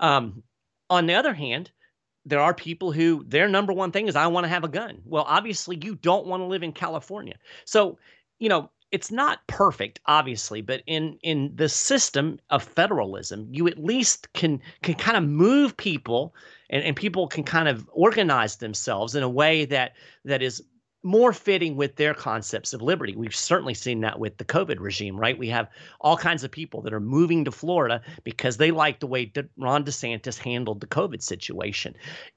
Um, 0.00 0.42
on 0.90 1.06
the 1.06 1.14
other 1.14 1.34
hand, 1.34 1.70
there 2.24 2.40
are 2.40 2.54
people 2.54 2.90
who 2.90 3.22
their 3.28 3.48
number 3.48 3.72
one 3.72 3.92
thing 3.92 4.08
is 4.08 4.16
I 4.16 4.26
want 4.26 4.44
to 4.44 4.48
have 4.48 4.64
a 4.64 4.68
gun. 4.68 5.02
Well, 5.04 5.26
obviously 5.28 5.78
you 5.82 5.94
don't 5.94 6.26
want 6.26 6.40
to 6.40 6.46
live 6.46 6.62
in 6.62 6.72
California. 6.72 7.34
So, 7.66 7.98
you 8.38 8.48
know, 8.48 8.70
it's 8.90 9.10
not 9.10 9.46
perfect 9.46 10.00
obviously, 10.06 10.62
but 10.62 10.82
in 10.86 11.18
in 11.22 11.52
the 11.54 11.68
system 11.68 12.38
of 12.50 12.62
federalism, 12.62 13.48
you 13.50 13.68
at 13.68 13.82
least 13.82 14.32
can 14.32 14.60
can 14.82 14.94
kind 14.94 15.18
of 15.18 15.24
move 15.24 15.76
people 15.76 16.34
and, 16.70 16.82
and 16.82 16.96
people 16.96 17.26
can 17.28 17.44
kind 17.44 17.68
of 17.68 17.88
organize 17.92 18.56
themselves 18.56 19.14
in 19.14 19.22
a 19.22 19.28
way 19.28 19.66
that 19.66 19.92
that 20.24 20.42
is 20.42 20.62
more 21.04 21.34
fitting 21.34 21.76
with 21.76 21.96
their 21.96 22.14
concepts 22.14 22.72
of 22.72 22.80
liberty. 22.80 23.14
We've 23.14 23.36
certainly 23.36 23.74
seen 23.74 24.00
that 24.00 24.18
with 24.18 24.38
the 24.38 24.44
COVID 24.44 24.80
regime, 24.80 25.20
right? 25.20 25.38
We 25.38 25.48
have 25.50 25.68
all 26.00 26.16
kinds 26.16 26.42
of 26.42 26.50
people 26.50 26.80
that 26.80 26.94
are 26.94 27.00
moving 27.00 27.44
to 27.44 27.52
Florida 27.52 28.00
because 28.24 28.56
they 28.56 28.70
like 28.70 29.00
the 29.00 29.06
way 29.06 29.30
Ron 29.58 29.84
DeSantis 29.84 30.38
handled 30.38 30.80
the 30.80 30.86
COVID 30.86 31.22
situation. 31.22 31.94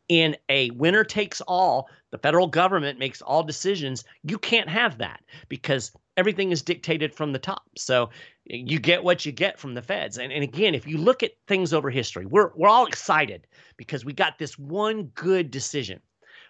In 0.09 0.35
a 0.49 0.69
winner 0.71 1.05
takes 1.05 1.39
all, 1.41 1.89
the 2.11 2.17
federal 2.17 2.47
government 2.47 2.99
makes 2.99 3.21
all 3.21 3.41
decisions. 3.41 4.03
You 4.23 4.37
can't 4.37 4.69
have 4.69 4.97
that 4.97 5.21
because 5.47 5.93
everything 6.17 6.51
is 6.51 6.61
dictated 6.61 7.15
from 7.15 7.31
the 7.31 7.39
top. 7.39 7.63
So 7.77 8.09
you 8.43 8.79
get 8.79 9.03
what 9.03 9.25
you 9.25 9.31
get 9.31 9.57
from 9.59 9.75
the 9.75 9.81
feds. 9.81 10.17
And, 10.17 10.33
and 10.33 10.43
again, 10.43 10.75
if 10.75 10.85
you 10.85 10.97
look 10.97 11.23
at 11.23 11.37
things 11.47 11.73
over 11.73 11.89
history, 11.89 12.25
we're, 12.25 12.51
we're 12.55 12.67
all 12.67 12.85
excited 12.85 13.47
because 13.77 14.03
we 14.03 14.11
got 14.11 14.37
this 14.37 14.59
one 14.59 15.03
good 15.15 15.51
decision. 15.51 16.01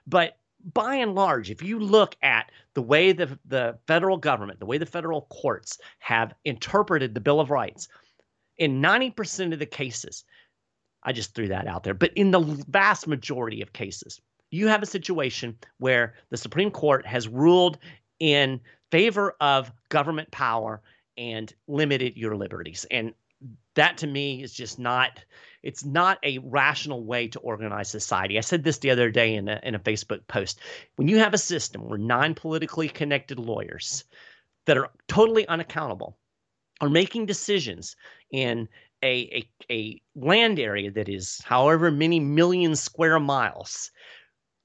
But 0.08 0.38
by 0.74 0.96
and 0.96 1.16
large, 1.16 1.50
if 1.50 1.62
you 1.62 1.80
look 1.80 2.16
at 2.22 2.52
the 2.74 2.82
way 2.82 3.12
the, 3.12 3.38
the 3.46 3.78
federal 3.88 4.18
government, 4.18 4.60
the 4.60 4.66
way 4.66 4.78
the 4.78 4.86
federal 4.86 5.22
courts 5.22 5.78
have 6.00 6.34
interpreted 6.46 7.14
the 7.14 7.22
Bill 7.22 7.40
of 7.40 7.52
Rights, 7.52 7.88
in 8.58 8.82
90% 8.82 9.54
of 9.54 9.60
the 9.60 9.66
cases, 9.66 10.24
I 11.04 11.14
just 11.14 11.36
threw 11.36 11.48
that 11.50 11.68
out 11.68 11.84
there, 11.84 11.94
but 11.94 12.12
in 12.16 12.32
the 12.32 12.40
vast 12.70 13.08
majority 13.08 13.62
of 13.62 13.74
cases, 13.74 14.20
you 14.50 14.68
have 14.68 14.82
a 14.82 14.88
situation 14.88 15.58
where 15.78 16.16
the 16.30 16.38
Supreme 16.38 16.72
Court 16.72 17.06
has 17.06 17.28
ruled 17.28 17.78
in 18.20 18.60
favor 18.92 19.36
of 19.40 19.72
government 19.90 20.32
power 20.32 20.82
and 21.18 21.54
limited 21.68 22.18
your 22.18 22.36
liberties. 22.36 22.86
And 22.90 23.14
that 23.76 23.98
to 24.00 24.08
me 24.08 24.42
is 24.42 24.54
just 24.54 24.80
not 24.80 25.20
it's 25.68 25.84
not 25.84 26.18
a 26.24 26.38
rational 26.38 27.04
way 27.04 27.28
to 27.28 27.40
organize 27.40 27.90
society. 27.90 28.38
I 28.38 28.42
said 28.42 28.64
this 28.64 28.78
the 28.78 28.92
other 28.92 29.12
day 29.12 29.36
in 29.36 29.50
a, 29.50 29.60
in 29.62 29.76
a 29.76 29.80
Facebook 29.80 30.26
post. 30.26 30.62
When 30.96 31.10
you 31.10 31.18
have 31.18 31.34
a 31.34 31.38
system 31.38 31.90
where 31.90 31.98
nine 31.98 32.36
politically 32.36 32.88
connected 32.88 33.38
lawyers 33.38 34.06
that 34.66 34.78
are 34.78 34.90
totally 35.10 35.46
unaccountable 35.46 36.18
are 36.80 36.88
making 36.88 37.26
decisions 37.26 37.98
in 38.32 38.70
a, 39.04 39.46
a, 39.70 39.74
a 39.74 40.02
land 40.16 40.58
area 40.58 40.90
that 40.92 41.10
is 41.10 41.42
however 41.44 41.92
many 41.92 42.22
million 42.22 42.74
square 42.74 43.20
miles, 43.20 43.92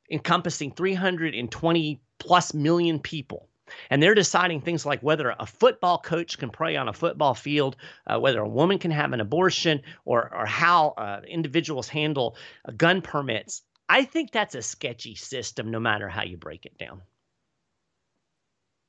encompassing 0.08 0.70
320 0.70 2.00
plus 2.20 2.54
million 2.54 3.00
people, 3.00 3.48
and 3.90 4.02
they're 4.02 4.14
deciding 4.14 4.60
things 4.60 4.86
like 4.86 5.00
whether 5.02 5.34
a 5.38 5.46
football 5.46 5.98
coach 5.98 6.38
can 6.38 6.50
pray 6.50 6.76
on 6.76 6.88
a 6.88 6.92
football 6.92 7.34
field, 7.34 7.76
uh, 8.06 8.18
whether 8.18 8.40
a 8.40 8.48
woman 8.48 8.78
can 8.78 8.90
have 8.90 9.12
an 9.12 9.20
abortion, 9.20 9.82
or 10.04 10.34
or 10.34 10.46
how 10.46 10.90
uh, 10.90 11.20
individuals 11.28 11.88
handle 11.88 12.36
uh, 12.68 12.72
gun 12.72 13.02
permits. 13.02 13.62
I 13.88 14.04
think 14.04 14.30
that's 14.30 14.54
a 14.54 14.62
sketchy 14.62 15.14
system, 15.14 15.70
no 15.70 15.80
matter 15.80 16.08
how 16.08 16.22
you 16.22 16.36
break 16.36 16.64
it 16.66 16.78
down. 16.78 17.02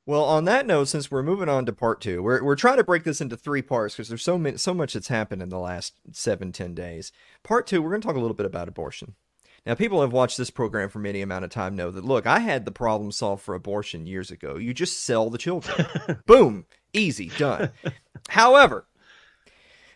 Well, 0.05 0.25
on 0.25 0.43
that 0.45 0.67
note, 0.67 0.89
since 0.89 1.09
we're 1.09 1.23
moving 1.23 1.47
on 1.47 1.65
to 1.65 1.71
part 1.71 2.01
two, 2.01 2.21
we're, 2.21 2.43
we're 2.43 2.57
trying 2.57 2.75
to 2.75 2.83
break 2.83 3.05
this 3.05 3.21
into 3.21 3.37
three 3.37 3.61
parts 3.61 3.95
because 3.95 4.09
there's 4.09 4.23
so 4.23 4.37
many, 4.37 4.57
so 4.57 4.73
much 4.73 4.93
that's 4.93 5.07
happened 5.07 5.41
in 5.41 5.47
the 5.47 5.59
last 5.59 5.93
seven, 6.11 6.51
ten 6.51 6.73
days. 6.73 7.13
Part 7.41 7.67
two, 7.67 7.81
we're 7.81 7.91
going 7.91 8.01
to 8.01 8.07
talk 8.07 8.17
a 8.17 8.19
little 8.19 8.35
bit 8.35 8.45
about 8.45 8.67
abortion. 8.67 9.15
Now, 9.65 9.75
people 9.75 10.01
have 10.01 10.11
watched 10.11 10.37
this 10.37 10.49
program 10.49 10.89
for 10.89 11.05
any 11.05 11.21
amount 11.21 11.45
of 11.45 11.51
time 11.51 11.75
know 11.75 11.89
that, 11.91 12.03
look, 12.03 12.27
I 12.27 12.39
had 12.39 12.65
the 12.65 12.71
problem 12.71 13.11
solved 13.11 13.43
for 13.43 13.55
abortion 13.55 14.05
years 14.05 14.29
ago. 14.29 14.57
You 14.57 14.73
just 14.73 15.03
sell 15.03 15.29
the 15.29 15.37
children. 15.37 15.87
Boom. 16.25 16.65
Easy. 16.91 17.31
Done. 17.37 17.71
However, 18.29 18.85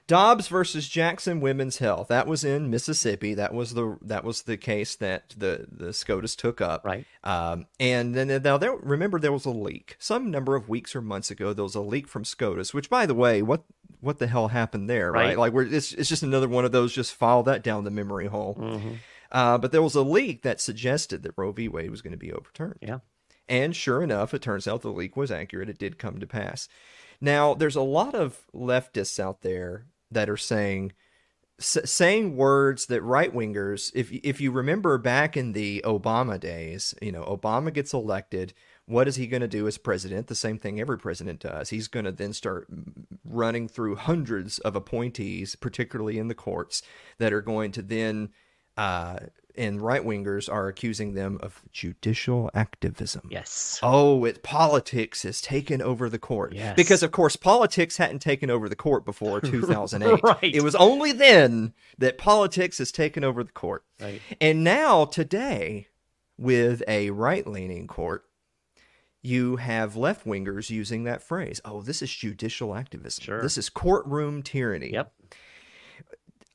Dobbs 0.08 0.48
versus 0.48 0.88
Jackson 0.88 1.42
Women's 1.42 1.80
Health. 1.80 2.08
That 2.08 2.28
was 2.28 2.46
in 2.46 2.70
Mississippi. 2.70 3.34
That 3.34 3.54
was 3.54 3.74
the 3.74 3.98
that 4.02 4.24
was 4.24 4.44
the 4.44 4.56
case 4.56 4.96
that 4.96 5.36
the 5.38 5.68
the 5.70 5.92
SCOTUS 5.92 6.36
took 6.38 6.62
up. 6.62 6.86
Right. 6.86 7.06
Um, 7.26 7.68
and 7.78 8.16
then 8.16 8.42
now 8.42 8.58
there 8.58 8.74
remember 8.74 9.20
there 9.20 9.34
was 9.34 9.46
a 9.46 9.52
leak 9.52 9.98
some 10.00 10.32
number 10.32 10.56
of 10.56 10.70
weeks 10.70 10.96
or 10.96 11.02
months 11.02 11.30
ago. 11.30 11.52
There 11.52 11.64
was 11.64 11.76
a 11.76 11.82
leak 11.82 12.08
from 12.08 12.24
SCOTUS. 12.24 12.74
Which, 12.74 12.90
by 12.90 13.06
the 13.06 13.14
way, 13.14 13.42
what 13.42 13.64
what 14.00 14.20
the 14.20 14.28
hell 14.28 14.48
happened 14.48 14.90
there? 14.90 15.12
Right. 15.12 15.28
right? 15.28 15.38
Like 15.38 15.52
we're 15.52 15.66
it's 15.66 15.92
it's 15.92 16.10
just 16.10 16.24
another 16.24 16.48
one 16.48 16.64
of 16.64 16.72
those. 16.72 16.94
Just 16.94 17.14
file 17.14 17.44
that 17.44 17.62
down 17.62 17.84
the 17.84 17.92
memory 17.92 18.28
hole. 18.28 18.56
Mm-hmm. 18.56 18.94
Uh, 19.32 19.58
but 19.58 19.72
there 19.72 19.82
was 19.82 19.96
a 19.96 20.02
leak 20.02 20.44
that 20.44 20.62
suggested 20.62 21.24
that 21.24 21.34
Roe 21.38 21.52
v. 21.52 21.68
Wade 21.68 21.92
was 21.92 22.02
going 22.02 22.12
to 22.12 22.18
be 22.18 22.32
overturned. 22.32 22.80
Yeah. 22.82 23.00
And 23.50 23.76
sure 23.76 24.04
enough, 24.04 24.34
it 24.34 24.42
turns 24.42 24.68
out 24.68 24.82
the 24.82 24.90
leak 24.90 25.16
was 25.16 25.32
accurate. 25.32 25.70
It 25.70 25.78
did 25.80 25.98
come 25.98 26.20
to 26.20 26.28
pass. 26.28 26.68
Now, 27.22 27.54
there's 27.54 27.76
a 27.76 27.82
lot 27.82 28.14
of 28.14 28.46
leftists 28.54 29.20
out 29.20 29.42
there 29.42 29.86
that 30.12 30.30
are 30.30 30.38
saying 30.38 30.94
s- 31.60 31.78
saying 31.86 32.36
words 32.36 32.88
that 32.88 33.02
right 33.02 33.34
wingers, 33.34 33.92
if 33.96 34.12
if 34.12 34.40
you 34.42 34.52
remember 34.52 34.98
back 34.98 35.36
in 35.36 35.54
the 35.54 35.82
Obama 35.86 36.40
days, 36.40 36.94
you 37.02 37.12
know, 37.12 37.24
Obama 37.24 37.74
gets 37.74 37.94
elected. 37.94 38.54
What 38.86 39.08
is 39.08 39.18
he 39.18 39.28
going 39.28 39.42
to 39.42 39.50
do 39.50 39.68
as 39.68 39.78
president? 39.78 40.28
The 40.28 40.36
same 40.36 40.58
thing 40.58 40.80
every 40.80 40.98
president 40.98 41.42
does. 41.42 41.70
He's 41.70 41.90
going 41.90 42.06
to 42.06 42.12
then 42.12 42.32
start 42.32 42.68
running 43.26 43.68
through 43.68 43.98
hundreds 43.98 44.60
of 44.60 44.78
appointees, 44.78 45.56
particularly 45.56 46.18
in 46.18 46.30
the 46.30 46.36
courts, 46.36 46.82
that 47.18 47.34
are 47.34 47.42
going 47.42 47.72
to 47.74 47.82
then 47.82 48.30
uh, 48.78 49.18
and 49.56 49.82
right 49.82 50.04
wingers 50.04 50.52
are 50.52 50.68
accusing 50.68 51.14
them 51.14 51.40
of 51.42 51.62
judicial 51.72 52.50
activism. 52.54 53.28
Yes. 53.32 53.80
Oh, 53.82 54.24
it 54.24 54.44
politics 54.44 55.24
has 55.24 55.42
taken 55.42 55.82
over 55.82 56.10
the 56.10 56.20
court. 56.20 56.54
Yes. 56.54 56.76
Because 56.76 57.02
of 57.02 57.12
course 57.12 57.36
politics 57.36 57.98
hadn't 57.98 58.20
taken 58.20 58.50
over 58.50 58.70
the 58.70 58.76
court 58.76 59.04
before 59.04 59.42
2008. 59.42 60.22
right. 60.24 60.38
It 60.56 60.64
was 60.64 60.76
only 60.76 61.12
then 61.12 61.74
that 61.98 62.18
politics 62.18 62.78
has 62.78 62.92
taken 62.92 63.24
over 63.24 63.44
the 63.44 63.52
court. 63.52 63.84
Right. 64.00 64.22
And 64.40 64.64
now 64.64 65.06
today 65.06 65.88
with 66.38 66.84
a 66.88 67.10
right-leaning 67.10 67.88
court 67.88 68.26
you 69.24 69.58
have 69.58 69.96
left 69.96 70.26
wingers 70.26 70.70
using 70.70 71.04
that 71.04 71.22
phrase. 71.22 71.60
Oh, 71.66 71.82
this 71.82 72.02
is 72.02 72.14
judicial 72.14 72.76
activism. 72.76 73.24
Sure. 73.24 73.42
This 73.42 73.58
is 73.58 73.68
courtroom 73.70 74.42
tyranny. 74.44 74.92
Yep. 74.94 75.12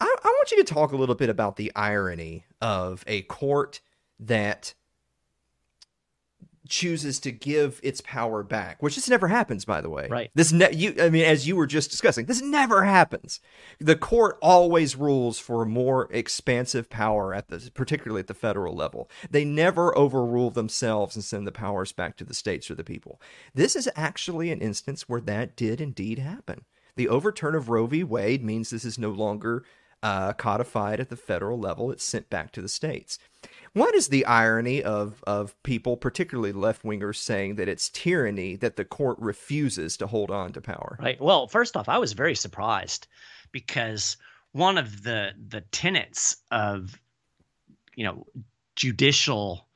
I, 0.03 0.16
I 0.24 0.28
want 0.28 0.50
you 0.50 0.57
to 0.64 0.74
talk 0.74 0.92
a 0.92 0.96
little 0.96 1.14
bit 1.14 1.28
about 1.28 1.57
the 1.57 1.70
irony 1.76 2.44
of 2.61 3.05
a 3.07 3.22
court 3.22 3.80
that 4.18 4.74
chooses 6.68 7.20
to 7.20 7.30
give 7.30 7.78
its 7.82 8.00
power 8.00 8.42
back, 8.42 8.82
which 8.82 8.96
this 8.96 9.09
never 9.09 9.28
happens, 9.28 9.64
by 9.64 9.80
the 9.80 9.90
way. 9.90 10.09
Right. 10.11 10.30
This 10.34 10.53
ne- 10.53 10.74
you, 10.74 10.94
I 11.00 11.11
mean, 11.11 11.24
as 11.24 11.46
you 11.46 11.55
were 11.55 11.66
just 11.66 11.90
discussing, 11.90 12.26
this 12.26 12.40
never 12.40 12.82
happens. 12.84 13.40
The 13.78 13.94
court 13.94 14.38
always 14.40 14.96
rules 14.96 15.38
for 15.38 15.64
more 15.64 16.09
expansive 16.11 16.88
power 16.88 17.34
at 17.34 17.48
the, 17.48 17.70
particularly 17.74 18.20
at 18.20 18.26
the 18.26 18.34
federal 18.34 18.74
level. 18.74 19.09
They 19.30 19.44
never 19.44 19.96
overrule 19.96 20.50
themselves 20.50 21.14
and 21.14 21.24
send 21.24 21.46
the 21.46 21.53
powers 21.53 21.92
back 21.92 22.16
to 22.16 22.24
the 22.24 22.34
states 22.34 22.70
or 22.70 22.74
the 22.74 22.84
people. 22.84 23.20
This 23.55 23.76
is 23.76 23.88
actually 23.94 24.50
an 24.50 24.61
instance 24.61 25.09
where 25.09 25.20
that 25.20 25.55
did 25.55 25.80
indeed 25.80 26.18
happen. 26.18 26.64
The 26.96 27.09
overturn 27.09 27.55
of 27.55 27.68
Roe 27.68 27.86
v. 27.86 28.03
Wade 28.03 28.42
means 28.42 28.70
this 28.70 28.84
is 28.84 28.98
no 28.98 29.11
longer 29.11 29.64
uh, 30.03 30.32
codified 30.32 31.00
at 31.00 31.09
the 31.09 31.16
federal 31.16 31.59
level. 31.59 31.90
It's 31.90 32.05
sent 32.05 32.28
back 32.30 32.53
to 32.53 32.62
the 32.62 32.68
states. 32.68 33.18
What 33.74 33.94
is 33.94 34.09
the 34.09 34.26
irony 34.26 34.82
of 34.82 35.24
of 35.26 35.61
people, 35.62 35.96
particularly 35.96 36.53
left 36.53 36.82
wingers, 36.82 37.16
saying 37.16 37.55
that 37.57 37.68
it's 37.68 37.88
tyranny 37.88 38.57
that 38.57 38.76
the 38.76 38.84
court 38.84 39.18
refuses 39.18 39.96
to 39.98 40.07
hold 40.07 40.30
on 40.30 40.53
to 40.53 40.61
power? 40.61 40.98
Right. 41.00 41.20
Well, 41.20 41.46
first 41.46 41.76
off, 41.76 41.88
I 41.88 41.98
was 41.98 42.12
very 42.12 42.34
surprised 42.34 43.07
because 43.50 44.18
one 44.53 44.76
of 44.76 45.03
the 45.03 45.32
the 45.48 45.62
tenets 45.72 46.36
of 46.50 47.00
you 47.94 48.05
know 48.05 48.26
judicial 48.76 49.66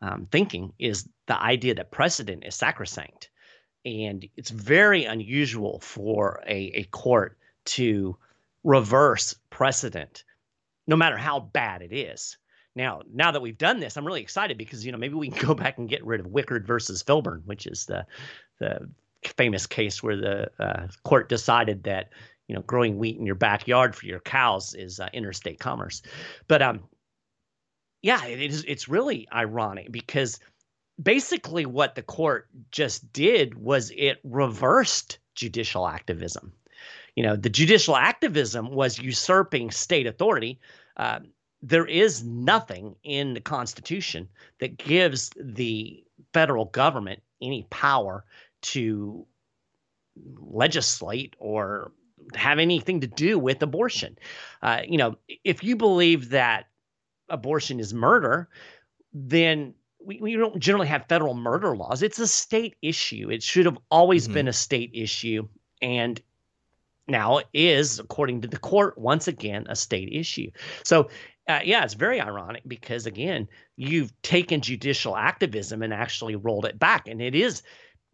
um, 0.00 0.26
thinking 0.30 0.72
is 0.78 1.08
the 1.26 1.40
idea 1.40 1.74
that 1.74 1.90
precedent 1.90 2.44
is 2.44 2.54
sacrosanct, 2.54 3.30
and 3.84 4.28
it's 4.36 4.50
very 4.50 5.04
unusual 5.04 5.80
for 5.80 6.42
a, 6.46 6.56
a 6.74 6.84
court 6.84 7.38
to 7.64 8.16
reverse 8.64 9.34
precedent, 9.50 10.24
no 10.86 10.96
matter 10.96 11.16
how 11.16 11.40
bad 11.40 11.82
it 11.82 11.92
is. 11.92 12.36
Now, 12.74 13.02
now 13.12 13.32
that 13.32 13.42
we've 13.42 13.58
done 13.58 13.80
this, 13.80 13.96
I'm 13.96 14.06
really 14.06 14.22
excited 14.22 14.56
because 14.56 14.84
you 14.84 14.92
know 14.92 14.98
maybe 14.98 15.14
we 15.14 15.30
can 15.30 15.46
go 15.46 15.54
back 15.54 15.78
and 15.78 15.88
get 15.88 16.04
rid 16.04 16.20
of 16.20 16.26
Wickard 16.26 16.66
versus 16.66 17.02
Filburn, 17.02 17.42
which 17.44 17.66
is 17.66 17.86
the 17.86 18.06
the 18.58 18.88
famous 19.36 19.66
case 19.66 20.02
where 20.02 20.16
the 20.16 20.50
uh, 20.58 20.88
court 21.04 21.28
decided 21.28 21.84
that 21.84 22.10
you 22.48 22.54
know 22.54 22.62
growing 22.62 22.98
wheat 22.98 23.18
in 23.18 23.26
your 23.26 23.34
backyard 23.34 23.94
for 23.94 24.06
your 24.06 24.20
cows 24.20 24.74
is 24.74 25.00
uh, 25.00 25.08
interstate 25.12 25.60
commerce. 25.60 26.02
But 26.48 26.62
um, 26.62 26.84
yeah, 28.00 28.24
it 28.24 28.40
is. 28.40 28.64
It's 28.66 28.88
really 28.88 29.28
ironic 29.32 29.92
because 29.92 30.40
basically 31.00 31.66
what 31.66 31.94
the 31.94 32.02
court 32.02 32.48
just 32.70 33.12
did 33.12 33.54
was 33.54 33.92
it 33.94 34.18
reversed 34.24 35.18
judicial 35.34 35.86
activism. 35.86 36.52
You 37.16 37.22
know, 37.22 37.36
the 37.36 37.50
judicial 37.50 37.96
activism 37.96 38.70
was 38.70 38.98
usurping 38.98 39.70
state 39.70 40.06
authority. 40.06 40.58
Uh, 40.96 41.20
there 41.62 41.86
is 41.86 42.24
nothing 42.24 42.96
in 43.04 43.34
the 43.34 43.40
Constitution 43.40 44.28
that 44.60 44.78
gives 44.78 45.30
the 45.36 46.02
federal 46.32 46.66
government 46.66 47.22
any 47.40 47.66
power 47.70 48.24
to 48.62 49.26
legislate 50.38 51.34
or 51.38 51.92
have 52.34 52.58
anything 52.58 53.00
to 53.00 53.06
do 53.06 53.38
with 53.38 53.62
abortion. 53.62 54.16
Uh, 54.62 54.80
you 54.86 54.96
know, 54.96 55.16
if 55.44 55.62
you 55.62 55.76
believe 55.76 56.30
that 56.30 56.66
abortion 57.28 57.80
is 57.80 57.92
murder, 57.92 58.48
then 59.12 59.74
we, 60.04 60.18
we 60.20 60.36
don't 60.36 60.58
generally 60.58 60.86
have 60.86 61.06
federal 61.08 61.34
murder 61.34 61.76
laws. 61.76 62.02
It's 62.02 62.18
a 62.18 62.26
state 62.26 62.76
issue. 62.82 63.30
It 63.30 63.42
should 63.42 63.66
have 63.66 63.78
always 63.90 64.24
mm-hmm. 64.24 64.34
been 64.34 64.48
a 64.48 64.52
state 64.52 64.90
issue. 64.94 65.48
And 65.80 66.20
now 67.08 67.40
is, 67.52 67.98
according 67.98 68.42
to 68.42 68.48
the 68.48 68.58
court, 68.58 68.96
once 68.98 69.28
again 69.28 69.66
a 69.68 69.76
state 69.76 70.08
issue. 70.12 70.50
So 70.84 71.08
uh, 71.48 71.60
yeah, 71.64 71.84
it's 71.84 71.94
very 71.94 72.20
ironic 72.20 72.62
because 72.66 73.06
again, 73.06 73.48
you've 73.76 74.12
taken 74.22 74.60
judicial 74.60 75.16
activism 75.16 75.82
and 75.82 75.92
actually 75.92 76.36
rolled 76.36 76.66
it 76.66 76.78
back, 76.78 77.08
and 77.08 77.20
it 77.20 77.34
is 77.34 77.62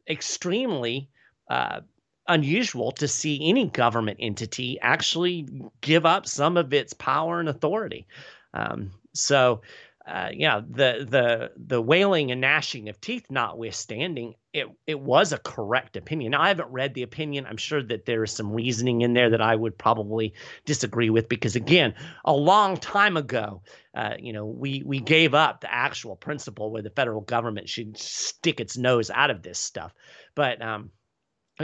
extremely 0.08 1.10
uh, 1.50 1.80
unusual 2.26 2.92
to 2.92 3.06
see 3.06 3.48
any 3.48 3.66
government 3.66 4.18
entity 4.20 4.78
actually 4.80 5.46
give 5.82 6.06
up 6.06 6.26
some 6.26 6.56
of 6.56 6.72
its 6.72 6.94
power 6.94 7.38
and 7.38 7.48
authority. 7.48 8.06
Um, 8.54 8.92
so, 9.14 9.60
uh, 10.08 10.30
yeah, 10.32 10.60
the 10.60 11.06
the 11.08 11.50
the 11.56 11.82
wailing 11.82 12.30
and 12.30 12.40
gnashing 12.40 12.88
of 12.88 12.98
teeth 13.00 13.26
notwithstanding, 13.28 14.34
it 14.54 14.66
it 14.86 14.98
was 14.98 15.32
a 15.32 15.38
correct 15.38 15.96
opinion. 15.96 16.30
Now, 16.30 16.40
I 16.40 16.48
haven't 16.48 16.72
read 16.72 16.94
the 16.94 17.02
opinion. 17.02 17.44
I'm 17.46 17.58
sure 17.58 17.82
that 17.82 18.06
there 18.06 18.24
is 18.24 18.32
some 18.32 18.50
reasoning 18.50 19.02
in 19.02 19.12
there 19.12 19.28
that 19.30 19.42
I 19.42 19.54
would 19.54 19.76
probably 19.76 20.32
disagree 20.64 21.10
with 21.10 21.28
because, 21.28 21.56
again, 21.56 21.94
a 22.24 22.32
long 22.32 22.78
time 22.78 23.18
ago, 23.18 23.62
uh, 23.94 24.14
you 24.18 24.32
know, 24.32 24.46
we 24.46 24.82
we 24.86 24.98
gave 24.98 25.34
up 25.34 25.60
the 25.60 25.72
actual 25.72 26.16
principle 26.16 26.70
where 26.70 26.82
the 26.82 26.90
federal 26.90 27.20
government 27.20 27.68
should 27.68 27.98
stick 27.98 28.60
its 28.60 28.78
nose 28.78 29.10
out 29.10 29.30
of 29.30 29.42
this 29.42 29.58
stuff. 29.58 29.92
But 30.34 30.62
um, 30.62 30.90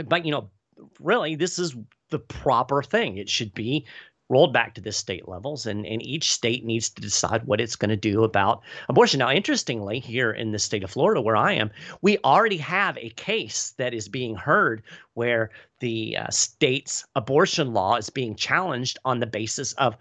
but 0.07 0.23
you 0.23 0.31
know, 0.31 0.51
really, 0.99 1.35
this 1.35 1.57
is 1.57 1.75
the 2.11 2.19
proper 2.19 2.83
thing. 2.83 3.17
It 3.17 3.29
should 3.29 3.55
be 3.55 3.87
rolled 4.29 4.51
back 4.51 4.73
to 4.73 4.81
the 4.81 4.91
state 4.91 5.27
levels, 5.27 5.65
and, 5.65 5.85
and 5.85 6.01
each 6.01 6.31
state 6.31 6.65
needs 6.65 6.89
to 6.89 7.01
decide 7.01 7.45
what 7.45 7.61
it's 7.61 7.75
going 7.75 7.89
to 7.89 7.95
do 7.95 8.23
about 8.23 8.61
abortion. 8.89 9.19
Now, 9.19 9.31
interestingly, 9.31 9.99
here 9.99 10.31
in 10.31 10.51
the 10.51 10.59
state 10.59 10.83
of 10.83 10.91
Florida, 10.91 11.21
where 11.21 11.37
I 11.37 11.53
am, 11.53 11.69
we 12.01 12.17
already 12.19 12.57
have 12.57 12.97
a 12.97 13.09
case 13.09 13.73
that 13.77 13.93
is 13.93 14.09
being 14.09 14.35
heard 14.35 14.81
where 15.13 15.51
the 15.79 16.17
uh, 16.17 16.29
state's 16.29 17.05
abortion 17.15 17.73
law 17.73 17.97
is 17.97 18.09
being 18.09 18.35
challenged 18.35 18.97
on 19.05 19.19
the 19.19 19.27
basis 19.27 19.73
of, 19.73 19.95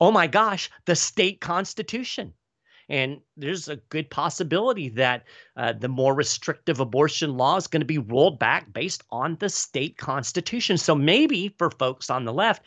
oh 0.00 0.10
my 0.10 0.26
gosh, 0.26 0.70
the 0.84 0.96
state 0.96 1.40
constitution. 1.40 2.34
And 2.90 3.20
there's 3.36 3.68
a 3.68 3.76
good 3.76 4.10
possibility 4.10 4.88
that 4.90 5.22
uh, 5.56 5.72
the 5.72 5.88
more 5.88 6.12
restrictive 6.12 6.80
abortion 6.80 7.36
law 7.36 7.56
is 7.56 7.68
going 7.68 7.82
to 7.82 7.86
be 7.86 7.98
rolled 7.98 8.40
back 8.40 8.72
based 8.72 9.04
on 9.10 9.36
the 9.38 9.48
state 9.48 9.96
constitution. 9.96 10.76
So 10.76 10.96
maybe 10.96 11.54
for 11.56 11.70
folks 11.70 12.10
on 12.10 12.24
the 12.24 12.32
left, 12.32 12.64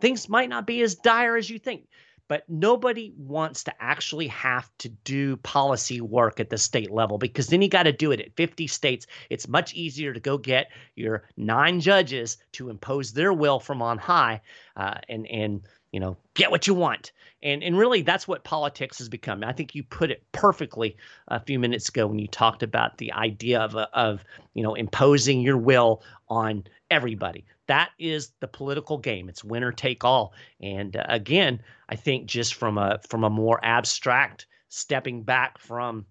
things 0.00 0.28
might 0.28 0.48
not 0.48 0.66
be 0.66 0.82
as 0.82 0.94
dire 0.94 1.36
as 1.36 1.48
you 1.48 1.58
think 1.58 1.86
but 2.28 2.44
nobody 2.48 3.12
wants 3.16 3.64
to 3.64 3.72
actually 3.80 4.28
have 4.28 4.70
to 4.78 4.90
do 4.90 5.36
policy 5.38 6.00
work 6.00 6.38
at 6.38 6.50
the 6.50 6.58
state 6.58 6.90
level 6.90 7.18
because 7.18 7.46
then 7.48 7.62
you 7.62 7.68
got 7.68 7.84
to 7.84 7.92
do 7.92 8.12
it 8.12 8.20
at 8.20 8.36
50 8.36 8.66
states. 8.66 9.06
It's 9.30 9.48
much 9.48 9.74
easier 9.74 10.12
to 10.12 10.20
go 10.20 10.36
get 10.36 10.70
your 10.94 11.24
nine 11.36 11.80
judges 11.80 12.36
to 12.52 12.68
impose 12.68 13.12
their 13.12 13.32
will 13.32 13.58
from 13.58 13.82
on 13.82 13.98
high 13.98 14.42
uh, 14.76 14.98
and 15.08 15.26
and 15.26 15.62
you 15.90 16.00
know 16.00 16.18
get 16.34 16.50
what 16.50 16.66
you 16.66 16.74
want. 16.74 17.12
And 17.42 17.62
and 17.62 17.78
really 17.78 18.02
that's 18.02 18.28
what 18.28 18.44
politics 18.44 18.98
has 18.98 19.08
become. 19.08 19.42
I 19.42 19.52
think 19.52 19.74
you 19.74 19.82
put 19.82 20.10
it 20.10 20.22
perfectly 20.32 20.96
a 21.28 21.40
few 21.40 21.58
minutes 21.58 21.88
ago 21.88 22.06
when 22.06 22.18
you 22.18 22.28
talked 22.28 22.62
about 22.62 22.98
the 22.98 23.12
idea 23.12 23.60
of 23.60 23.74
of 23.74 24.22
you 24.52 24.62
know 24.62 24.74
imposing 24.74 25.40
your 25.40 25.56
will 25.56 26.02
on 26.28 26.64
everybody 26.90 27.44
that 27.68 27.90
is 27.98 28.32
the 28.40 28.48
political 28.48 28.98
game. 28.98 29.28
It's 29.28 29.44
winner 29.44 29.72
take 29.72 30.04
all. 30.04 30.32
And 30.60 30.96
uh, 30.96 31.04
again, 31.08 31.62
I 31.88 31.96
think 31.96 32.26
just 32.26 32.54
from 32.54 32.76
a 32.76 32.98
from 33.08 33.24
a 33.24 33.30
more 33.30 33.60
abstract 33.62 34.46
stepping 34.68 35.22
back 35.22 35.58
from 35.58 36.04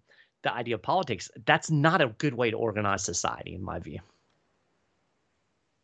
the 0.44 0.54
idea 0.54 0.76
of 0.76 0.82
politics, 0.82 1.30
that's 1.46 1.70
not 1.70 2.02
a 2.02 2.08
good 2.18 2.34
way 2.34 2.50
to 2.52 2.58
organize 2.58 3.04
society, 3.04 3.54
in 3.54 3.64
my 3.64 3.80
view. 3.80 4.00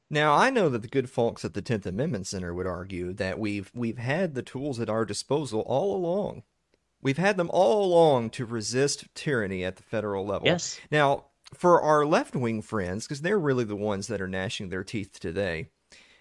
Now, 0.09 0.35
I 0.35 0.51
know 0.51 0.69
that 0.69 0.83
the 0.83 0.87
good 0.87 1.09
folks 1.09 1.43
at 1.43 1.55
the 1.55 1.61
Tenth 1.61 1.87
Amendment 1.87 2.27
Center 2.27 2.53
would 2.53 2.67
argue 2.67 3.13
that 3.13 3.39
we've 3.39 3.71
we've 3.73 3.97
had 3.97 4.35
the 4.35 4.43
tools 4.43 4.79
at 4.79 4.89
our 4.89 5.05
disposal 5.05 5.61
all 5.61 5.95
along. 5.95 6.43
We've 7.01 7.17
had 7.17 7.35
them 7.35 7.49
all 7.51 7.83
along 7.83 8.29
to 8.31 8.45
resist 8.45 9.07
tyranny 9.15 9.65
at 9.65 9.75
the 9.75 9.83
federal 9.83 10.25
level. 10.25 10.47
Yes. 10.47 10.79
Now, 10.89 11.25
for 11.53 11.81
our 11.81 12.05
left 12.05 12.35
wing 12.35 12.61
friends, 12.61 13.05
because 13.05 13.21
they're 13.21 13.39
really 13.39 13.63
the 13.63 13.75
ones 13.75 14.07
that 14.07 14.21
are 14.21 14.27
gnashing 14.27 14.69
their 14.69 14.83
teeth 14.83 15.19
today. 15.19 15.67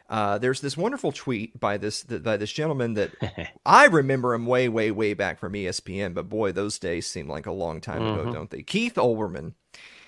Uh, 0.09 0.37
there's 0.37 0.61
this 0.61 0.77
wonderful 0.77 1.11
tweet 1.11 1.59
by 1.59 1.79
this 1.79 2.03
by 2.03 2.37
this 2.37 2.53
gentleman 2.53 2.95
that 2.95 3.13
I 3.67 3.87
remember 3.87 4.35
him 4.35 4.47
way, 4.47 4.69
way, 4.69 4.91
way 4.91 5.15
back 5.15 5.39
from 5.39 5.55
ESPN, 5.55 6.13
but 6.13 6.29
boy, 6.29 6.53
those 6.53 6.79
days 6.79 7.07
seem 7.07 7.29
like 7.29 7.47
a 7.47 7.53
long 7.53 7.81
time 7.81 8.03
mm-hmm. 8.03 8.21
ago, 8.21 8.33
don't 8.33 8.51
they? 8.51 8.63
Keith 8.63 8.95
Olbermann. 8.97 9.55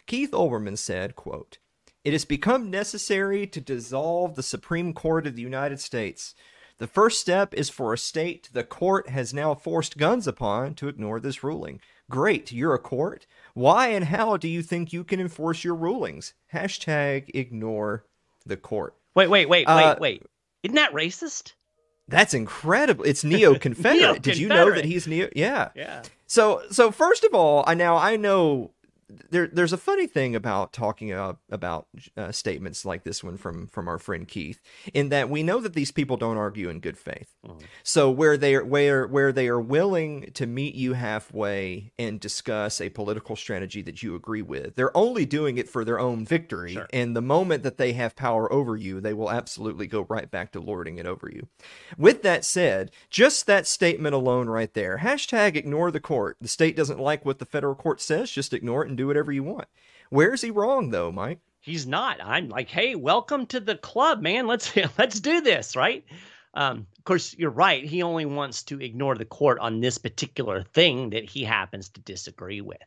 Keith 0.07 0.33
Olbermann 0.33 0.77
said, 0.77 1.17
"quote 1.17 1.57
It 2.05 2.13
has 2.13 2.27
become 2.27 2.71
necessary 2.71 3.47
to 3.47 3.61
dissolve 3.61 4.35
the 4.35 4.43
Supreme 4.43 4.93
Court 4.93 5.27
of 5.27 5.37
the 5.37 5.43
United 5.43 5.81
States. 5.81 6.35
The 6.79 6.87
first 6.87 7.21
step 7.21 7.55
is 7.55 7.71
for 7.71 7.95
a 7.95 7.99
state 7.99 8.51
the 8.53 8.65
court 8.65 9.09
has 9.09 9.33
now 9.33 9.55
forced 9.55 9.97
guns 9.97 10.27
upon 10.27 10.75
to 10.75 10.89
ignore 10.89 11.21
this 11.21 11.45
ruling. 11.45 11.81
Great, 12.11 12.53
you're 12.53 12.75
a 12.75 12.79
court. 12.79 13.27
Why 13.55 13.89
and 13.89 14.07
how 14.07 14.37
do 14.37 14.49
you 14.49 14.63
think 14.63 14.93
you 14.93 15.05
can 15.05 15.21
enforce 15.21 15.65
your 15.65 15.75
rulings? 15.75 16.35
Hashtag 16.53 17.31
ignore 17.35 18.05
the 18.45 18.57
court. 18.57 18.95
Wait, 19.15 19.29
wait, 19.29 19.49
wait, 19.49 19.67
uh, 19.67 19.97
wait, 19.99 20.01
wait. 20.01 20.23
Isn't 20.63 20.77
that 20.77 20.93
racist? 20.93 21.55
That's 22.09 22.35
incredible. 22.35 23.05
It's 23.05 23.25
neo 23.25 23.55
Confederate. 23.55 24.23
Did 24.23 24.37
you 24.37 24.49
know 24.49 24.71
that 24.71 24.85
he's 24.85 25.07
neo? 25.07 25.29
Yeah. 25.35 25.71
Yeah. 25.75 26.03
So, 26.27 26.63
so 26.71 26.91
first 26.91 27.25
of 27.25 27.35
all, 27.35 27.65
I 27.67 27.75
now 27.75 27.97
I 27.97 28.17
know 28.17 28.73
there, 29.31 29.47
there's 29.47 29.73
a 29.73 29.79
funny 29.79 30.07
thing 30.07 30.35
about 30.35 30.73
talking 30.73 31.13
uh, 31.13 31.35
about 31.51 31.87
uh, 32.17 32.33
statements 32.33 32.85
like 32.85 33.05
this 33.05 33.23
one 33.23 33.37
from 33.37 33.67
from 33.67 33.89
our 33.89 33.99
friend 33.99 34.29
Keith, 34.29 34.61
in 34.93 35.09
that 35.09 35.29
we 35.31 35.43
know 35.43 35.61
that 35.61 35.75
these 35.75 35.91
people 35.91 36.17
don't 36.17 36.37
argue 36.37 36.69
in 36.69 36.81
good 36.81 36.99
faith. 36.99 37.35
Mm-hmm. 37.47 37.65
So 37.83 38.11
where 38.11 38.37
they 38.37 38.55
are 38.55 38.65
where 38.65 39.07
where 39.07 39.33
they 39.33 39.49
are 39.49 39.61
willing 39.61 40.31
to 40.35 40.47
meet 40.47 40.75
you 40.75 40.95
halfway 40.95 41.93
and 41.99 42.21
discuss 42.21 42.81
a 42.81 42.91
political 42.91 43.37
strategy 43.37 43.83
that 43.83 44.03
you 44.03 44.15
agree 44.15 44.43
with, 44.43 44.77
they're 44.77 44.97
only 44.97 45.27
doing 45.27 45.59
it 45.59 45.69
for 45.69 45.85
their 45.85 45.99
own 45.99 46.25
victory. 46.25 46.75
Sure. 46.75 46.89
And 46.93 47.17
the 47.17 47.23
moment 47.23 47.63
that 47.63 47.79
they 47.79 47.93
have 47.93 48.17
power 48.17 48.53
over 48.53 48.77
you, 48.77 49.01
they 49.01 49.15
will 49.15 49.31
absolutely 49.31 49.87
go 49.87 50.07
right 50.09 50.31
back 50.31 50.53
to 50.53 50.61
lording 50.61 50.99
it 50.99 51.07
over 51.07 51.29
you. 51.31 51.49
With 51.97 52.23
that 52.23 52.45
said, 52.45 52.91
just 53.11 53.47
that 53.47 53.67
statement 53.67 54.15
alone 54.15 54.49
right 54.49 54.73
there, 54.75 54.99
hashtag 54.99 55.57
ignore 55.57 55.91
the 55.91 56.01
court. 56.01 56.37
The 56.41 56.49
state 56.49 56.77
doesn't 56.77 57.01
like 57.01 57.25
what 57.25 57.39
the 57.39 57.47
federal 57.47 57.75
court 57.75 58.01
says, 58.01 58.31
just 58.31 58.53
ignore 58.53 58.85
it 58.85 58.89
and 58.89 58.97
do 58.97 59.04
whatever 59.07 59.33
you 59.33 59.43
want. 59.43 59.69
Where 60.11 60.35
is 60.35 60.41
he 60.41 60.51
wrong, 60.51 60.91
though, 60.91 61.11
Mike? 61.11 61.41
he's 61.65 61.87
not. 61.87 62.19
I'm 62.23 62.51
like, 62.51 62.69
hey, 62.69 62.95
welcome 62.95 63.47
to 63.47 63.59
the 63.59 63.77
club, 63.77 64.21
man. 64.21 64.47
Let's 64.47 64.73
let's 64.99 65.21
do 65.21 65.41
this, 65.41 65.75
right? 65.75 66.05
Um, 66.53 66.87
of 66.99 67.05
course, 67.05 67.35
you're 67.37 67.51
right. 67.51 67.85
He 67.85 68.03
only 68.03 68.27
wants 68.27 68.63
to 68.65 68.81
ignore 68.81 69.17
the 69.17 69.25
court 69.25 69.59
on 69.59 69.81
this 69.81 69.99
particular 69.99 70.63
thing 70.63 71.11
that 71.11 71.29
he 71.29 71.43
happens 71.43 71.89
to 71.91 72.01
disagree 72.01 72.61
with, 72.61 72.83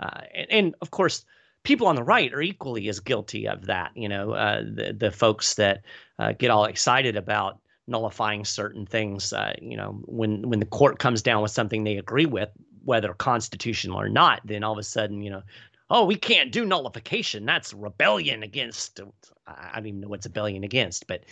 uh, 0.00 0.20
and, 0.34 0.46
and 0.50 0.74
of 0.82 0.90
course, 0.90 1.24
people 1.62 1.86
on 1.86 1.96
the 1.96 2.02
right 2.02 2.32
are 2.34 2.42
equally 2.42 2.88
as 2.88 3.00
guilty 3.00 3.48
of 3.48 3.66
that. 3.66 3.92
You 3.94 4.08
know, 4.08 4.32
uh, 4.32 4.62
the 4.62 4.92
the 4.92 5.10
folks 5.10 5.54
that 5.54 5.84
uh, 6.18 6.32
get 6.32 6.50
all 6.50 6.64
excited 6.64 7.16
about 7.16 7.60
nullifying 7.86 8.44
certain 8.44 8.84
things. 8.84 9.32
Uh, 9.32 9.54
you 9.62 9.76
know, 9.76 10.00
when 10.04 10.48
when 10.48 10.58
the 10.58 10.66
court 10.66 10.98
comes 10.98 11.22
down 11.22 11.42
with 11.42 11.52
something 11.52 11.84
they 11.84 11.96
agree 11.96 12.26
with, 12.26 12.50
whether 12.86 13.12
constitutional 13.12 14.00
or 14.00 14.08
not, 14.08 14.40
then 14.44 14.64
all 14.64 14.72
of 14.72 14.78
a 14.78 14.82
sudden, 14.82 15.20
you 15.20 15.30
know, 15.30 15.42
oh, 15.90 16.04
we 16.04 16.16
can't 16.16 16.52
do 16.52 16.64
nullification. 16.64 17.44
That's 17.44 17.74
rebellion 17.74 18.42
against. 18.42 19.00
I 19.46 19.76
don't 19.76 19.86
even 19.86 20.00
know 20.00 20.08
what's 20.08 20.26
rebellion 20.26 20.64
against, 20.64 21.06
but 21.06 21.24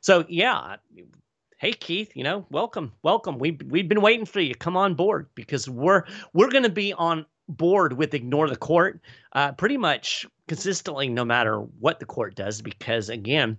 so 0.00 0.24
yeah. 0.28 0.76
Hey 1.58 1.72
Keith, 1.72 2.12
you 2.14 2.22
know, 2.22 2.46
welcome, 2.50 2.92
welcome. 3.02 3.38
We 3.38 3.58
we've 3.66 3.88
been 3.88 4.00
waiting 4.00 4.26
for 4.26 4.38
you. 4.38 4.54
Come 4.54 4.76
on 4.76 4.94
board 4.94 5.26
because 5.34 5.68
we're 5.68 6.04
we're 6.32 6.50
going 6.50 6.62
to 6.62 6.68
be 6.70 6.92
on 6.92 7.26
board 7.48 7.94
with 7.94 8.14
ignore 8.14 8.48
the 8.48 8.56
court 8.56 9.00
uh, 9.32 9.52
pretty 9.52 9.76
much 9.76 10.24
consistently, 10.46 11.08
no 11.08 11.24
matter 11.24 11.58
what 11.80 11.98
the 11.98 12.06
court 12.06 12.36
does, 12.36 12.62
because 12.62 13.08
again, 13.08 13.58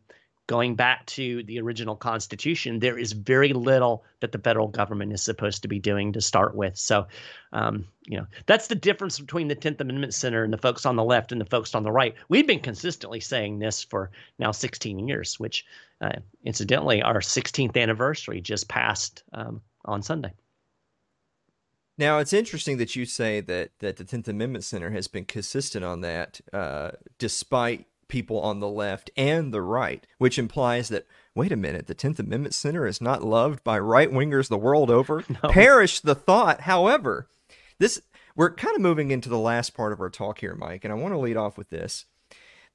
going 0.50 0.74
back 0.74 1.06
to 1.06 1.44
the 1.44 1.62
original 1.62 1.96
Constitution, 1.96 2.80
there 2.80 2.98
is 2.98 3.12
very 3.12 3.54
little 3.54 4.04
that 4.20 4.32
the 4.32 4.40
federal 4.40 4.68
government 4.68 5.14
is 5.14 5.22
supposed 5.22 5.62
to 5.62 5.68
be 5.68 5.78
doing 5.78 6.12
to 6.12 6.22
start 6.22 6.56
with. 6.56 6.76
So, 6.76 7.06
um, 7.54 7.86
you 8.08 8.18
know, 8.18 8.26
that's 8.48 8.66
the 8.66 8.74
difference 8.74 9.20
between 9.20 9.48
the 9.48 9.56
10th 9.56 9.80
Amendment 9.80 10.16
Center 10.16 10.44
and 10.44 10.52
the 10.52 10.58
folks 10.58 10.88
on 10.88 10.96
the 10.96 11.04
left 11.04 11.32
and 11.32 11.40
the 11.40 11.46
folks 11.46 11.76
on 11.76 11.84
the 11.84 11.92
right. 11.92 12.16
We've 12.30 12.48
been 12.48 12.62
consistently 12.62 13.20
saying 13.20 13.60
this 13.60 13.84
for 13.84 14.10
now 14.40 14.50
16 14.50 15.08
years, 15.08 15.40
which, 15.40 15.68
uh, 16.02 16.14
incidentally, 16.44 17.04
our 17.04 17.20
16th 17.20 17.78
anniversary 17.78 18.42
just 18.42 18.68
passed 18.68 19.22
um, 19.34 19.62
on 19.86 20.02
Sunday. 20.02 20.34
Now 22.00 22.18
it's 22.18 22.34
interesting 22.34 22.78
that 22.78 22.96
you 22.96 23.06
say 23.06 23.42
that 23.42 23.72
that 23.80 23.98
the 23.98 24.06
Tenth 24.06 24.30
Amendment 24.30 24.64
Center 24.64 24.90
has 24.92 25.10
been 25.10 25.26
consistent 25.26 25.84
on 25.84 26.00
that, 26.00 26.40
uh, 26.54 26.92
despite 27.18 27.89
people 28.10 28.42
on 28.42 28.60
the 28.60 28.68
left 28.68 29.10
and 29.16 29.54
the 29.54 29.62
right, 29.62 30.06
which 30.18 30.38
implies 30.38 30.90
that 30.90 31.08
wait 31.34 31.52
a 31.54 31.56
minute, 31.56 31.88
the 31.88 31.96
10th 31.96 32.20
Amendment 32.20 32.54
Center 32.54 32.86
is 32.86 33.00
not 33.00 33.24
loved 33.24 33.64
by 33.64 33.80
right 33.80 34.12
wingers 34.12 34.50
the 34.50 34.58
world 34.58 34.92
over. 34.92 35.24
No. 35.42 35.50
Perish 35.50 36.02
the 36.02 36.16
thought. 36.16 36.62
However, 36.62 37.30
this 37.78 38.02
we're 38.36 38.54
kind 38.54 38.76
of 38.76 38.82
moving 38.82 39.12
into 39.12 39.30
the 39.30 39.40
last 39.40 39.74
part 39.74 39.94
of 39.94 40.02
our 40.02 40.10
talk 40.10 40.40
here, 40.40 40.56
Mike, 40.56 40.84
and 40.84 40.92
I 40.92 40.98
want 40.98 41.14
to 41.14 41.20
lead 41.20 41.38
off 41.38 41.58
with 41.58 41.70
this 41.70 42.06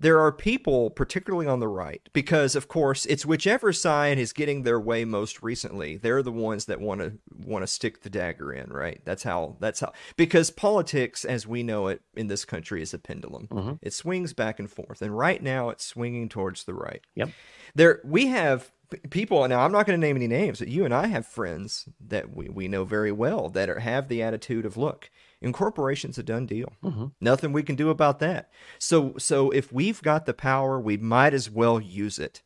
there 0.01 0.21
are 0.21 0.33
people, 0.33 0.91
particularly 0.91 1.47
on 1.47 1.61
the 1.61 1.69
right, 1.69 2.09
because 2.13 2.57
of 2.57 2.69
course 2.69 3.07
it's 3.07 3.25
whichever 3.25 3.73
side 3.73 4.19
is 4.19 4.33
getting 4.33 4.63
their 4.63 4.81
way 4.81 5.05
most 5.05 5.43
recently. 5.43 5.97
They're 5.97 6.23
the 6.23 6.33
ones 6.33 6.65
that 6.67 6.81
want 6.81 7.01
to 7.01 7.19
want 7.35 7.63
to 7.63 7.67
stick 7.67 8.03
the 8.03 8.11
dagger 8.11 8.53
in, 8.53 8.71
right? 8.71 9.01
That's 9.05 9.23
how. 9.23 9.57
That's 9.61 9.81
how. 9.81 9.93
Because 10.17 10.51
politics, 10.51 11.25
as 11.25 11.47
we 11.47 11.63
know 11.63 11.89
it 11.89 12.03
in 12.17 12.27
this 12.27 12.45
country, 12.45 12.83
is 12.83 12.93
a 12.93 12.99
pendulum. 12.99 13.49
Mm-hmm. 13.49 13.73
It 13.83 13.93
swings 13.93 14.33
back 14.33 14.59
and 14.59 14.71
forth, 14.71 15.01
and 15.01 15.17
right 15.17 15.43
now 15.43 15.71
it's 15.71 15.85
swinging 15.85 16.29
towards 16.29 16.65
the 16.65 16.75
right. 16.75 17.03
Yep. 17.15 17.31
There, 17.75 18.01
we 18.05 18.27
have 18.27 18.71
people 19.11 19.47
now 19.49 19.61
i'm 19.61 19.73
not 19.73 19.87
going 19.87 19.99
to 19.99 20.07
name 20.07 20.15
any 20.15 20.29
names 20.29 20.59
but 20.59 20.69
you 20.69 20.85
and 20.85 20.95
i 20.95 21.07
have 21.07 21.27
friends 21.27 21.89
that 22.01 22.37
we, 22.37 22.49
we 22.49 22.69
know 22.69 22.85
very 22.85 23.11
well 23.11 23.49
that 23.49 23.69
are, 23.69 23.81
have 23.81 24.09
the 24.09 24.23
attitude 24.23 24.65
of 24.65 24.77
look 24.77 25.11
incorporation's 25.45 26.19
a 26.19 26.23
done 26.23 26.47
deal. 26.47 26.73
Mm-hmm. 26.83 27.07
Nothing 27.21 27.53
we 27.53 27.63
can 27.63 27.77
do 27.77 27.91
about 27.91 28.19
that. 28.21 28.51
So 28.79 29.15
so 29.19 29.51
if 29.51 29.73
we've 29.73 30.03
got 30.03 30.27
the 30.27 30.35
power, 30.35 30.81
we 30.81 30.97
might 30.97 31.35
as 31.35 31.51
well 31.51 31.81
use 31.81 32.19
it. 32.19 32.43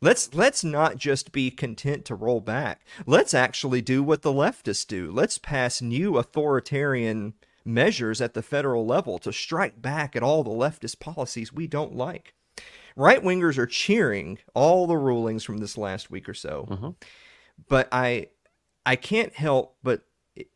Let's 0.00 0.34
let's 0.34 0.62
not 0.62 0.96
just 0.96 1.32
be 1.32 1.50
content 1.50 2.04
to 2.06 2.14
roll 2.14 2.40
back. 2.40 2.84
Let's 3.06 3.34
actually 3.34 3.82
do 3.82 4.02
what 4.02 4.22
the 4.22 4.32
leftists 4.32 4.86
do. 4.86 5.10
Let's 5.10 5.38
pass 5.38 5.82
new 5.82 6.16
authoritarian 6.16 7.34
measures 7.64 8.20
at 8.20 8.34
the 8.34 8.42
federal 8.42 8.86
level 8.86 9.18
to 9.18 9.32
strike 9.32 9.80
back 9.80 10.14
at 10.14 10.22
all 10.22 10.44
the 10.44 10.50
leftist 10.50 11.00
policies 11.00 11.52
we 11.52 11.66
don't 11.66 11.96
like. 11.96 12.34
Right 12.96 13.22
wingers 13.22 13.58
are 13.58 13.66
cheering 13.66 14.38
all 14.54 14.86
the 14.86 14.96
rulings 14.96 15.42
from 15.42 15.58
this 15.58 15.76
last 15.76 16.10
week 16.10 16.28
or 16.28 16.34
so. 16.34 16.68
Mm-hmm. 16.70 16.90
But 17.68 17.88
I 17.90 18.28
I 18.86 18.96
can't 18.96 19.32
help 19.32 19.76
but 19.82 20.02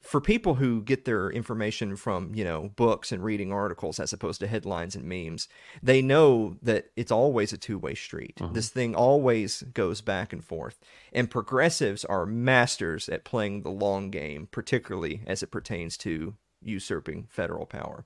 for 0.00 0.20
people 0.20 0.56
who 0.56 0.82
get 0.82 1.04
their 1.04 1.30
information 1.30 1.94
from 1.94 2.34
you 2.34 2.44
know 2.44 2.70
books 2.76 3.12
and 3.12 3.22
reading 3.22 3.52
articles 3.52 4.00
as 4.00 4.12
opposed 4.12 4.40
to 4.40 4.46
headlines 4.46 4.96
and 4.96 5.04
memes 5.04 5.48
they 5.82 6.02
know 6.02 6.56
that 6.62 6.86
it's 6.96 7.12
always 7.12 7.52
a 7.52 7.58
two-way 7.58 7.94
street. 7.94 8.36
Mm-hmm. 8.36 8.54
this 8.54 8.70
thing 8.70 8.94
always 8.94 9.62
goes 9.74 10.00
back 10.00 10.32
and 10.32 10.44
forth. 10.44 10.80
And 11.12 11.30
progressives 11.30 12.04
are 12.04 12.26
masters 12.26 13.08
at 13.08 13.24
playing 13.24 13.62
the 13.62 13.70
long 13.70 14.10
game 14.10 14.48
particularly 14.50 15.22
as 15.26 15.42
it 15.42 15.50
pertains 15.50 15.96
to 15.98 16.34
usurping 16.60 17.26
federal 17.28 17.64
power. 17.64 18.04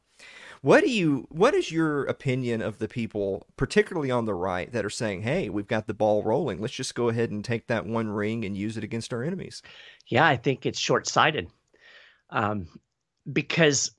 What 0.60 0.82
do 0.82 0.90
you 0.90 1.26
what 1.30 1.54
is 1.54 1.72
your 1.72 2.04
opinion 2.04 2.60
of 2.60 2.78
the 2.78 2.88
people 2.88 3.46
particularly 3.56 4.10
on 4.10 4.26
the 4.26 4.34
right 4.34 4.70
that 4.72 4.84
are 4.84 4.90
saying 4.90 5.22
hey 5.22 5.48
we've 5.48 5.66
got 5.66 5.86
the 5.86 5.94
ball 5.94 6.22
rolling. 6.22 6.60
Let's 6.60 6.74
just 6.74 6.94
go 6.94 7.08
ahead 7.08 7.30
and 7.30 7.42
take 7.42 7.68
that 7.68 7.86
one 7.86 8.10
ring 8.10 8.44
and 8.44 8.56
use 8.56 8.76
it 8.76 8.84
against 8.84 9.14
our 9.14 9.22
enemies 9.22 9.62
yeah 10.08 10.26
i 10.26 10.36
think 10.36 10.66
it's 10.66 10.78
short-sighted 10.78 11.48
um, 12.32 12.66
because, 13.32 13.92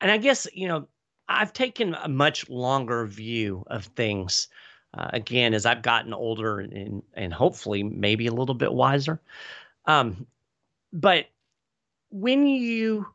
and 0.00 0.10
I 0.10 0.16
guess 0.16 0.48
you 0.52 0.66
know, 0.66 0.88
I've 1.28 1.52
taken 1.52 1.94
a 1.94 2.08
much 2.08 2.48
longer 2.48 3.06
view 3.06 3.64
of 3.68 3.84
things. 3.86 4.48
Uh, 4.96 5.10
again, 5.12 5.52
as 5.52 5.66
I've 5.66 5.82
gotten 5.82 6.14
older 6.14 6.58
and 6.58 7.02
and 7.14 7.32
hopefully 7.32 7.82
maybe 7.82 8.26
a 8.26 8.32
little 8.32 8.54
bit 8.54 8.72
wiser. 8.72 9.20
Um, 9.84 10.26
but 10.92 11.26
when 12.10 12.46
you 12.46 13.06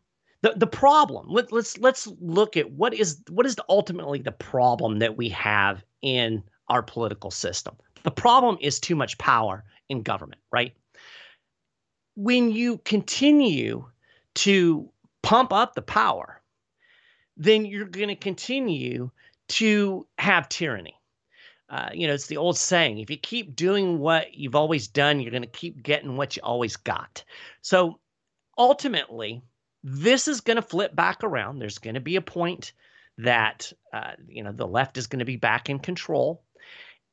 the, 0.42 0.54
the 0.56 0.68
problem 0.68 1.28
let, 1.30 1.52
let's 1.52 1.78
let's 1.78 2.08
look 2.20 2.58
at 2.58 2.72
what 2.72 2.94
is 2.94 3.22
what 3.30 3.46
is 3.46 3.56
the, 3.56 3.66
ultimately 3.70 4.20
the 4.20 4.32
problem 4.32 5.00
that 5.00 5.18
we 5.18 5.30
have 5.30 5.84
in 6.02 6.44
our 6.70 6.84
political 6.84 7.32
system 7.32 7.76
the 8.04 8.12
problem 8.12 8.58
is 8.62 8.80
too 8.80 8.96
much 8.96 9.18
power 9.18 9.64
in 9.90 10.02
government 10.02 10.42
right 10.52 10.74
when 12.16 12.52
you 12.52 12.78
continue 12.80 13.86
to 14.36 14.90
pump 15.22 15.54
up 15.54 15.76
the 15.76 15.82
power, 15.82 16.42
then 17.38 17.66
you're 17.66 17.86
going 17.86 18.10
to 18.10 18.16
continue 18.16 19.12
to 19.50 20.08
have 20.18 20.50
tyranny. 20.50 20.96
Uh, 21.70 21.90
you 21.94 22.06
know, 22.06 22.14
it's 22.14 22.28
the 22.28 22.38
old 22.38 22.58
saying 22.58 22.98
if 22.98 23.10
you 23.10 23.18
keep 23.18 23.56
doing 23.56 24.00
what 24.00 24.34
you've 24.34 24.56
always 24.56 24.88
done, 24.88 25.20
you're 25.20 25.32
going 25.32 25.42
to 25.42 25.48
keep 25.48 25.82
getting 25.82 26.18
what 26.18 26.36
you 26.36 26.42
always 26.44 26.76
got. 26.76 27.24
So 27.62 28.00
ultimately, 28.58 29.42
this 29.84 30.28
is 30.28 30.42
going 30.42 30.58
to 30.58 30.62
flip 30.62 30.96
back 30.96 31.24
around. 31.24 31.60
There's 31.60 31.80
going 31.80 31.94
to 31.94 32.02
be 32.02 32.18
a 32.18 32.22
point 32.22 32.74
that, 33.18 33.72
uh, 33.94 34.12
you 34.28 34.44
know, 34.44 34.52
the 34.52 34.68
left 34.68 34.98
is 34.98 35.08
going 35.08 35.20
to 35.20 35.26
be 35.26 35.38
back 35.38 35.70
in 35.70 35.80
control 35.80 36.44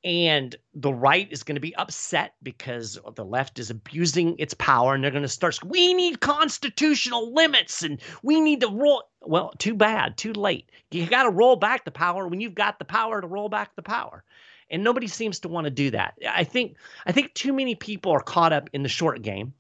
and 0.04 0.54
the 0.74 0.92
right 0.92 1.30
is 1.32 1.42
going 1.42 1.56
to 1.56 1.60
be 1.60 1.74
upset 1.76 2.34
because 2.42 2.98
the 3.16 3.24
left 3.24 3.58
is 3.58 3.70
abusing 3.70 4.38
its 4.38 4.54
power 4.54 4.94
and 4.94 5.02
they're 5.02 5.10
going 5.10 5.22
to 5.22 5.28
start 5.28 5.62
we 5.64 5.92
need 5.92 6.20
constitutional 6.20 7.34
limits 7.34 7.82
and 7.82 8.00
we 8.22 8.40
need 8.40 8.60
to 8.60 8.68
roll 8.68 9.02
well 9.22 9.52
too 9.58 9.74
bad 9.74 10.16
too 10.16 10.32
late. 10.32 10.70
You 10.90 11.06
got 11.06 11.24
to 11.24 11.30
roll 11.30 11.56
back 11.56 11.84
the 11.84 11.90
power 11.90 12.28
when 12.28 12.40
you've 12.40 12.54
got 12.54 12.78
the 12.78 12.84
power 12.84 13.20
to 13.20 13.26
roll 13.26 13.48
back 13.48 13.74
the 13.74 13.82
power. 13.82 14.22
And 14.70 14.84
nobody 14.84 15.06
seems 15.06 15.40
to 15.40 15.48
want 15.48 15.64
to 15.64 15.70
do 15.70 15.90
that. 15.90 16.14
I 16.28 16.44
think 16.44 16.76
i 17.06 17.12
think 17.12 17.34
too 17.34 17.52
many 17.52 17.74
people 17.74 18.12
are 18.12 18.20
caught 18.20 18.52
up 18.52 18.70
in 18.72 18.82
the 18.82 18.88
short 18.88 19.22
game 19.22 19.52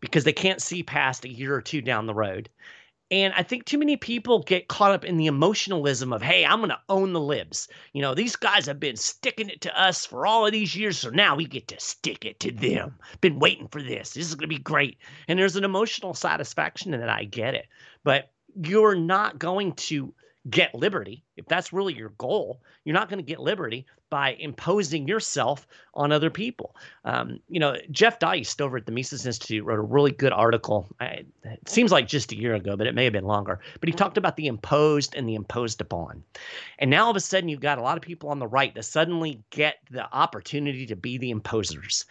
because 0.00 0.24
they 0.24 0.32
can't 0.32 0.60
see 0.60 0.82
past 0.82 1.24
a 1.24 1.28
year 1.28 1.54
or 1.54 1.62
two 1.62 1.80
down 1.80 2.06
the 2.06 2.14
road 2.14 2.50
and 3.10 3.32
I 3.34 3.42
think 3.44 3.64
too 3.64 3.78
many 3.78 3.96
people 3.96 4.42
get 4.42 4.66
caught 4.66 4.90
up 4.90 5.04
in 5.04 5.16
the 5.16 5.26
emotionalism 5.26 6.12
of, 6.12 6.22
hey, 6.22 6.44
I'm 6.44 6.58
going 6.58 6.70
to 6.70 6.80
own 6.88 7.12
the 7.12 7.20
libs. 7.20 7.68
You 7.92 8.02
know, 8.02 8.14
these 8.14 8.34
guys 8.34 8.66
have 8.66 8.80
been 8.80 8.96
sticking 8.96 9.48
it 9.48 9.60
to 9.60 9.80
us 9.80 10.04
for 10.04 10.26
all 10.26 10.44
of 10.44 10.52
these 10.52 10.74
years. 10.74 10.98
So 10.98 11.10
now 11.10 11.36
we 11.36 11.44
get 11.44 11.68
to 11.68 11.78
stick 11.78 12.24
it 12.24 12.40
to 12.40 12.50
them. 12.50 12.96
Been 13.20 13.38
waiting 13.38 13.68
for 13.68 13.80
this. 13.80 14.14
This 14.14 14.26
is 14.26 14.34
going 14.34 14.48
to 14.48 14.56
be 14.56 14.62
great. 14.62 14.98
And 15.28 15.38
there's 15.38 15.56
an 15.56 15.64
emotional 15.64 16.14
satisfaction 16.14 16.94
in 16.94 17.00
that. 17.00 17.08
I 17.08 17.24
get 17.24 17.54
it. 17.54 17.66
But 18.02 18.32
you're 18.56 18.96
not 18.96 19.38
going 19.38 19.74
to 19.74 20.12
get 20.48 20.74
liberty, 20.74 21.24
if 21.36 21.46
that's 21.46 21.72
really 21.72 21.94
your 21.94 22.10
goal, 22.10 22.60
you're 22.84 22.94
not 22.94 23.08
going 23.08 23.18
to 23.18 23.24
get 23.24 23.40
liberty 23.40 23.86
by 24.08 24.34
imposing 24.34 25.08
yourself 25.08 25.66
on 25.94 26.12
other 26.12 26.30
people. 26.30 26.76
Um, 27.04 27.40
you 27.48 27.58
know, 27.58 27.76
Jeff 27.90 28.18
Deist 28.18 28.60
over 28.60 28.76
at 28.76 28.86
the 28.86 28.92
Mises 28.92 29.26
Institute 29.26 29.64
wrote 29.64 29.78
a 29.78 29.82
really 29.82 30.12
good 30.12 30.32
article. 30.32 30.86
I, 31.00 31.24
it 31.44 31.68
seems 31.68 31.90
like 31.90 32.06
just 32.06 32.32
a 32.32 32.36
year 32.36 32.54
ago, 32.54 32.76
but 32.76 32.86
it 32.86 32.94
may 32.94 33.04
have 33.04 33.12
been 33.12 33.24
longer. 33.24 33.60
But 33.80 33.88
he 33.88 33.94
talked 33.94 34.18
about 34.18 34.36
the 34.36 34.46
imposed 34.46 35.14
and 35.14 35.28
the 35.28 35.34
imposed 35.34 35.80
upon. 35.80 36.22
And 36.78 36.90
now 36.90 37.04
all 37.04 37.10
of 37.10 37.16
a 37.16 37.20
sudden, 37.20 37.48
you've 37.48 37.60
got 37.60 37.78
a 37.78 37.82
lot 37.82 37.96
of 37.96 38.02
people 38.02 38.30
on 38.30 38.38
the 38.38 38.46
right 38.46 38.74
that 38.74 38.84
suddenly 38.84 39.42
get 39.50 39.78
the 39.90 40.10
opportunity 40.12 40.86
to 40.86 40.96
be 40.96 41.18
the 41.18 41.32
imposers. 41.32 42.04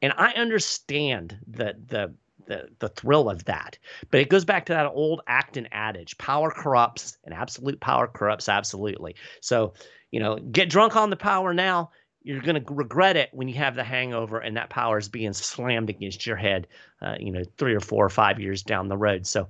And 0.00 0.12
I 0.16 0.32
understand 0.32 1.38
the 1.46 1.76
the 1.86 2.12
the 2.46 2.68
the 2.78 2.88
thrill 2.88 3.30
of 3.30 3.44
that. 3.44 3.78
But 4.10 4.20
it 4.20 4.28
goes 4.28 4.44
back 4.44 4.66
to 4.66 4.72
that 4.72 4.86
old 4.86 5.20
Acton 5.26 5.68
adage: 5.72 6.18
power 6.18 6.50
corrupts, 6.50 7.18
and 7.24 7.34
absolute 7.34 7.80
power 7.80 8.06
corrupts 8.06 8.48
absolutely. 8.48 9.14
So 9.40 9.74
you 10.12 10.20
know, 10.20 10.36
get 10.36 10.70
drunk 10.70 10.94
on 10.94 11.10
the 11.10 11.16
power 11.16 11.52
now. 11.52 11.90
You're 12.22 12.40
going 12.40 12.62
to 12.62 12.72
regret 12.72 13.16
it 13.16 13.30
when 13.32 13.48
you 13.48 13.54
have 13.54 13.74
the 13.74 13.82
hangover 13.82 14.38
and 14.38 14.56
that 14.56 14.70
power 14.70 14.96
is 14.96 15.08
being 15.08 15.32
slammed 15.32 15.90
against 15.90 16.24
your 16.24 16.36
head, 16.36 16.68
uh, 17.00 17.16
you 17.18 17.32
know, 17.32 17.42
three 17.58 17.74
or 17.74 17.80
four 17.80 18.04
or 18.04 18.10
five 18.10 18.38
years 18.38 18.62
down 18.62 18.86
the 18.86 18.96
road. 18.96 19.26
So 19.26 19.48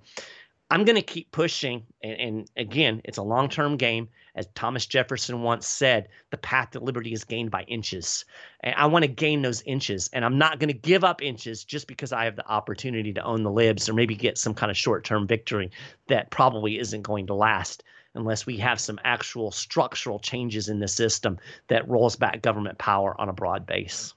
I'm 0.70 0.86
going 0.86 0.96
to 0.96 1.02
keep 1.02 1.30
pushing. 1.32 1.84
And, 2.02 2.12
and 2.18 2.50
again, 2.56 3.02
it's 3.04 3.18
a 3.18 3.22
long 3.22 3.50
term 3.50 3.76
game. 3.76 4.08
As 4.34 4.46
Thomas 4.54 4.86
Jefferson 4.86 5.42
once 5.42 5.66
said, 5.66 6.08
the 6.30 6.38
path 6.38 6.70
to 6.70 6.80
liberty 6.80 7.12
is 7.12 7.24
gained 7.24 7.50
by 7.50 7.64
inches. 7.64 8.24
And 8.60 8.74
I 8.76 8.86
want 8.86 9.02
to 9.02 9.08
gain 9.08 9.42
those 9.42 9.60
inches. 9.66 10.08
And 10.14 10.24
I'm 10.24 10.38
not 10.38 10.58
going 10.58 10.68
to 10.68 10.74
give 10.74 11.04
up 11.04 11.20
inches 11.20 11.64
just 11.64 11.86
because 11.86 12.10
I 12.10 12.24
have 12.24 12.36
the 12.36 12.48
opportunity 12.48 13.12
to 13.12 13.22
own 13.22 13.42
the 13.42 13.50
libs 13.50 13.86
or 13.86 13.92
maybe 13.92 14.14
get 14.14 14.38
some 14.38 14.54
kind 14.54 14.70
of 14.70 14.76
short 14.78 15.04
term 15.04 15.26
victory 15.26 15.70
that 16.06 16.30
probably 16.30 16.78
isn't 16.78 17.02
going 17.02 17.26
to 17.26 17.34
last 17.34 17.84
unless 18.14 18.46
we 18.46 18.56
have 18.58 18.80
some 18.80 18.98
actual 19.04 19.50
structural 19.50 20.18
changes 20.18 20.68
in 20.68 20.78
the 20.80 20.88
system 20.88 21.38
that 21.68 21.88
rolls 21.88 22.16
back 22.16 22.42
government 22.42 22.78
power 22.78 23.18
on 23.20 23.28
a 23.28 23.32
broad 23.32 23.66
base. 23.66 24.14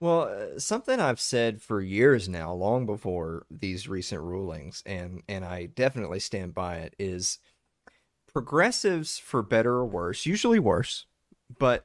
Well, 0.00 0.22
uh, 0.22 0.58
something 0.58 0.98
I've 0.98 1.20
said 1.20 1.60
for 1.60 1.80
years 1.82 2.28
now, 2.28 2.54
long 2.54 2.86
before 2.86 3.44
these 3.50 3.86
recent 3.86 4.22
rulings, 4.22 4.82
and 4.86 5.22
and 5.28 5.44
I 5.44 5.66
definitely 5.66 6.20
stand 6.20 6.54
by 6.54 6.76
it, 6.78 6.94
is 6.98 7.38
progressives, 8.26 9.18
for 9.18 9.42
better 9.42 9.72
or 9.74 9.86
worse, 9.86 10.24
usually 10.24 10.58
worse, 10.58 11.06
but 11.58 11.84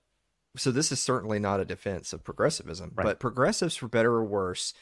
so 0.55 0.71
this 0.71 0.91
is 0.93 1.01
certainly 1.01 1.39
not 1.39 1.59
a 1.59 1.65
defense 1.65 2.13
of 2.13 2.23
progressivism, 2.23 2.93
Right. 2.95 3.03
but 3.03 3.19
progressives, 3.19 3.75
for 3.75 3.89
better 3.89 4.13
or 4.13 4.23
worse, 4.23 4.73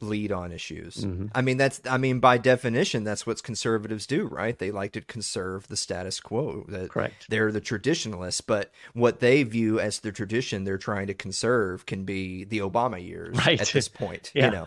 lead 0.00 0.32
on 0.32 0.52
issues. 0.52 0.96
Mhm. 1.04 1.30
I 1.34 1.42
mean, 1.42 1.56
that's 1.56 1.80
I 1.88 1.96
mean, 1.98 2.20
by 2.20 2.38
definition, 2.38 3.04
that's 3.04 3.26
what 3.26 3.42
conservatives 3.42 4.06
do, 4.06 4.26
right? 4.26 4.58
They 4.58 4.70
like 4.70 4.92
to 4.92 5.00
conserve 5.00 5.68
the 5.68 5.76
status 5.76 6.20
quo. 6.20 6.64
That 6.68 6.90
Correct. 6.90 7.26
they're 7.28 7.52
the 7.52 7.60
traditionalists, 7.60 8.40
but 8.40 8.72
what 8.94 9.20
they 9.20 9.42
view 9.42 9.78
as 9.80 10.00
the 10.00 10.12
tradition 10.12 10.64
they're 10.64 10.78
trying 10.78 11.06
to 11.08 11.14
conserve 11.14 11.86
can 11.86 12.04
be 12.04 12.44
the 12.44 12.58
Obama 12.58 13.02
years 13.04 13.36
Right. 13.46 13.60
at 13.60 13.68
this 13.68 13.88
point. 13.88 14.30
Yeah. 14.34 14.44
You 14.46 14.50
know, 14.52 14.66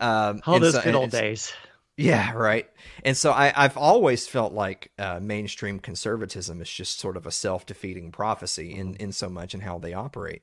um, 0.00 0.42
All 0.46 0.58
those 0.60 0.74
so- 0.74 0.82
good 0.82 0.94
old 0.94 1.10
days. 1.10 1.52
Yeah, 1.96 2.32
right. 2.32 2.68
And 3.04 3.16
so 3.16 3.30
I, 3.30 3.52
I've 3.54 3.76
always 3.76 4.26
felt 4.26 4.52
like 4.52 4.90
uh, 4.98 5.20
mainstream 5.22 5.78
conservatism 5.78 6.60
is 6.60 6.68
just 6.68 6.98
sort 6.98 7.16
of 7.16 7.24
a 7.24 7.30
self 7.30 7.66
defeating 7.66 8.10
prophecy 8.10 8.74
in 8.74 8.96
in 8.96 9.12
so 9.12 9.28
much 9.28 9.54
in 9.54 9.60
how 9.60 9.78
they 9.78 9.94
operate. 9.94 10.42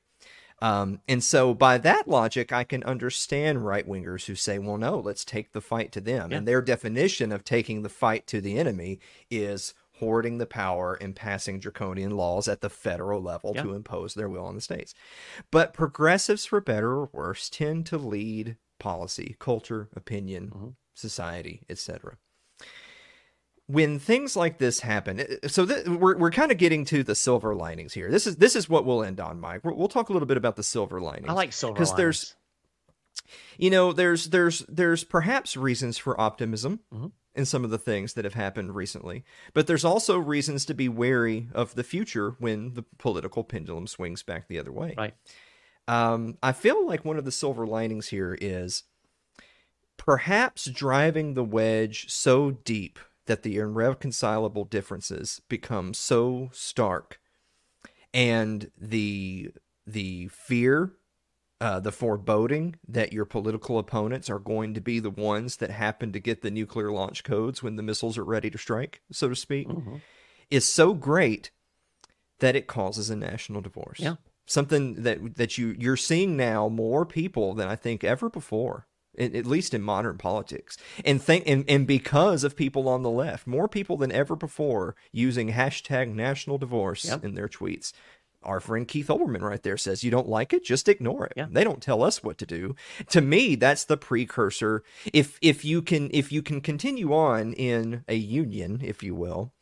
Um, 0.62 1.00
and 1.08 1.24
so, 1.24 1.54
by 1.54 1.76
that 1.78 2.06
logic, 2.06 2.52
I 2.52 2.62
can 2.62 2.84
understand 2.84 3.66
right 3.66 3.86
wingers 3.86 4.26
who 4.26 4.36
say, 4.36 4.60
well, 4.60 4.78
no, 4.78 5.00
let's 5.00 5.24
take 5.24 5.50
the 5.50 5.60
fight 5.60 5.90
to 5.92 6.00
them. 6.00 6.30
Yeah. 6.30 6.38
And 6.38 6.46
their 6.48 6.62
definition 6.62 7.32
of 7.32 7.42
taking 7.42 7.82
the 7.82 7.88
fight 7.88 8.28
to 8.28 8.40
the 8.40 8.56
enemy 8.56 9.00
is 9.28 9.74
hoarding 9.98 10.38
the 10.38 10.46
power 10.46 10.94
and 10.94 11.16
passing 11.16 11.58
draconian 11.58 12.12
laws 12.12 12.46
at 12.46 12.60
the 12.60 12.70
federal 12.70 13.20
level 13.20 13.52
Yeah. 13.56 13.62
to 13.64 13.74
impose 13.74 14.14
their 14.14 14.28
will 14.28 14.44
on 14.46 14.54
the 14.54 14.60
states. 14.60 14.94
But 15.50 15.74
progressives, 15.74 16.44
for 16.44 16.60
better 16.60 16.92
or 16.92 17.10
worse, 17.12 17.50
tend 17.50 17.86
to 17.86 17.98
lead 17.98 18.56
policy, 18.78 19.34
culture, 19.40 19.88
opinion, 19.96 20.50
Mhm. 20.54 20.74
society, 20.94 21.62
etc 21.68 22.18
when 23.68 23.98
things 23.98 24.36
like 24.36 24.58
this 24.58 24.80
happen 24.80 25.20
uh, 25.20 25.48
so 25.48 25.64
th- 25.64 25.86
we're, 25.86 26.16
we're 26.18 26.30
kind 26.30 26.50
of 26.52 26.58
getting 26.58 26.84
to 26.86 27.02
the 27.02 27.14
silver 27.14 27.54
linings 27.54 27.92
here. 27.94 28.10
This 28.10 28.26
is 28.26 28.36
this 28.36 28.56
is 28.56 28.68
what 28.68 28.84
we'll 28.84 29.02
end 29.04 29.20
on 29.20 29.40
mike. 29.40 29.64
We'll, 29.64 29.76
we'll 29.76 29.88
talk 29.88 30.08
a 30.08 30.12
little 30.12 30.26
bit 30.26 30.36
about 30.36 30.56
the 30.56 30.62
silver 30.62 31.00
linings. 31.00 31.28
I 31.28 31.32
like 31.32 31.52
silver 31.52 31.74
because 31.74 31.94
there's- 31.94 32.34
you 33.56 33.70
know 33.70 33.92
there's 33.92 34.30
there's 34.30 34.60
there's 34.68 35.04
perhaps 35.04 35.56
reasons 35.56 35.96
for 35.98 36.18
optimism 36.20 36.80
Mhm. 36.92 37.12
in 37.34 37.44
some 37.44 37.62
of 37.64 37.70
the 37.70 37.78
things 37.78 38.14
that 38.14 38.24
have 38.24 38.34
happened 38.34 38.74
recently 38.74 39.22
but 39.54 39.66
there's 39.66 39.84
also 39.84 40.18
reasons 40.18 40.64
to 40.66 40.74
be 40.74 40.88
wary 40.88 41.48
of 41.54 41.74
the 41.74 41.84
future 41.84 42.34
when 42.38 42.74
the 42.74 42.82
political 42.98 43.44
pendulum 43.44 43.86
swings 43.86 44.22
back 44.22 44.48
the 44.48 44.58
other 44.58 44.72
way. 44.72 44.94
Right. 44.98 45.14
um, 45.88 46.36
i 46.42 46.52
feel 46.52 46.86
like 46.86 47.04
one 47.04 47.16
of 47.18 47.24
the 47.24 47.30
silver 47.32 47.66
linings 47.66 48.08
here 48.08 48.36
is 48.40 48.84
perhaps 49.96 50.64
driving 50.66 51.34
the 51.34 51.44
wedge 51.44 52.10
so 52.10 52.50
deep 52.50 52.98
that 53.26 53.42
the 53.42 53.56
irreconcilable 53.56 54.64
differences 54.64 55.40
become 55.48 55.94
so 55.94 56.50
stark 56.52 57.20
and 58.12 58.70
the 58.78 59.50
the 59.86 60.28
fear 60.28 60.92
uh, 61.60 61.78
the 61.78 61.92
foreboding 61.92 62.74
that 62.88 63.12
your 63.12 63.24
political 63.24 63.78
opponents 63.78 64.28
are 64.28 64.40
going 64.40 64.74
to 64.74 64.80
be 64.80 64.98
the 64.98 65.10
ones 65.10 65.58
that 65.58 65.70
happen 65.70 66.10
to 66.12 66.18
get 66.18 66.42
the 66.42 66.50
nuclear 66.50 66.90
launch 66.90 67.22
codes 67.22 67.62
when 67.62 67.76
the 67.76 67.84
missiles 67.84 68.18
are 68.18 68.24
ready 68.24 68.50
to 68.50 68.58
strike, 68.58 69.00
so 69.12 69.28
to 69.28 69.36
speak, 69.36 69.68
Mhm. 69.68 70.00
is 70.50 70.64
so 70.64 70.92
great 70.92 71.52
that 72.40 72.56
it 72.56 72.66
causes 72.66 73.10
a 73.10 73.16
national 73.16 73.60
divorce. 73.60 74.00
Yeah. 74.00 74.16
Something 74.44 75.04
that 75.04 75.36
that 75.36 75.56
you 75.56 75.76
you're 75.78 75.96
seeing 75.96 76.36
now 76.36 76.68
more 76.68 77.06
people 77.06 77.54
than 77.54 77.68
I 77.68 77.76
think 77.76 78.02
ever 78.02 78.28
before. 78.28 78.88
At 79.18 79.34
at 79.34 79.46
least 79.46 79.74
in 79.74 79.82
modern 79.82 80.16
politics, 80.16 80.78
and 81.04 81.20
think 81.22 81.44
and, 81.46 81.64
and 81.68 81.86
because 81.86 82.44
of 82.44 82.56
people 82.56 82.88
on 82.88 83.02
the 83.02 83.10
left, 83.10 83.46
more 83.46 83.68
people 83.68 83.98
than 83.98 84.10
ever 84.10 84.34
before 84.34 84.96
using 85.12 85.52
hashtag 85.52 86.14
national 86.14 86.56
divorce 86.56 87.04
Yep. 87.04 87.24
in 87.24 87.34
their 87.34 87.48
tweets. 87.48 87.92
Our 88.42 88.58
friend 88.58 88.88
Keith 88.88 89.08
Olbermann 89.08 89.42
right 89.42 89.62
there 89.62 89.76
says, 89.76 90.02
"You 90.02 90.10
don't 90.10 90.28
like 90.28 90.52
it, 90.52 90.64
just 90.64 90.88
ignore 90.88 91.26
it. 91.26 91.34
Yeah. 91.36 91.46
They 91.50 91.62
don't 91.62 91.82
tell 91.82 92.02
us 92.02 92.24
what 92.24 92.38
to 92.38 92.46
do." 92.46 92.74
To 93.10 93.20
me, 93.20 93.54
that's 93.54 93.84
the 93.84 93.96
precursor. 93.96 94.82
If 95.12 95.38
if 95.42 95.64
you 95.64 95.82
can 95.82 96.10
if 96.12 96.32
you 96.32 96.42
can 96.42 96.60
continue 96.60 97.12
on 97.12 97.52
in 97.52 98.04
a 98.08 98.16
union, 98.16 98.80
if 98.82 99.02
you 99.02 99.14
will, 99.14 99.52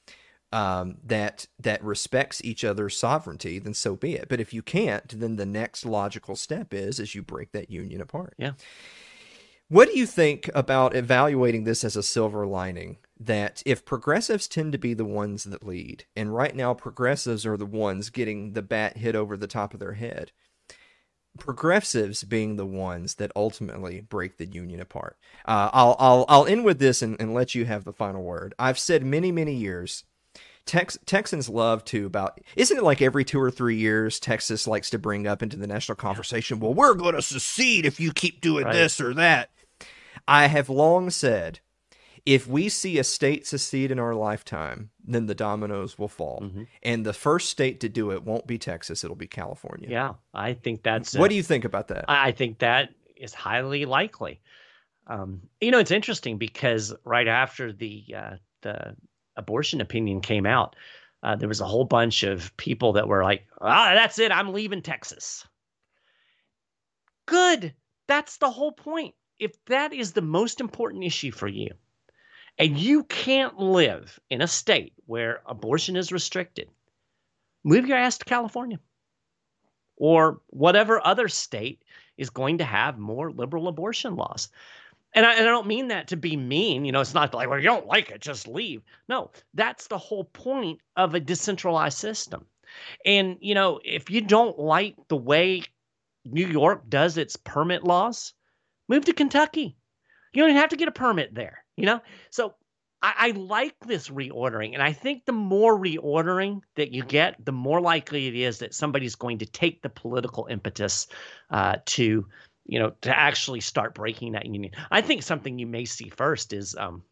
um, 0.53 0.97
that 1.05 1.47
that 1.59 1.83
respects 1.85 2.41
each 2.45 2.65
other's 2.65 2.97
sovereignty, 2.97 3.59
then 3.59 3.75
so 3.75 3.97
be 3.97 4.15
it. 4.15 4.29
But 4.29 4.41
if 4.41 4.55
you 4.55 4.63
can't, 4.63 5.09
then 5.21 5.37
the 5.37 5.45
next 5.47 5.85
logical 5.85 6.37
step 6.37 6.73
is 6.73 6.99
is 7.01 7.15
you 7.15 7.23
break 7.23 7.53
that 7.53 7.69
union 7.71 8.01
apart. 8.01 8.35
Yeah. 8.39 8.53
What 9.71 9.89
do 9.89 9.97
you 9.97 10.05
think 10.05 10.51
about 10.53 10.97
evaluating 10.97 11.63
this 11.63 11.85
as 11.85 11.95
a 11.95 12.03
silver 12.03 12.45
lining? 12.45 12.97
That 13.21 13.63
if 13.65 13.85
progressives 13.85 14.49
tend 14.49 14.73
to 14.73 14.79
be 14.79 14.95
the 14.95 15.05
ones 15.05 15.45
that 15.45 15.65
lead, 15.65 16.07
and 16.17 16.35
right 16.35 16.57
now 16.57 16.75
progressives 16.75 17.47
are 17.47 17.57
the 17.57 17.65
ones 17.67 18.11
getting 18.11 18.55
the 18.55 18.63
bat 18.63 18.97
hit 18.97 19.15
over 19.15 19.37
the 19.37 19.47
top 19.47 19.73
of 19.73 19.79
their 19.79 19.93
head, 19.93 20.33
progressives 21.39 22.25
being 22.25 22.57
the 22.57 22.67
ones 22.67 23.15
that 23.15 23.31
ultimately 23.37 24.01
break 24.01 24.39
the 24.39 24.47
union 24.47 24.81
apart. 24.81 25.17
Uh, 25.47 25.71
I'll 25.73 25.97
I'll 26.01 26.25
I'll 26.29 26.47
end 26.47 26.65
with 26.65 26.81
this 26.81 27.01
and, 27.01 27.17
and 27.21 27.33
let 27.33 27.55
you 27.55 27.65
have 27.67 27.85
the 27.85 27.93
final 27.93 28.23
word. 28.25 28.55
I've 28.59 28.79
said 28.79 29.05
many 29.05 29.31
many 29.31 29.55
years. 29.55 30.03
Tex- 30.67 30.99
Texans 31.07 31.49
love 31.49 31.85
to 31.87 32.07
about 32.07 32.41
isn't 32.57 32.77
it 32.77 32.83
like 32.85 33.01
every 33.03 33.25
two 33.25 33.41
or 33.41 33.51
three 33.51 33.77
years 33.77 34.21
Texas 34.21 34.67
likes 34.67 34.91
to 34.91 34.99
bring 34.99 35.27
up 35.27 35.43
into 35.43 35.57
the 35.57 35.67
national 35.67 35.97
conversation 35.97 36.61
well 36.61 36.75
we're 36.75 36.95
going 36.95 37.15
to 37.15 37.23
secede 37.23 37.87
if 37.87 37.99
you 37.99 38.13
keep 38.13 38.41
doing 38.43 38.67
Right. 38.67 38.75
this 38.75 39.01
or 39.01 39.15
that 39.15 39.51
I 40.29 40.47
have 40.47 40.69
long 40.69 41.11
said 41.11 41.61
if 42.27 42.47
we 42.47 42.69
see 42.69 42.99
a 42.99 43.05
state 43.05 43.47
secede 43.47 43.91
in 43.91 43.99
our 43.99 44.15
lifetime 44.15 44.91
then 45.03 45.27
the 45.27 45.35
dominoes 45.35 45.99
will 45.99 46.09
fall 46.09 46.41
Mhm. 46.43 46.67
and 46.83 47.05
the 47.07 47.13
first 47.13 47.49
state 47.51 47.81
to 47.81 47.89
do 47.89 48.11
it 48.13 48.23
won't 48.25 48.47
be 48.47 48.59
Texas 48.59 49.03
it'll 49.05 49.17
be 49.17 49.27
California 49.27 49.89
Yeah, 49.89 50.15
I 50.35 50.53
think 50.55 50.83
that's. 50.83 51.15
what 51.15 51.27
uh, 51.27 51.29
do 51.29 51.35
you 51.37 51.43
think 51.43 51.65
about 51.65 51.89
that 51.89 52.05
I 52.09 52.29
I 52.29 52.33
think 52.33 52.59
that 52.59 52.91
is 53.17 53.35
highly 53.35 53.85
likely. 53.87 54.41
Um, 55.07 55.43
you 55.61 55.71
know, 55.71 55.79
it's 55.79 55.91
interesting 55.91 56.39
because 56.39 56.95
right 57.05 57.27
after 57.29 57.73
the 57.73 58.05
uh, 58.17 58.37
the 58.63 58.97
abortion 59.37 59.81
opinion 59.81 60.21
came 60.21 60.47
out, 60.47 60.77
uh, 61.23 61.35
there 61.37 61.49
was 61.49 61.61
a 61.61 61.67
whole 61.67 61.85
bunch 61.85 62.23
of 62.23 62.57
people 62.59 62.93
that 62.93 63.09
were 63.09 63.25
like, 63.25 63.47
"Ah, 63.61 63.93
that's 63.95 64.19
it. 64.19 64.31
I'm 64.31 64.53
leaving 64.53 64.83
Texas." 64.83 65.47
Good. 67.27 67.75
That's 68.07 68.37
the 68.39 68.51
whole 68.51 68.73
point. 68.73 69.15
If 69.41 69.53
that 69.65 69.93
is 69.93 70.13
the 70.13 70.23
most 70.23 70.61
important 70.61 71.03
issue 71.03 71.33
for 71.33 71.49
you, 71.49 71.71
and 72.59 72.79
you 72.79 73.05
can't 73.05 73.59
live 73.59 74.21
in 74.29 74.43
a 74.43 74.47
state 74.47 74.93
where 75.07 75.41
abortion 75.47 75.97
is 75.97 76.13
restricted, 76.13 76.69
move 77.65 77.87
your 77.87 77.97
ass 77.97 78.19
to 78.19 78.25
California 78.27 78.79
or 79.97 80.41
whatever 80.49 81.05
other 81.05 81.27
state 81.27 81.83
is 82.19 82.29
going 82.29 82.59
to 82.59 82.65
have 82.65 82.99
more 82.99 83.33
liberal 83.33 83.67
abortion 83.67 84.15
laws. 84.15 84.51
And 85.15 85.25
I, 85.25 85.35
and 85.35 85.43
I 85.43 85.51
don't 85.51 85.67
mean 85.67 85.89
that 85.89 86.09
to 86.09 86.17
be 86.17 86.37
mean. 86.37 86.85
You 86.85 86.93
know, 86.93 87.01
it's 87.01 87.15
not 87.15 87.33
like, 87.33 87.49
well, 87.49 87.59
you 87.59 87.65
don't 87.65 87.87
like 87.87 88.11
it, 88.11 88.21
just 88.21 88.47
leave. 88.47 88.83
No, 89.09 89.31
that's 89.55 89.87
the 89.87 89.99
whole 89.99 90.25
point 90.25 90.81
of 90.97 91.15
a 91.15 91.21
decentralized 91.21 91.99
system. 91.99 92.45
And, 93.07 93.39
you 93.41 93.55
know, 93.55 93.81
if 93.85 94.11
you 94.11 94.21
don't 94.21 94.59
like 94.59 94.97
the 95.09 95.17
way 95.17 95.63
New 96.25 96.47
York 96.47 96.89
does 96.91 97.17
its 97.17 97.37
permit 97.37 97.85
laws, 97.85 98.35
move 98.91 99.07
to 99.07 99.15
Kentucky. 99.15 99.77
You 100.33 100.43
don't 100.43 100.51
even 100.51 100.61
have 100.61 100.71
to 100.71 100.77
get 100.77 100.89
a 100.89 100.93
permit 100.93 101.35
there, 101.35 101.65
you 101.77 101.87
know? 101.87 102.01
So 102.31 102.55
I, 103.01 103.15
I 103.17 103.31
like 103.31 103.75
this 103.87 104.09
reordering. 104.09 104.75
And 104.75 104.83
I 104.83 104.93
think 104.93 105.25
the 105.25 105.33
more 105.33 105.79
reordering 105.79 106.61
that 106.77 106.93
you 106.93 107.03
get, 107.03 107.37
the 107.45 107.53
more 107.53 107.81
likely 107.81 108.27
it 108.27 108.35
is 108.35 108.59
that 108.59 108.75
somebody's 108.75 109.15
going 109.15 109.39
to 109.39 109.47
take 109.47 109.81
the 109.81 109.89
political 109.89 110.47
impetus 110.51 111.07
uh, 111.51 111.77
to, 111.87 112.27
you 112.67 112.79
know, 112.79 112.93
to 113.03 113.17
actually 113.17 113.61
start 113.61 113.95
breaking 113.95 114.33
that 114.33 114.47
union. 114.47 114.73
I 114.91 115.01
think 115.01 115.23
something 115.23 115.59
you 115.59 115.67
may 115.67 115.85
see 115.85 116.11
first 116.11 116.53
is 116.53 116.77
um, 116.77 117.03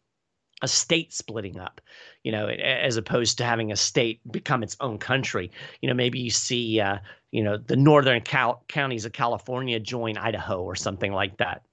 a 0.61 0.67
state 0.67 1.13
splitting 1.13 1.59
up, 1.59 1.81
you 2.23 2.31
know, 2.31 2.47
as 2.47 2.97
opposed 2.97 3.37
to 3.37 3.45
having 3.45 3.71
a 3.71 3.75
state 3.75 4.19
become 4.31 4.63
its 4.63 4.77
own 4.79 4.97
country. 4.97 5.51
You 5.81 5.89
know, 5.89 5.95
maybe 5.95 6.19
you 6.19 6.29
see, 6.29 6.79
uh, 6.81 6.97
you 7.31 7.43
know, 7.43 7.57
the 7.57 7.75
northern 7.75 8.21
Cal- 8.21 8.63
counties 8.67 9.05
of 9.05 9.13
California 9.13 9.79
join 9.79 10.17
Idaho 10.17 10.61
or 10.61 10.75
something 10.75 11.13
like 11.13 11.37
that. 11.37 11.63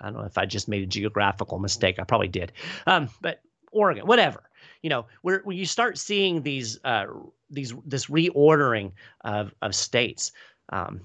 I 0.00 0.10
don't 0.10 0.20
know 0.20 0.26
if 0.26 0.38
I 0.38 0.46
just 0.46 0.68
made 0.68 0.82
a 0.82 0.86
geographical 0.86 1.58
mistake. 1.58 1.98
I 1.98 2.04
probably 2.04 2.28
did. 2.28 2.52
Um, 2.86 3.08
but 3.20 3.40
Oregon, 3.72 4.06
whatever. 4.06 4.44
You 4.82 4.90
know, 4.90 5.06
where, 5.22 5.40
where 5.40 5.56
you 5.56 5.66
start 5.66 5.98
seeing 5.98 6.42
these 6.42 6.78
uh, 6.84 7.06
these 7.50 7.74
this 7.84 8.06
reordering 8.06 8.92
of 9.22 9.52
of 9.60 9.74
states, 9.74 10.32
um, 10.68 11.00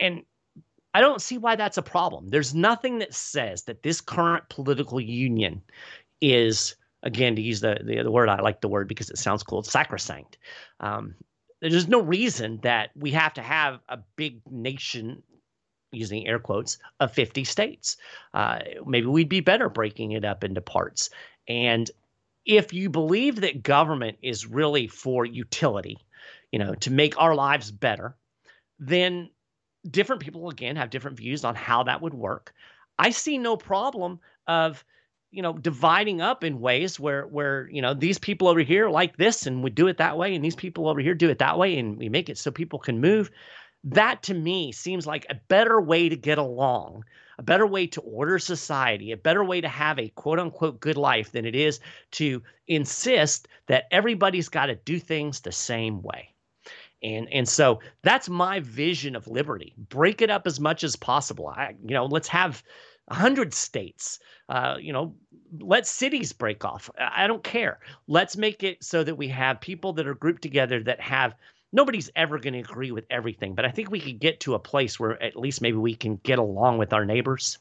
and 0.00 0.22
I 0.94 1.00
don't 1.00 1.22
see 1.22 1.38
why 1.38 1.56
that's 1.56 1.78
a 1.78 1.82
problem. 1.82 2.28
There's 2.28 2.54
nothing 2.54 2.98
that 2.98 3.14
says 3.14 3.62
that 3.64 3.82
this 3.82 4.00
current 4.00 4.48
political 4.48 5.00
union 5.00 5.62
is 6.20 6.76
again 7.02 7.34
to 7.36 7.42
use 7.42 7.60
the, 7.60 7.78
the, 7.84 8.02
the 8.02 8.10
word 8.10 8.28
I 8.28 8.40
like 8.40 8.60
the 8.60 8.68
word 8.68 8.88
because 8.88 9.10
it 9.10 9.18
sounds 9.18 9.42
cool, 9.42 9.62
sacrosanct. 9.62 10.38
Um, 10.80 11.14
there's 11.60 11.88
no 11.88 12.00
reason 12.00 12.58
that 12.62 12.90
we 12.96 13.12
have 13.12 13.34
to 13.34 13.42
have 13.42 13.80
a 13.88 13.98
big 14.16 14.40
nation 14.50 15.22
using 15.92 16.26
air 16.26 16.38
quotes 16.38 16.78
of 17.00 17.12
50 17.12 17.44
states. 17.44 17.96
Uh, 18.34 18.60
maybe 18.86 19.06
we'd 19.06 19.28
be 19.28 19.40
better 19.40 19.68
breaking 19.68 20.12
it 20.12 20.24
up 20.24 20.42
into 20.42 20.60
parts. 20.60 21.10
And 21.48 21.90
if 22.44 22.72
you 22.72 22.90
believe 22.90 23.40
that 23.40 23.62
government 23.62 24.18
is 24.22 24.46
really 24.46 24.88
for 24.88 25.24
utility, 25.24 25.98
you 26.50 26.58
know, 26.58 26.74
to 26.76 26.90
make 26.90 27.18
our 27.20 27.34
lives 27.34 27.70
better, 27.70 28.16
then 28.78 29.30
different 29.90 30.22
people 30.22 30.48
again 30.48 30.76
have 30.76 30.90
different 30.90 31.16
views 31.16 31.44
on 31.44 31.54
how 31.54 31.82
that 31.84 32.00
would 32.00 32.14
work. 32.14 32.52
I 32.98 33.10
see 33.10 33.38
no 33.38 33.56
problem 33.56 34.20
of 34.46 34.84
you 35.30 35.40
know 35.40 35.54
dividing 35.54 36.20
up 36.20 36.44
in 36.44 36.60
ways 36.60 37.00
where 37.00 37.26
where 37.26 37.68
you 37.70 37.80
know 37.80 37.94
these 37.94 38.18
people 38.18 38.48
over 38.48 38.60
here 38.60 38.90
like 38.90 39.16
this 39.16 39.46
and 39.46 39.64
we 39.64 39.70
do 39.70 39.88
it 39.88 39.96
that 39.96 40.18
way 40.18 40.34
and 40.34 40.44
these 40.44 40.54
people 40.54 40.88
over 40.88 41.00
here 41.00 41.14
do 41.14 41.30
it 41.30 41.38
that 41.38 41.58
way 41.58 41.78
and 41.78 41.96
we 41.96 42.08
make 42.08 42.28
it 42.28 42.36
so 42.36 42.50
people 42.50 42.78
can 42.78 43.00
move 43.00 43.30
that 43.84 44.22
to 44.22 44.34
me 44.34 44.72
seems 44.72 45.06
like 45.06 45.26
a 45.28 45.34
better 45.48 45.80
way 45.80 46.08
to 46.08 46.16
get 46.16 46.38
along 46.38 47.04
a 47.38 47.42
better 47.42 47.66
way 47.66 47.86
to 47.86 48.00
order 48.02 48.38
society 48.38 49.10
a 49.12 49.16
better 49.16 49.42
way 49.42 49.60
to 49.60 49.68
have 49.68 49.98
a 49.98 50.08
quote 50.10 50.38
unquote 50.38 50.80
good 50.80 50.96
life 50.96 51.32
than 51.32 51.44
it 51.44 51.54
is 51.54 51.80
to 52.10 52.42
insist 52.68 53.48
that 53.66 53.84
everybody's 53.90 54.48
got 54.48 54.66
to 54.66 54.74
do 54.76 54.98
things 54.98 55.40
the 55.40 55.52
same 55.52 56.02
way 56.02 56.28
and 57.02 57.28
and 57.32 57.48
so 57.48 57.80
that's 58.02 58.28
my 58.28 58.60
vision 58.60 59.16
of 59.16 59.26
liberty 59.26 59.74
break 59.76 60.22
it 60.22 60.30
up 60.30 60.46
as 60.46 60.60
much 60.60 60.84
as 60.84 60.94
possible 60.94 61.48
I, 61.48 61.74
you 61.84 61.94
know 61.94 62.06
let's 62.06 62.28
have 62.28 62.62
100 63.06 63.52
states. 63.52 64.18
Uh, 64.48 64.76
you 64.80 64.92
know, 64.92 65.14
let 65.60 65.86
cities 65.86 66.32
break 66.32 66.64
off. 66.64 66.90
I 66.98 67.26
don't 67.26 67.42
care. 67.42 67.80
Let's 68.06 68.36
make 68.36 68.62
it 68.62 68.82
so 68.82 69.04
that 69.04 69.16
we 69.16 69.28
have 69.28 69.60
people 69.60 69.92
that 69.94 70.06
are 70.06 70.14
grouped 70.14 70.42
together 70.42 70.82
that 70.84 71.00
have 71.00 71.34
nobody's 71.72 72.10
ever 72.14 72.38
going 72.38 72.54
to 72.54 72.60
agree 72.60 72.92
with 72.92 73.06
everything, 73.10 73.54
but 73.54 73.64
I 73.64 73.70
think 73.70 73.90
we 73.90 74.00
could 74.00 74.20
get 74.20 74.40
to 74.40 74.54
a 74.54 74.58
place 74.58 75.00
where 75.00 75.20
at 75.22 75.36
least 75.36 75.62
maybe 75.62 75.78
we 75.78 75.94
can 75.94 76.16
get 76.16 76.38
along 76.38 76.78
with 76.78 76.92
our 76.92 77.04
neighbors. 77.04 77.58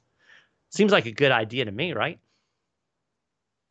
Seems 0.69 0.91
like 0.91 1.05
a 1.05 1.11
good 1.11 1.31
idea 1.31 1.65
to 1.65 1.71
me, 1.71 1.93
right? 1.93 2.19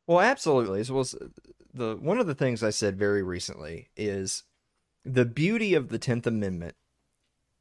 Well, 0.07 0.20
absolutely. 0.20 0.82
So, 0.84 0.95
was 0.95 1.14
uh, 1.14 1.28
the 1.72 1.97
one 1.97 2.18
of 2.18 2.26
the 2.26 2.34
things 2.34 2.62
I 2.62 2.70
said 2.70 2.99
very 2.99 3.22
recently 3.22 3.91
is 3.97 4.43
the 5.05 5.24
beauty 5.24 5.74
of 5.74 5.88
the 5.88 5.99
10th 5.99 6.26
Amendment 6.26 6.74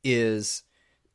is 0.04 0.64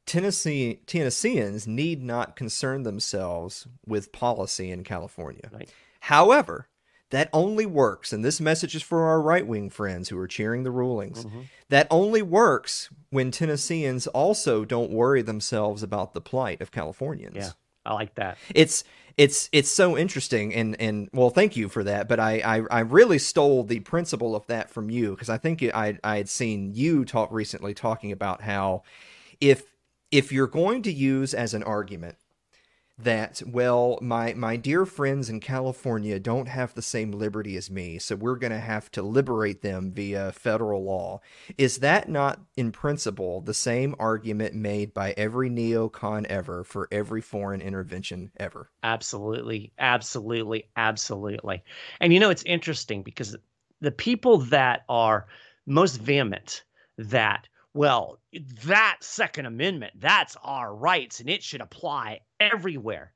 Tennessee 0.07 0.81
Tennesseans 0.87 1.67
need 1.67 2.03
not 2.03 2.37
concern 2.37 2.83
themselves 2.83 3.67
with 3.87 4.13
policy 4.13 4.71
in 4.71 4.85
California. 4.85 5.51
Right. 5.53 5.69
However, 6.01 6.69
that 7.11 7.29
only 7.33 7.67
works, 7.67 8.13
and 8.13 8.25
this 8.25 8.41
message 8.41 8.75
is 8.75 8.83
for 8.83 9.05
our 9.05 9.21
right 9.21 9.47
wing 9.47 9.71
friends 9.71 10.09
who 10.09 10.19
are 10.19 10.27
cheering 10.27 10.65
the 10.65 10.71
rulings. 10.71 11.25
Mm-hmm. 11.25 11.43
That 11.69 11.87
only 11.91 12.23
works 12.23 12.91
when 13.11 13.31
Tennesseans 13.31 14.07
also 14.09 14.65
don't 14.65 14.91
worry 14.91 15.23
themselves 15.23 15.83
about 15.83 16.15
the 16.15 16.21
plight 16.21 16.61
of 16.61 16.73
Californians. 16.73 17.37
Yeah, 17.37 17.51
I 17.85 17.95
like 17.95 18.15
that. 18.17 18.39
It's 18.55 18.85
it's 19.17 19.49
it's 19.53 19.71
so 19.71 19.97
interesting, 19.97 20.55
and 20.55 20.81
and 20.81 21.09
well, 21.13 21.31
thank 21.31 21.57
you 21.57 21.69
for 21.69 21.85
that. 21.85 22.09
But 22.09 22.19
I 22.19 22.41
I, 22.41 22.63
I 22.71 22.81
really 22.81 23.19
stole 23.19 23.63
the 23.63 23.81
principle 23.81 24.35
of 24.35 24.47
that 24.49 24.71
from 24.71 24.91
you 24.91 25.11
because 25.11 25.31
I 25.31 25.39
think 25.39 25.63
I 25.63 25.99
I 26.03 26.17
had 26.17 26.29
seen 26.29 26.73
you 26.75 27.05
talk 27.05 27.31
recently 27.31 27.75
talking 27.75 28.13
about 28.13 28.43
how 28.43 28.83
if 29.41 29.65
if 30.11 30.33
you're 30.33 30.47
going 30.47 30.83
to 30.83 30.93
use 30.93 31.35
as 31.35 31.55
an 31.55 31.63
argument 31.63 32.17
that 32.99 33.43
well 33.45 33.99
my 34.01 34.33
my 34.35 34.57
dear 34.57 34.87
friends 34.87 35.29
in 35.29 35.41
California 35.41 36.19
don't 36.21 36.47
have 36.47 36.73
the 36.75 36.83
same 36.83 37.11
liberty 37.11 37.57
as 37.57 37.69
me 37.69 37.99
so 37.99 38.15
we're 38.15 38.37
going 38.37 38.53
to 38.53 38.59
have 38.59 38.89
to 38.91 39.03
liberate 39.03 39.63
them 39.63 39.91
via 39.91 40.31
federal 40.33 40.85
law. 40.85 41.21
Is 41.59 41.79
that 41.79 42.09
not 42.09 42.41
in 42.57 42.71
principle 42.71 43.41
the 43.41 43.55
same 43.55 43.97
argument 43.99 44.55
made 44.55 44.95
by 44.95 45.13
every 45.17 45.51
neocon 45.51 46.25
ever 46.27 46.63
for 46.63 46.87
every 46.93 47.21
foreign 47.21 47.61
intervention 47.61 48.31
ever? 48.39 48.71
Absolutely 48.85 49.73
absolutely 49.79 50.69
absolutely. 50.77 51.65
And 52.01 52.13
you 52.13 52.21
know 52.21 52.31
it's 52.31 52.45
interesting 52.45 53.03
because 53.03 53.37
the 53.81 53.91
people 53.91 54.39
that 54.39 54.85
are 54.89 55.27
most 55.67 56.01
vehement 56.01 56.63
that 56.97 57.49
well, 57.75 58.21
that 58.65 58.99
Second 59.01 59.47
Amendment, 59.47 59.95
that's 59.99 60.37
our 60.43 60.75
rights 60.75 61.21
and 61.21 61.29
it 61.29 61.43
should 61.43 61.61
apply 61.61 62.21
everywhere. 62.39 63.13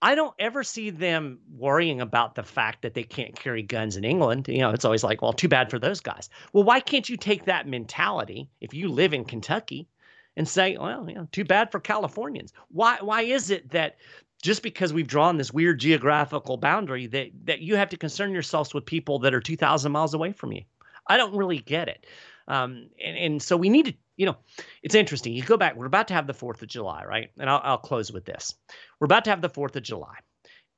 I 0.00 0.14
don't 0.14 0.34
ever 0.38 0.62
see 0.62 0.90
them 0.90 1.38
worrying 1.50 2.00
about 2.00 2.34
the 2.34 2.42
fact 2.42 2.82
that 2.82 2.92
they 2.92 3.04
can't 3.04 3.34
carry 3.34 3.62
guns 3.62 3.96
in 3.96 4.04
England. 4.04 4.48
You 4.48 4.58
know, 4.58 4.70
it's 4.70 4.84
always 4.84 5.04
like, 5.04 5.22
well, 5.22 5.32
too 5.32 5.48
bad 5.48 5.70
for 5.70 5.78
those 5.78 6.00
guys. 6.00 6.28
Well, 6.52 6.64
why 6.64 6.80
can't 6.80 7.08
you 7.08 7.16
take 7.16 7.44
that 7.44 7.68
mentality 7.68 8.50
if 8.60 8.74
you 8.74 8.88
live 8.88 9.14
in 9.14 9.24
Kentucky 9.24 9.88
and 10.36 10.46
say, 10.46 10.76
well, 10.76 11.08
you 11.08 11.14
know, 11.14 11.28
too 11.32 11.44
bad 11.44 11.70
for 11.70 11.80
Californians? 11.80 12.52
Why 12.68 12.98
why 13.00 13.22
is 13.22 13.50
it 13.50 13.70
that 13.70 13.96
just 14.42 14.62
because 14.62 14.92
we've 14.92 15.06
drawn 15.06 15.38
this 15.38 15.54
weird 15.54 15.80
geographical 15.80 16.58
boundary 16.58 17.06
that 17.06 17.30
that 17.44 17.60
you 17.60 17.76
have 17.76 17.88
to 17.90 17.96
concern 17.96 18.32
yourselves 18.32 18.74
with 18.74 18.84
people 18.84 19.18
that 19.20 19.32
are 19.32 19.40
2000 19.40 19.90
miles 19.90 20.12
away 20.12 20.32
from 20.32 20.52
you? 20.52 20.64
I 21.06 21.16
don't 21.16 21.34
really 21.34 21.58
get 21.58 21.88
it. 21.88 22.06
Um, 22.48 22.88
and, 23.02 23.16
and 23.16 23.42
so 23.42 23.56
we 23.56 23.68
need 23.68 23.86
to, 23.86 23.94
you 24.16 24.26
know, 24.26 24.36
it's 24.82 24.94
interesting. 24.94 25.32
You 25.32 25.42
go 25.42 25.56
back, 25.56 25.76
we're 25.76 25.86
about 25.86 26.08
to 26.08 26.14
have 26.14 26.26
the 26.26 26.34
4th 26.34 26.62
of 26.62 26.68
July, 26.68 27.04
right? 27.04 27.30
And 27.38 27.48
I'll, 27.48 27.60
I'll 27.64 27.78
close 27.78 28.12
with 28.12 28.24
this. 28.24 28.54
We're 29.00 29.06
about 29.06 29.24
to 29.24 29.30
have 29.30 29.40
the 29.40 29.50
4th 29.50 29.76
of 29.76 29.82
July. 29.82 30.16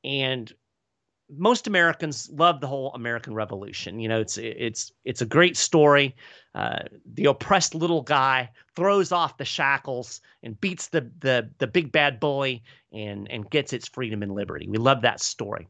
And 0.04 0.52
most 1.28 1.66
Americans 1.66 2.30
love 2.32 2.60
the 2.60 2.66
whole 2.66 2.92
American 2.94 3.34
Revolution. 3.34 3.98
You 3.98 4.08
know, 4.08 4.20
it's 4.20 4.38
it's 4.38 4.92
it's 5.04 5.22
a 5.22 5.26
great 5.26 5.56
story. 5.56 6.14
Uh, 6.54 6.84
the 7.14 7.26
oppressed 7.26 7.74
little 7.74 8.02
guy 8.02 8.50
throws 8.76 9.10
off 9.10 9.36
the 9.36 9.44
shackles 9.44 10.20
and 10.42 10.60
beats 10.60 10.88
the 10.88 11.10
the 11.18 11.50
the 11.58 11.66
big 11.66 11.90
bad 11.90 12.20
bully 12.20 12.62
and 12.92 13.30
and 13.30 13.50
gets 13.50 13.72
its 13.72 13.88
freedom 13.88 14.22
and 14.22 14.32
liberty. 14.32 14.68
We 14.68 14.78
love 14.78 15.02
that 15.02 15.20
story. 15.20 15.68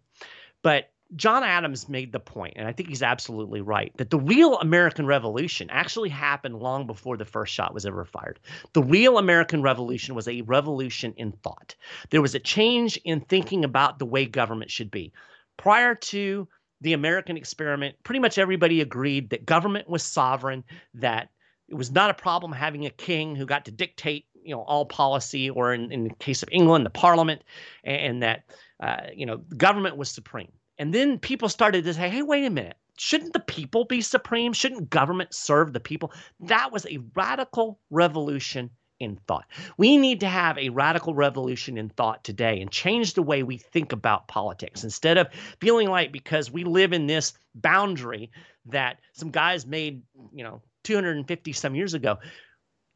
But 0.62 0.90
John 1.14 1.44
Adams 1.44 1.88
made 1.88 2.10
the 2.10 2.18
point, 2.18 2.54
and 2.56 2.66
I 2.66 2.72
think 2.72 2.88
he's 2.88 3.02
absolutely 3.02 3.60
right, 3.60 3.92
that 3.96 4.10
the 4.10 4.18
real 4.18 4.58
American 4.58 5.06
Revolution 5.06 5.70
actually 5.70 6.08
happened 6.08 6.58
long 6.58 6.86
before 6.86 7.16
the 7.16 7.24
first 7.24 7.54
shot 7.54 7.72
was 7.72 7.86
ever 7.86 8.04
fired. 8.04 8.40
The 8.72 8.82
real 8.82 9.18
American 9.18 9.62
Revolution 9.62 10.16
was 10.16 10.26
a 10.26 10.42
revolution 10.42 11.14
in 11.16 11.32
thought. 11.32 11.76
There 12.10 12.22
was 12.22 12.34
a 12.34 12.40
change 12.40 12.98
in 13.04 13.20
thinking 13.20 13.64
about 13.64 13.98
the 13.98 14.06
way 14.06 14.26
government 14.26 14.70
should 14.70 14.90
be. 14.90 15.12
Prior 15.56 15.94
to 15.94 16.48
the 16.80 16.92
American 16.92 17.36
experiment, 17.36 17.96
pretty 18.02 18.20
much 18.20 18.36
everybody 18.36 18.80
agreed 18.80 19.30
that 19.30 19.46
government 19.46 19.88
was 19.88 20.02
sovereign, 20.02 20.64
that 20.94 21.30
it 21.68 21.74
was 21.74 21.92
not 21.92 22.10
a 22.10 22.14
problem 22.14 22.52
having 22.52 22.84
a 22.84 22.90
king 22.90 23.36
who 23.36 23.46
got 23.46 23.64
to 23.66 23.70
dictate 23.70 24.26
you 24.42 24.54
know 24.54 24.62
all 24.62 24.86
policy 24.86 25.50
or 25.50 25.74
in, 25.74 25.90
in 25.90 26.04
the 26.04 26.14
case 26.20 26.44
of 26.44 26.48
england 26.52 26.86
the 26.86 26.90
parliament 26.90 27.42
and, 27.82 27.96
and 27.96 28.22
that 28.22 28.44
uh, 28.80 29.08
you 29.12 29.26
know 29.26 29.38
government 29.56 29.96
was 29.96 30.08
supreme 30.08 30.52
and 30.78 30.92
then 30.92 31.18
people 31.18 31.48
started 31.48 31.84
to 31.84 31.94
say, 31.94 32.08
hey, 32.08 32.22
wait 32.22 32.44
a 32.44 32.50
minute. 32.50 32.76
Shouldn't 32.98 33.32
the 33.32 33.40
people 33.40 33.84
be 33.84 34.00
supreme? 34.00 34.52
Shouldn't 34.52 34.90
government 34.90 35.34
serve 35.34 35.72
the 35.72 35.80
people? 35.80 36.12
That 36.40 36.72
was 36.72 36.86
a 36.86 36.98
radical 37.14 37.78
revolution 37.90 38.70
in 38.98 39.16
thought. 39.28 39.44
We 39.76 39.98
need 39.98 40.20
to 40.20 40.28
have 40.28 40.56
a 40.56 40.70
radical 40.70 41.14
revolution 41.14 41.76
in 41.76 41.90
thought 41.90 42.24
today 42.24 42.60
and 42.60 42.70
change 42.70 43.12
the 43.12 43.22
way 43.22 43.42
we 43.42 43.58
think 43.58 43.92
about 43.92 44.28
politics 44.28 44.84
instead 44.84 45.18
of 45.18 45.28
feeling 45.60 45.88
like 45.88 46.12
because 46.12 46.50
we 46.50 46.64
live 46.64 46.94
in 46.94 47.06
this 47.06 47.34
boundary 47.54 48.30
that 48.66 48.98
some 49.12 49.30
guys 49.30 49.66
made, 49.66 50.02
you 50.32 50.44
know, 50.44 50.62
250 50.84 51.52
some 51.52 51.74
years 51.74 51.92
ago. 51.92 52.16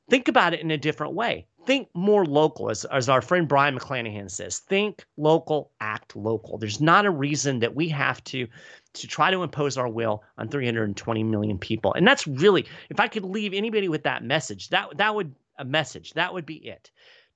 Think 0.09 0.29
about 0.29 0.55
it 0.55 0.61
in 0.61 0.71
a 0.71 0.79
different 0.79 1.13
way 1.13 1.47
think 1.67 1.89
more 1.95 2.25
local, 2.25 2.71
as, 2.71 2.85
as 2.87 3.09
our 3.09 3.23
friend 3.23 3.49
Brion 3.49 3.79
McClanahan 3.79 4.31
says. 4.31 4.59
Think 4.59 5.05
local, 5.17 5.71
act 5.81 6.17
local. 6.17 6.59
There's 6.59 6.81
not 6.81 7.07
a 7.07 7.11
reason 7.11 7.61
that 7.61 7.75
we 7.75 7.89
have 7.89 8.23
to 8.25 8.47
to 8.93 9.07
try 9.07 9.31
to 9.31 9.43
impose 9.43 9.77
our 9.77 9.89
will 9.89 10.25
on 10.37 10.49
320 10.49 11.23
million 11.23 11.59
people. 11.59 11.95
And 11.95 12.07
that's 12.07 12.27
really, 12.27 12.67
if 12.89 12.99
I 12.99 13.07
could 13.07 13.25
leave 13.25 13.55
anybody 13.55 13.89
with 13.89 14.03
that 14.03 14.25
message, 14.25 14.69
that 14.71 14.97
that 14.97 15.15
would 15.15 15.35
a 15.59 15.65
message. 15.65 16.13
That 16.15 16.33
would 16.35 16.47
be 16.47 16.57
it. 16.57 16.91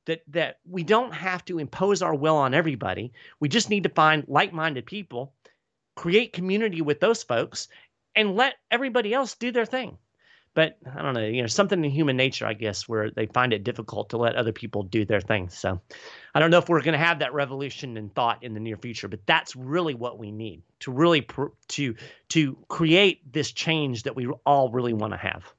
That 0.07 0.23
that 0.29 0.59
we 0.69 0.83
don't 0.83 1.15
have 1.15 1.45
to 1.47 1.59
impose 1.59 2.03
our 2.03 2.15
will 2.15 2.37
on 2.37 2.55
everybody. 2.55 3.13
We 3.41 3.49
just 3.49 3.71
need 3.71 3.85
to 3.85 3.89
find 3.89 4.25
like-minded 4.27 4.87
people 4.87 5.33
create 5.95 6.33
community 6.33 6.83
with 6.83 7.01
those 7.01 7.23
folks 7.23 7.69
and 8.17 8.37
let 8.37 8.55
everybody 8.71 9.15
else 9.15 9.35
do 9.35 9.53
their 9.53 9.67
thing. 9.67 9.97
But 10.55 10.79
I 10.95 11.03
don't 11.03 11.15
know, 11.15 11.27
you 11.27 11.43
know, 11.43 11.49
something 11.49 11.85
in 11.85 11.91
human 11.91 12.17
nature, 12.17 12.47
I 12.47 12.55
guess, 12.55 12.89
where 12.89 13.11
they 13.11 13.27
find 13.27 13.53
it 13.53 13.65
difficult 13.65 14.11
to 14.11 14.17
let 14.17 14.37
other 14.37 14.53
people 14.53 14.85
do 14.85 15.05
their 15.05 15.21
thing. 15.21 15.49
So 15.49 15.81
I 16.35 16.41
don't 16.41 16.51
know 16.51 16.59
if 16.59 16.69
we're 16.69 16.81
going 16.81 16.99
to 16.99 17.05
have 17.05 17.19
that 17.19 17.35
revolution 17.35 17.97
in 17.97 18.09
thought 18.11 18.43
in 18.43 18.55
the 18.55 18.61
near 18.61 18.77
future, 18.77 19.09
but 19.09 19.27
that's 19.27 19.57
really 19.57 19.95
what 19.95 20.19
we 20.19 20.31
need 20.31 20.63
to 20.81 20.93
really 20.93 21.23
pr- 21.23 21.47
to 21.69 21.95
to 22.29 22.57
create 22.69 23.33
this 23.33 23.51
change 23.51 24.05
that 24.05 24.15
we 24.15 24.29
all 24.47 24.71
really 24.71 24.93
want 24.93 25.13
to 25.13 25.19
have. 25.19 25.53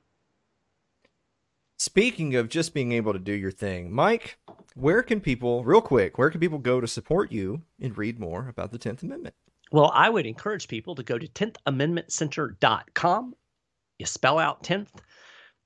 Speaking 1.77 2.35
of 2.35 2.47
just 2.47 2.73
being 2.73 2.93
able 2.93 3.11
to 3.11 3.19
do 3.19 3.33
your 3.33 3.51
thing, 3.51 3.91
Mike, 3.91 4.37
where 4.75 5.03
can 5.03 5.19
people, 5.19 5.65
real 5.65 5.81
quick, 5.81 6.17
where 6.17 6.29
can 6.29 6.39
people 6.39 6.57
go 6.57 6.79
to 6.79 6.87
support 6.87 7.33
you 7.33 7.63
and 7.81 7.97
read 7.97 8.17
more 8.17 8.47
about 8.47 8.71
the 8.71 8.79
10th 8.79 9.03
Amendment? 9.03 9.35
Well, 9.71 9.91
I 9.93 10.09
would 10.09 10.25
encourage 10.25 10.69
people 10.69 10.95
to 10.95 11.03
go 11.03 11.17
to 11.17 11.27
10thamendmentcenter.com. 11.27 13.35
You 13.99 14.05
spell 14.05 14.39
out 14.39 14.63
10th. 14.63 14.89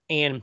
And 0.10 0.42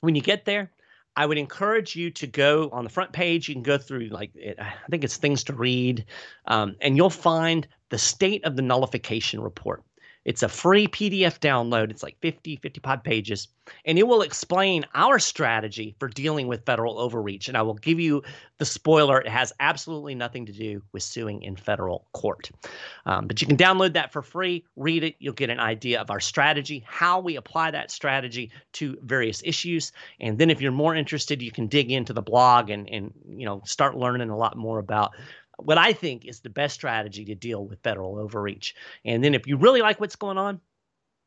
when 0.00 0.14
you 0.14 0.22
get 0.22 0.44
there, 0.44 0.70
I 1.16 1.24
would 1.24 1.38
encourage 1.38 1.96
you 1.96 2.10
to 2.10 2.26
go 2.26 2.68
on 2.72 2.84
the 2.84 2.90
front 2.90 3.12
page. 3.12 3.48
You 3.48 3.54
can 3.54 3.62
go 3.62 3.78
through, 3.78 4.08
like, 4.08 4.30
it, 4.34 4.58
I 4.60 4.74
think 4.90 5.02
it's 5.02 5.16
things 5.16 5.44
to 5.44 5.54
read, 5.54 6.04
um, 6.46 6.76
and 6.82 6.96
you'll 6.96 7.08
find 7.08 7.66
the 7.88 7.98
state 7.98 8.44
of 8.44 8.54
the 8.54 8.62
nullification 8.62 9.40
report. 9.40 9.82
It's 10.26 10.42
a 10.42 10.48
free 10.48 10.88
PDF 10.88 11.38
download. 11.38 11.92
It's 11.92 12.02
like 12.02 12.16
50, 12.20 12.56
55 12.56 13.02
pages, 13.04 13.46
and 13.84 13.96
it 13.96 14.08
will 14.08 14.22
explain 14.22 14.84
our 14.92 15.20
strategy 15.20 15.94
for 16.00 16.08
dealing 16.08 16.48
with 16.48 16.66
federal 16.66 16.98
overreach. 16.98 17.46
And 17.46 17.56
I 17.56 17.62
will 17.62 17.74
give 17.74 18.00
you 18.00 18.24
the 18.58 18.64
spoiler 18.64 19.20
it 19.20 19.28
has 19.28 19.52
absolutely 19.60 20.16
nothing 20.16 20.44
to 20.46 20.52
do 20.52 20.82
with 20.92 21.04
suing 21.04 21.42
in 21.42 21.54
federal 21.54 22.08
court. 22.12 22.50
Um, 23.06 23.28
but 23.28 23.40
you 23.40 23.46
can 23.46 23.56
download 23.56 23.92
that 23.92 24.12
for 24.12 24.20
free, 24.20 24.64
read 24.74 25.04
it. 25.04 25.14
You'll 25.20 25.32
get 25.32 25.48
an 25.48 25.60
idea 25.60 26.00
of 26.00 26.10
our 26.10 26.20
strategy, 26.20 26.84
how 26.88 27.20
we 27.20 27.36
apply 27.36 27.70
that 27.70 27.92
strategy 27.92 28.50
to 28.72 28.98
various 29.02 29.42
issues. 29.44 29.92
And 30.18 30.38
then 30.38 30.50
if 30.50 30.60
you're 30.60 30.72
more 30.72 30.96
interested, 30.96 31.40
you 31.40 31.52
can 31.52 31.68
dig 31.68 31.92
into 31.92 32.12
the 32.12 32.22
blog 32.22 32.68
and, 32.70 32.88
and 32.90 33.12
you 33.28 33.46
know 33.46 33.62
start 33.64 33.96
learning 33.96 34.30
a 34.30 34.36
lot 34.36 34.56
more 34.56 34.80
about 34.80 35.12
what 35.56 35.78
I 35.78 35.92
think 35.92 36.24
is 36.24 36.40
the 36.40 36.50
best 36.50 36.74
strategy 36.74 37.24
to 37.24 37.34
deal 37.34 37.64
with 37.64 37.82
federal 37.82 38.18
overreach. 38.18 38.74
And 39.04 39.24
then 39.24 39.34
if 39.34 39.46
you 39.46 39.56
really 39.56 39.82
like 39.82 40.00
what's 40.00 40.16
going 40.16 40.38
on, 40.38 40.60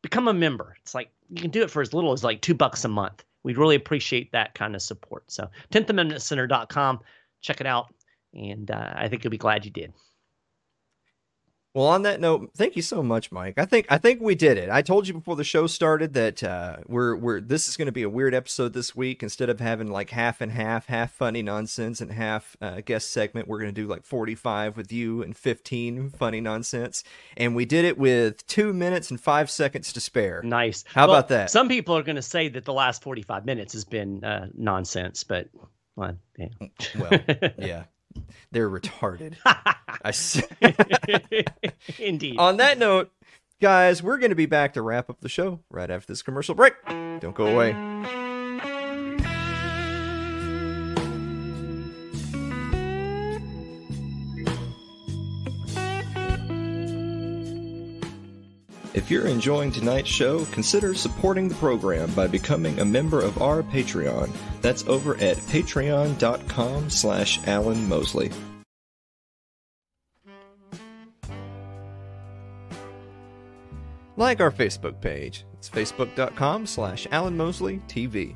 become 0.02 0.28
a 0.28 0.34
member. 0.34 0.76
It's 0.82 0.96
like 0.96 1.12
you 1.30 1.42
can 1.42 1.52
do 1.52 1.62
it 1.62 1.72
for 1.72 1.82
as 1.82 1.94
little 1.94 2.14
as 2.14 2.24
like 2.24 2.42
two 2.42 2.54
bucks 2.54 2.86
a 2.86 2.88
month. 2.88 3.24
We'd 3.44 3.58
really 3.58 3.76
appreciate 3.76 4.32
that 4.32 4.54
kind 4.54 4.76
of 4.76 4.82
support. 4.82 5.32
So 5.32 5.50
10thamendmentcenter.com, 5.72 7.00
check 7.42 7.62
it 7.62 7.68
out. 7.68 7.94
And 8.34 8.70
uh, 8.70 8.94
I 8.96 9.08
think 9.08 9.24
you'll 9.24 9.32
be 9.32 9.38
glad 9.38 9.66
you 9.66 9.72
did. 9.72 9.94
Well, 11.76 11.86
on 11.86 12.02
that 12.02 12.20
note, 12.20 12.50
thank 12.56 12.76
you 12.76 12.82
so 12.82 13.04
much, 13.04 13.32
Mike. 13.32 13.54
I 13.58 13.66
think 13.66 13.86
I 13.90 14.00
think 14.00 14.22
we 14.22 14.34
did 14.34 14.58
it. 14.58 14.72
I 14.72 14.82
told 14.82 15.08
you 15.08 15.14
before 15.14 15.36
the 15.36 15.44
show 15.44 15.68
started 15.68 16.16
that 16.16 16.44
uh, 16.44 16.78
we're 16.88 17.16
we're 17.16 17.42
this 17.42 17.70
is 17.70 17.78
going 17.78 17.86
to 17.86 17.92
be 17.92 18.02
a 18.02 18.10
weird 18.10 18.34
episode 18.34 18.74
this 18.74 18.96
week. 18.96 19.22
Instead 19.22 19.52
of 19.52 19.60
having 19.60 19.92
like 19.92 20.10
half 20.10 20.42
and 20.42 20.52
half, 20.52 20.88
half 20.88 21.12
funny 21.12 21.44
nonsense 21.44 22.02
and 22.02 22.12
half 22.12 22.58
uh, 22.60 22.82
guest 22.84 23.12
segment, 23.12 23.48
we're 23.48 23.60
going 23.60 23.74
to 23.74 23.82
do 23.82 23.88
like 23.88 24.04
forty 24.04 24.34
five 24.34 24.78
with 24.78 24.92
you 24.92 25.22
and 25.22 25.38
fifteen 25.38 26.10
funny 26.10 26.42
nonsense. 26.42 27.04
And 27.38 27.56
we 27.56 27.66
did 27.66 27.86
it 27.86 28.00
with 28.00 28.48
two 28.48 28.74
minutes 28.74 29.12
and 29.12 29.22
five 29.22 29.52
seconds 29.52 29.94
to 29.94 30.02
spare. 30.02 30.42
Nice. 30.44 30.84
How 30.88 31.06
Well, 31.08 31.18
about 31.18 31.28
that? 31.30 31.52
Some 31.52 31.68
people 31.70 31.96
are 31.96 32.04
going 32.04 32.16
to 32.16 32.22
say 32.24 32.50
that 32.50 32.66
the 32.66 32.74
last 32.74 33.04
45 33.04 33.46
minutes 33.46 33.74
has 33.74 33.86
been 33.86 34.24
uh, 34.24 34.48
nonsense, 34.56 35.24
but 35.24 35.50
well, 35.96 36.18
yeah. 36.38 36.48
Well, 36.98 37.20
yeah, 37.60 37.84
they're 38.52 38.70
retarded. 38.70 39.36
Indeed. 42.00 42.38
On 42.38 42.58
that 42.58 42.78
note, 42.78 43.12
guys, 43.62 44.02
we're 44.04 44.18
going 44.18 44.30
to 44.30 44.36
be 44.36 44.46
back 44.46 44.74
to 44.74 44.82
wrap 44.82 45.10
up 45.10 45.22
the 45.22 45.30
show 45.30 45.60
right 45.70 45.90
after 45.90 46.12
this 46.12 46.22
commercial 46.22 46.56
break. 46.56 46.74
Don't 46.88 47.36
go 47.36 47.48
away. 47.48 48.29
If 58.94 59.12
you're 59.12 59.28
enjoying 59.28 59.72
tonight's 59.72 60.10
show, 60.10 60.46
consider 60.46 60.96
supporting 60.96 61.48
the 61.48 61.56
program 61.56 62.12
by 62.14 62.26
becoming 62.28 62.80
a 62.80 62.86
member 62.86 63.22
of 63.22 63.40
our 63.42 63.62
Patreon. 63.62 64.32
That's 64.62 64.88
over 64.88 65.14
at 65.16 65.38
patreon.com 65.38 66.90
slash 66.90 67.40
Alan 67.48 67.88
Mosley. 67.88 68.32
Like 74.18 74.42
our 74.42 74.52
Facebook 74.52 75.00
page. 75.00 75.46
It's 75.60 75.70
facebook.com 75.70 76.66
slash 76.66 77.08
Alan 77.12 77.38
Mosley 77.38 77.82
TV. 77.88 78.36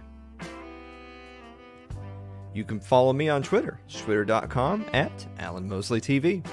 You 2.54 2.64
can 2.64 2.80
follow 2.80 3.12
me 3.12 3.28
on 3.28 3.42
Twitter, 3.42 3.80
twitter.com 3.92 4.86
at 4.94 5.26
Alan 5.40 5.68
Mosley 5.68 6.00
TV. 6.00 6.46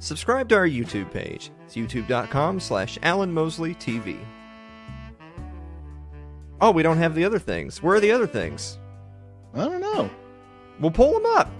Subscribe 0.00 0.48
to 0.48 0.56
our 0.56 0.66
YouTube 0.66 1.12
page. 1.12 1.50
It's 1.66 1.76
youtube.com 1.76 2.58
slash 2.58 2.98
Alan 3.02 3.30
Mosley 3.32 3.74
TV. 3.76 4.18
Oh, 6.60 6.70
we 6.72 6.82
don't 6.82 6.98
have 6.98 7.14
the 7.14 7.24
other 7.24 7.38
things. 7.38 7.82
Where 7.82 7.96
are 7.96 8.00
the 8.00 8.10
other 8.12 8.26
things? 8.26 8.78
I 9.54 9.64
don't 9.64 9.80
know. 9.80 10.10
We'll 10.78 10.90
pull 10.90 11.12
them 11.14 11.26
up. 11.36 11.50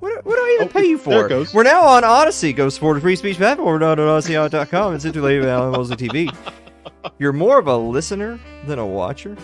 What, 0.00 0.24
what 0.24 0.34
do 0.36 0.40
I 0.40 0.52
even 0.56 0.68
Oh, 0.68 0.70
pay 0.70 0.86
you 0.86 0.96
there 0.98 1.04
for? 1.20 1.26
it 1.26 1.28
goes. 1.28 1.54
We're 1.54 1.62
now 1.64 1.82
on 1.82 2.02
Odysee. 2.04 2.52
Go 2.54 2.68
support 2.68 2.96
a 2.98 3.00
free 3.00 3.16
speech 3.16 3.36
platform. 3.36 3.82
Odysee.com 3.82 4.92
and 4.94 5.00
to 5.02 5.20
Lady 5.22 5.46
Alan 5.46 5.72
Mosley 5.72 5.96
TV. 5.96 6.34
You're 7.18 7.32
more 7.32 7.58
of 7.58 7.66
a 7.66 7.76
listener 7.76 8.38
than 8.66 8.78
a 8.78 8.86
watcher. 8.86 9.36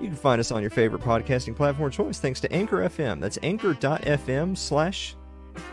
You 0.00 0.06
can 0.06 0.16
find 0.16 0.38
us 0.40 0.50
on 0.52 0.60
your 0.60 0.70
favorite 0.70 1.02
podcasting 1.02 1.56
platform 1.56 1.90
choice 1.90 2.18
thanks 2.20 2.40
to 2.40 2.52
Anchor 2.52 2.78
FM. 2.88 3.20
That's 3.20 3.38
anchor.fm 3.42 4.56
slash 4.56 5.16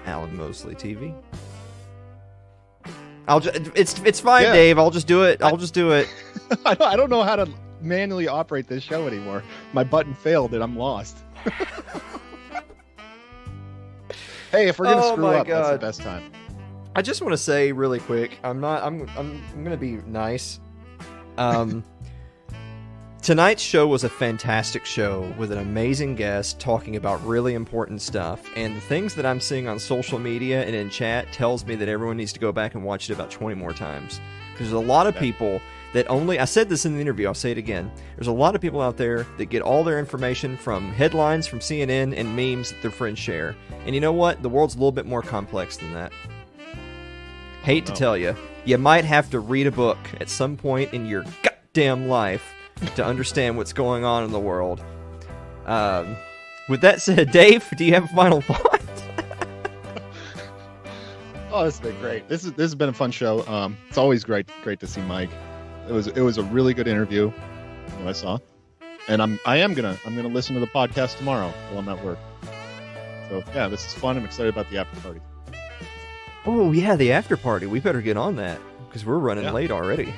Alan 0.06 0.36
Mosley 0.36 0.76
TV. 0.76 1.14
I'll 3.28 3.40
just, 3.40 3.72
it's 3.76 4.00
it's 4.02 4.20
fine, 4.20 4.44
Yeah. 4.44 4.54
Dave. 4.54 4.78
I'll 4.78 4.92
just 4.92 5.08
do 5.08 5.24
it. 5.24 5.42
I'll 5.42 5.58
just 5.58 5.74
do 5.74 5.92
it. 5.92 6.08
I 6.66 6.96
don't, 6.96 7.10
know 7.10 7.24
how 7.24 7.36
to 7.36 7.50
manually 7.82 8.28
operate 8.28 8.68
this 8.68 8.84
show 8.84 9.08
anymore. 9.08 9.44
My 9.74 9.84
button 9.84 10.14
failed 10.14 10.54
and 10.54 10.64
I'm 10.64 10.78
lost. 10.78 11.18
hey, 14.52 14.68
if 14.68 14.78
we're 14.80 14.86
gonna 14.86 15.02
Oh 15.02 15.14
screw 15.14 15.24
my 15.24 15.38
up, 15.40 15.48
that's 15.48 15.70
the 15.70 15.78
best 15.78 16.02
time. 16.02 16.32
I 16.96 17.02
just 17.02 17.22
want 17.22 17.34
to 17.34 17.38
say 17.38 17.72
really 17.72 18.00
quick. 18.00 18.40
I'm 18.44 18.60
not. 18.62 18.84
I'm. 18.84 19.02
I'm. 19.18 19.44
I'm 19.54 19.64
gonna 19.64 19.76
be 19.78 19.94
nice. 20.08 20.60
Um, 21.38 21.84
tonight's 23.26 23.64
show 23.64 23.88
was 23.88 24.04
a 24.04 24.10
fantastic 24.10 24.86
show 24.86 25.34
with 25.36 25.52
an 25.52 25.58
amazing 25.58 26.14
guest 26.14 26.60
talking 26.60 26.96
about 26.96 27.26
really 27.26 27.56
important 27.56 28.00
stuff. 28.00 28.48
And 28.56 28.76
the 28.76 28.82
things 28.82 29.16
that 29.16 29.26
I'm 29.26 29.40
seeing 29.40 29.68
on 29.68 29.80
social 29.80 30.20
media 30.20 30.64
and 30.64 30.76
in 30.76 30.92
chat 30.92 31.34
tells 31.34 31.66
me 31.66 31.74
that 31.74 31.90
everyone 31.90 32.18
needs 32.18 32.34
to 32.34 32.40
go 32.40 32.52
back 32.52 32.76
and 32.76 32.84
watch 32.84 33.10
it 33.10 33.14
about 33.14 33.32
20 33.32 33.56
more 33.56 33.74
times. 33.74 34.22
Because 34.52 34.70
there's 34.70 34.84
a 34.84 34.88
lot 34.88 35.08
of 35.08 35.16
people 35.16 35.60
that 35.94 36.08
only. 36.08 36.38
I 36.38 36.46
said 36.46 36.70
this 36.70 36.86
in 36.86 36.94
the 36.94 37.02
interview. 37.02 37.26
I'll 37.26 37.34
say 37.34 37.50
it 37.50 37.58
again. 37.58 37.92
There's 38.16 38.28
a 38.28 38.32
lot 38.32 38.54
of 38.54 38.62
people 38.62 38.80
out 38.80 38.96
there 38.96 39.26
that 39.40 39.48
get 39.48 39.64
all 39.64 39.84
their 39.84 39.98
information 39.98 40.56
from 40.56 40.94
headlines 40.94 41.48
from 41.48 41.62
CNN 41.62 42.16
and 42.16 42.36
memes 42.36 42.70
that 42.70 42.82
their 42.84 42.92
friends 42.92 43.18
share. 43.18 43.56
And 43.88 43.96
you 43.96 44.02
know 44.02 44.14
what? 44.14 44.44
The 44.44 44.50
world's 44.50 44.76
a 44.76 44.78
little 44.78 44.92
bit 44.92 45.08
more 45.08 45.24
complex 45.24 45.78
than 45.78 45.94
that. 45.94 46.12
Hate 47.64 47.88
to 47.88 47.92
tell 47.92 48.16
you, 48.16 48.36
you 48.66 48.78
might 48.78 49.04
have 49.04 49.32
to 49.32 49.40
read 49.40 49.66
a 49.66 49.72
book 49.72 49.98
at 50.22 50.30
some 50.30 50.58
point 50.58 50.94
in 50.94 51.08
your 51.08 51.26
goddamn 51.42 52.08
life 52.08 52.55
to 52.96 53.06
understand 53.06 53.58
what's 53.58 53.74
going 53.74 54.04
on 54.06 54.24
in 54.24 54.32
the 54.32 54.40
world. 54.40 54.84
Um, 55.66 56.16
with 56.70 56.82
that 56.82 57.02
said, 57.02 57.32
Dave, 57.32 57.68
do 57.78 57.86
you 57.86 57.94
have 57.94 58.06
a 58.06 58.16
final 58.16 58.42
thought? 58.42 58.82
Oh, 61.52 61.64
this 61.64 61.80
has 61.80 61.80
been 61.80 62.00
great. 62.02 62.28
This 62.28 62.44
is 62.44 62.52
this 62.54 62.66
has 62.66 62.76
been 62.76 62.90
a 62.90 62.94
fun 62.94 63.12
show. 63.12 63.48
Um, 63.48 63.78
it's 63.88 63.98
always 63.98 64.24
great 64.26 64.50
great 64.62 64.80
to 64.82 64.88
see 64.88 65.02
Mike. 65.02 65.30
It 65.88 65.94
was 65.94 66.08
it 66.08 66.20
was 66.22 66.38
a 66.38 66.44
really 66.44 66.74
good 66.74 66.88
interview. 66.88 67.30
What 67.30 68.08
I 68.10 68.12
saw, 68.12 68.40
and 69.08 69.22
I'm 69.22 69.40
I 69.46 69.58
am 69.58 69.74
gonna 69.74 69.98
I'm 70.06 70.16
gonna 70.18 70.28
listen 70.28 70.54
to 70.56 70.60
the 70.60 70.68
podcast 70.68 71.18
tomorrow 71.18 71.50
while 71.70 71.80
I'm 71.80 71.88
at 71.88 72.04
work. 72.04 72.20
So 73.30 73.42
yeah, 73.54 73.70
this 73.70 73.86
is 73.88 73.94
fun. 73.94 74.18
I'm 74.18 74.26
excited 74.26 74.54
about 74.54 74.70
the 74.70 74.78
after 74.80 75.00
party. 75.00 75.22
Oh 76.46 76.74
yeah, 76.74 76.96
the 76.98 77.14
after 77.14 77.38
party. 77.38 77.68
We 77.68 77.80
better 77.80 78.02
get 78.02 78.18
on 78.18 78.36
that 78.36 78.60
because 78.88 79.06
we're 79.06 79.18
running 79.18 79.46
Yeah. 79.46 79.52
late 79.52 79.72
already. 79.72 80.14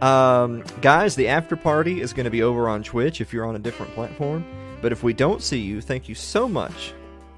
Um, 0.00 0.62
guys, 0.80 1.16
the 1.16 1.28
after 1.28 1.56
party 1.56 2.00
is 2.00 2.12
going 2.12 2.24
to 2.24 2.30
be 2.30 2.42
over 2.42 2.68
on 2.68 2.82
Twitch 2.82 3.20
if 3.20 3.32
you're 3.32 3.44
on 3.44 3.56
a 3.56 3.58
different 3.58 3.92
platform. 3.94 4.44
But 4.80 4.92
if 4.92 5.02
we 5.02 5.12
don't 5.12 5.42
see 5.42 5.58
you, 5.58 5.80
thank 5.80 6.08
you 6.08 6.14
so 6.14 6.48
much 6.48 6.92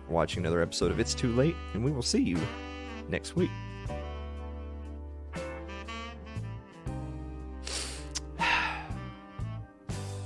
for 0.06 0.12
watching 0.12 0.42
another 0.42 0.60
episode 0.60 0.90
of 0.90 1.00
It's 1.00 1.14
Too 1.14 1.32
Late, 1.34 1.56
and 1.72 1.82
we 1.82 1.90
will 1.90 2.02
see 2.02 2.20
you 2.20 2.38
next 3.08 3.34
week. 3.34 3.50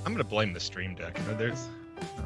I'm 0.05 0.11
gonna 0.11 0.23
blame 0.23 0.53
the 0.53 0.59
stream 0.59 0.93
deck. 0.93 1.19
There's 1.37 1.67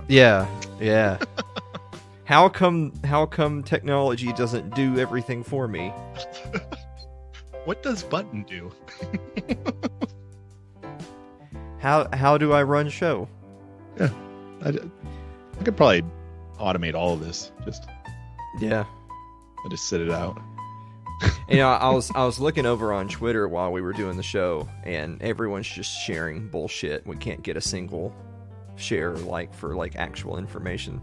Yeah, 0.07 0.47
yeah. 0.81 1.17
How 2.25 2.47
come 2.47 2.93
how 3.03 3.25
come 3.25 3.63
technology 3.63 4.31
doesn't 4.33 4.75
do 4.75 4.99
everything 4.99 5.43
for 5.43 5.67
me? 5.67 5.91
What 7.65 7.83
does 7.83 8.03
button 8.03 8.43
do? 8.43 8.71
How 11.79 12.09
how 12.11 12.37
do 12.37 12.51
I 12.51 12.63
run 12.63 12.89
show? 12.89 13.27
I, 13.99 14.09
I 14.67 15.63
could 15.63 15.77
probably 15.77 16.03
automate 16.59 16.93
all 16.93 17.13
of 17.13 17.21
this. 17.21 17.51
Just 17.65 17.87
Yeah. 18.59 18.83
I 19.65 19.69
just 19.69 19.87
sit 19.87 20.01
it 20.01 20.11
out. 20.11 20.37
You 21.49 21.57
know, 21.57 21.69
I 21.69 21.89
was 21.89 22.11
I 22.15 22.25
was 22.25 22.39
looking 22.39 22.65
over 22.65 22.91
on 22.93 23.07
Twitter 23.07 23.47
while 23.47 23.71
we 23.71 23.81
were 23.81 23.93
doing 23.93 24.17
the 24.17 24.23
show, 24.23 24.67
and 24.83 25.21
everyone's 25.21 25.67
just 25.67 25.91
sharing 26.05 26.49
bullshit. 26.49 27.07
We 27.07 27.15
can't 27.15 27.41
get 27.41 27.55
a 27.55 27.61
single 27.61 28.13
share 28.75 29.15
like 29.15 29.53
for 29.53 29.75
like 29.75 29.95
actual 29.95 30.37
information. 30.37 31.01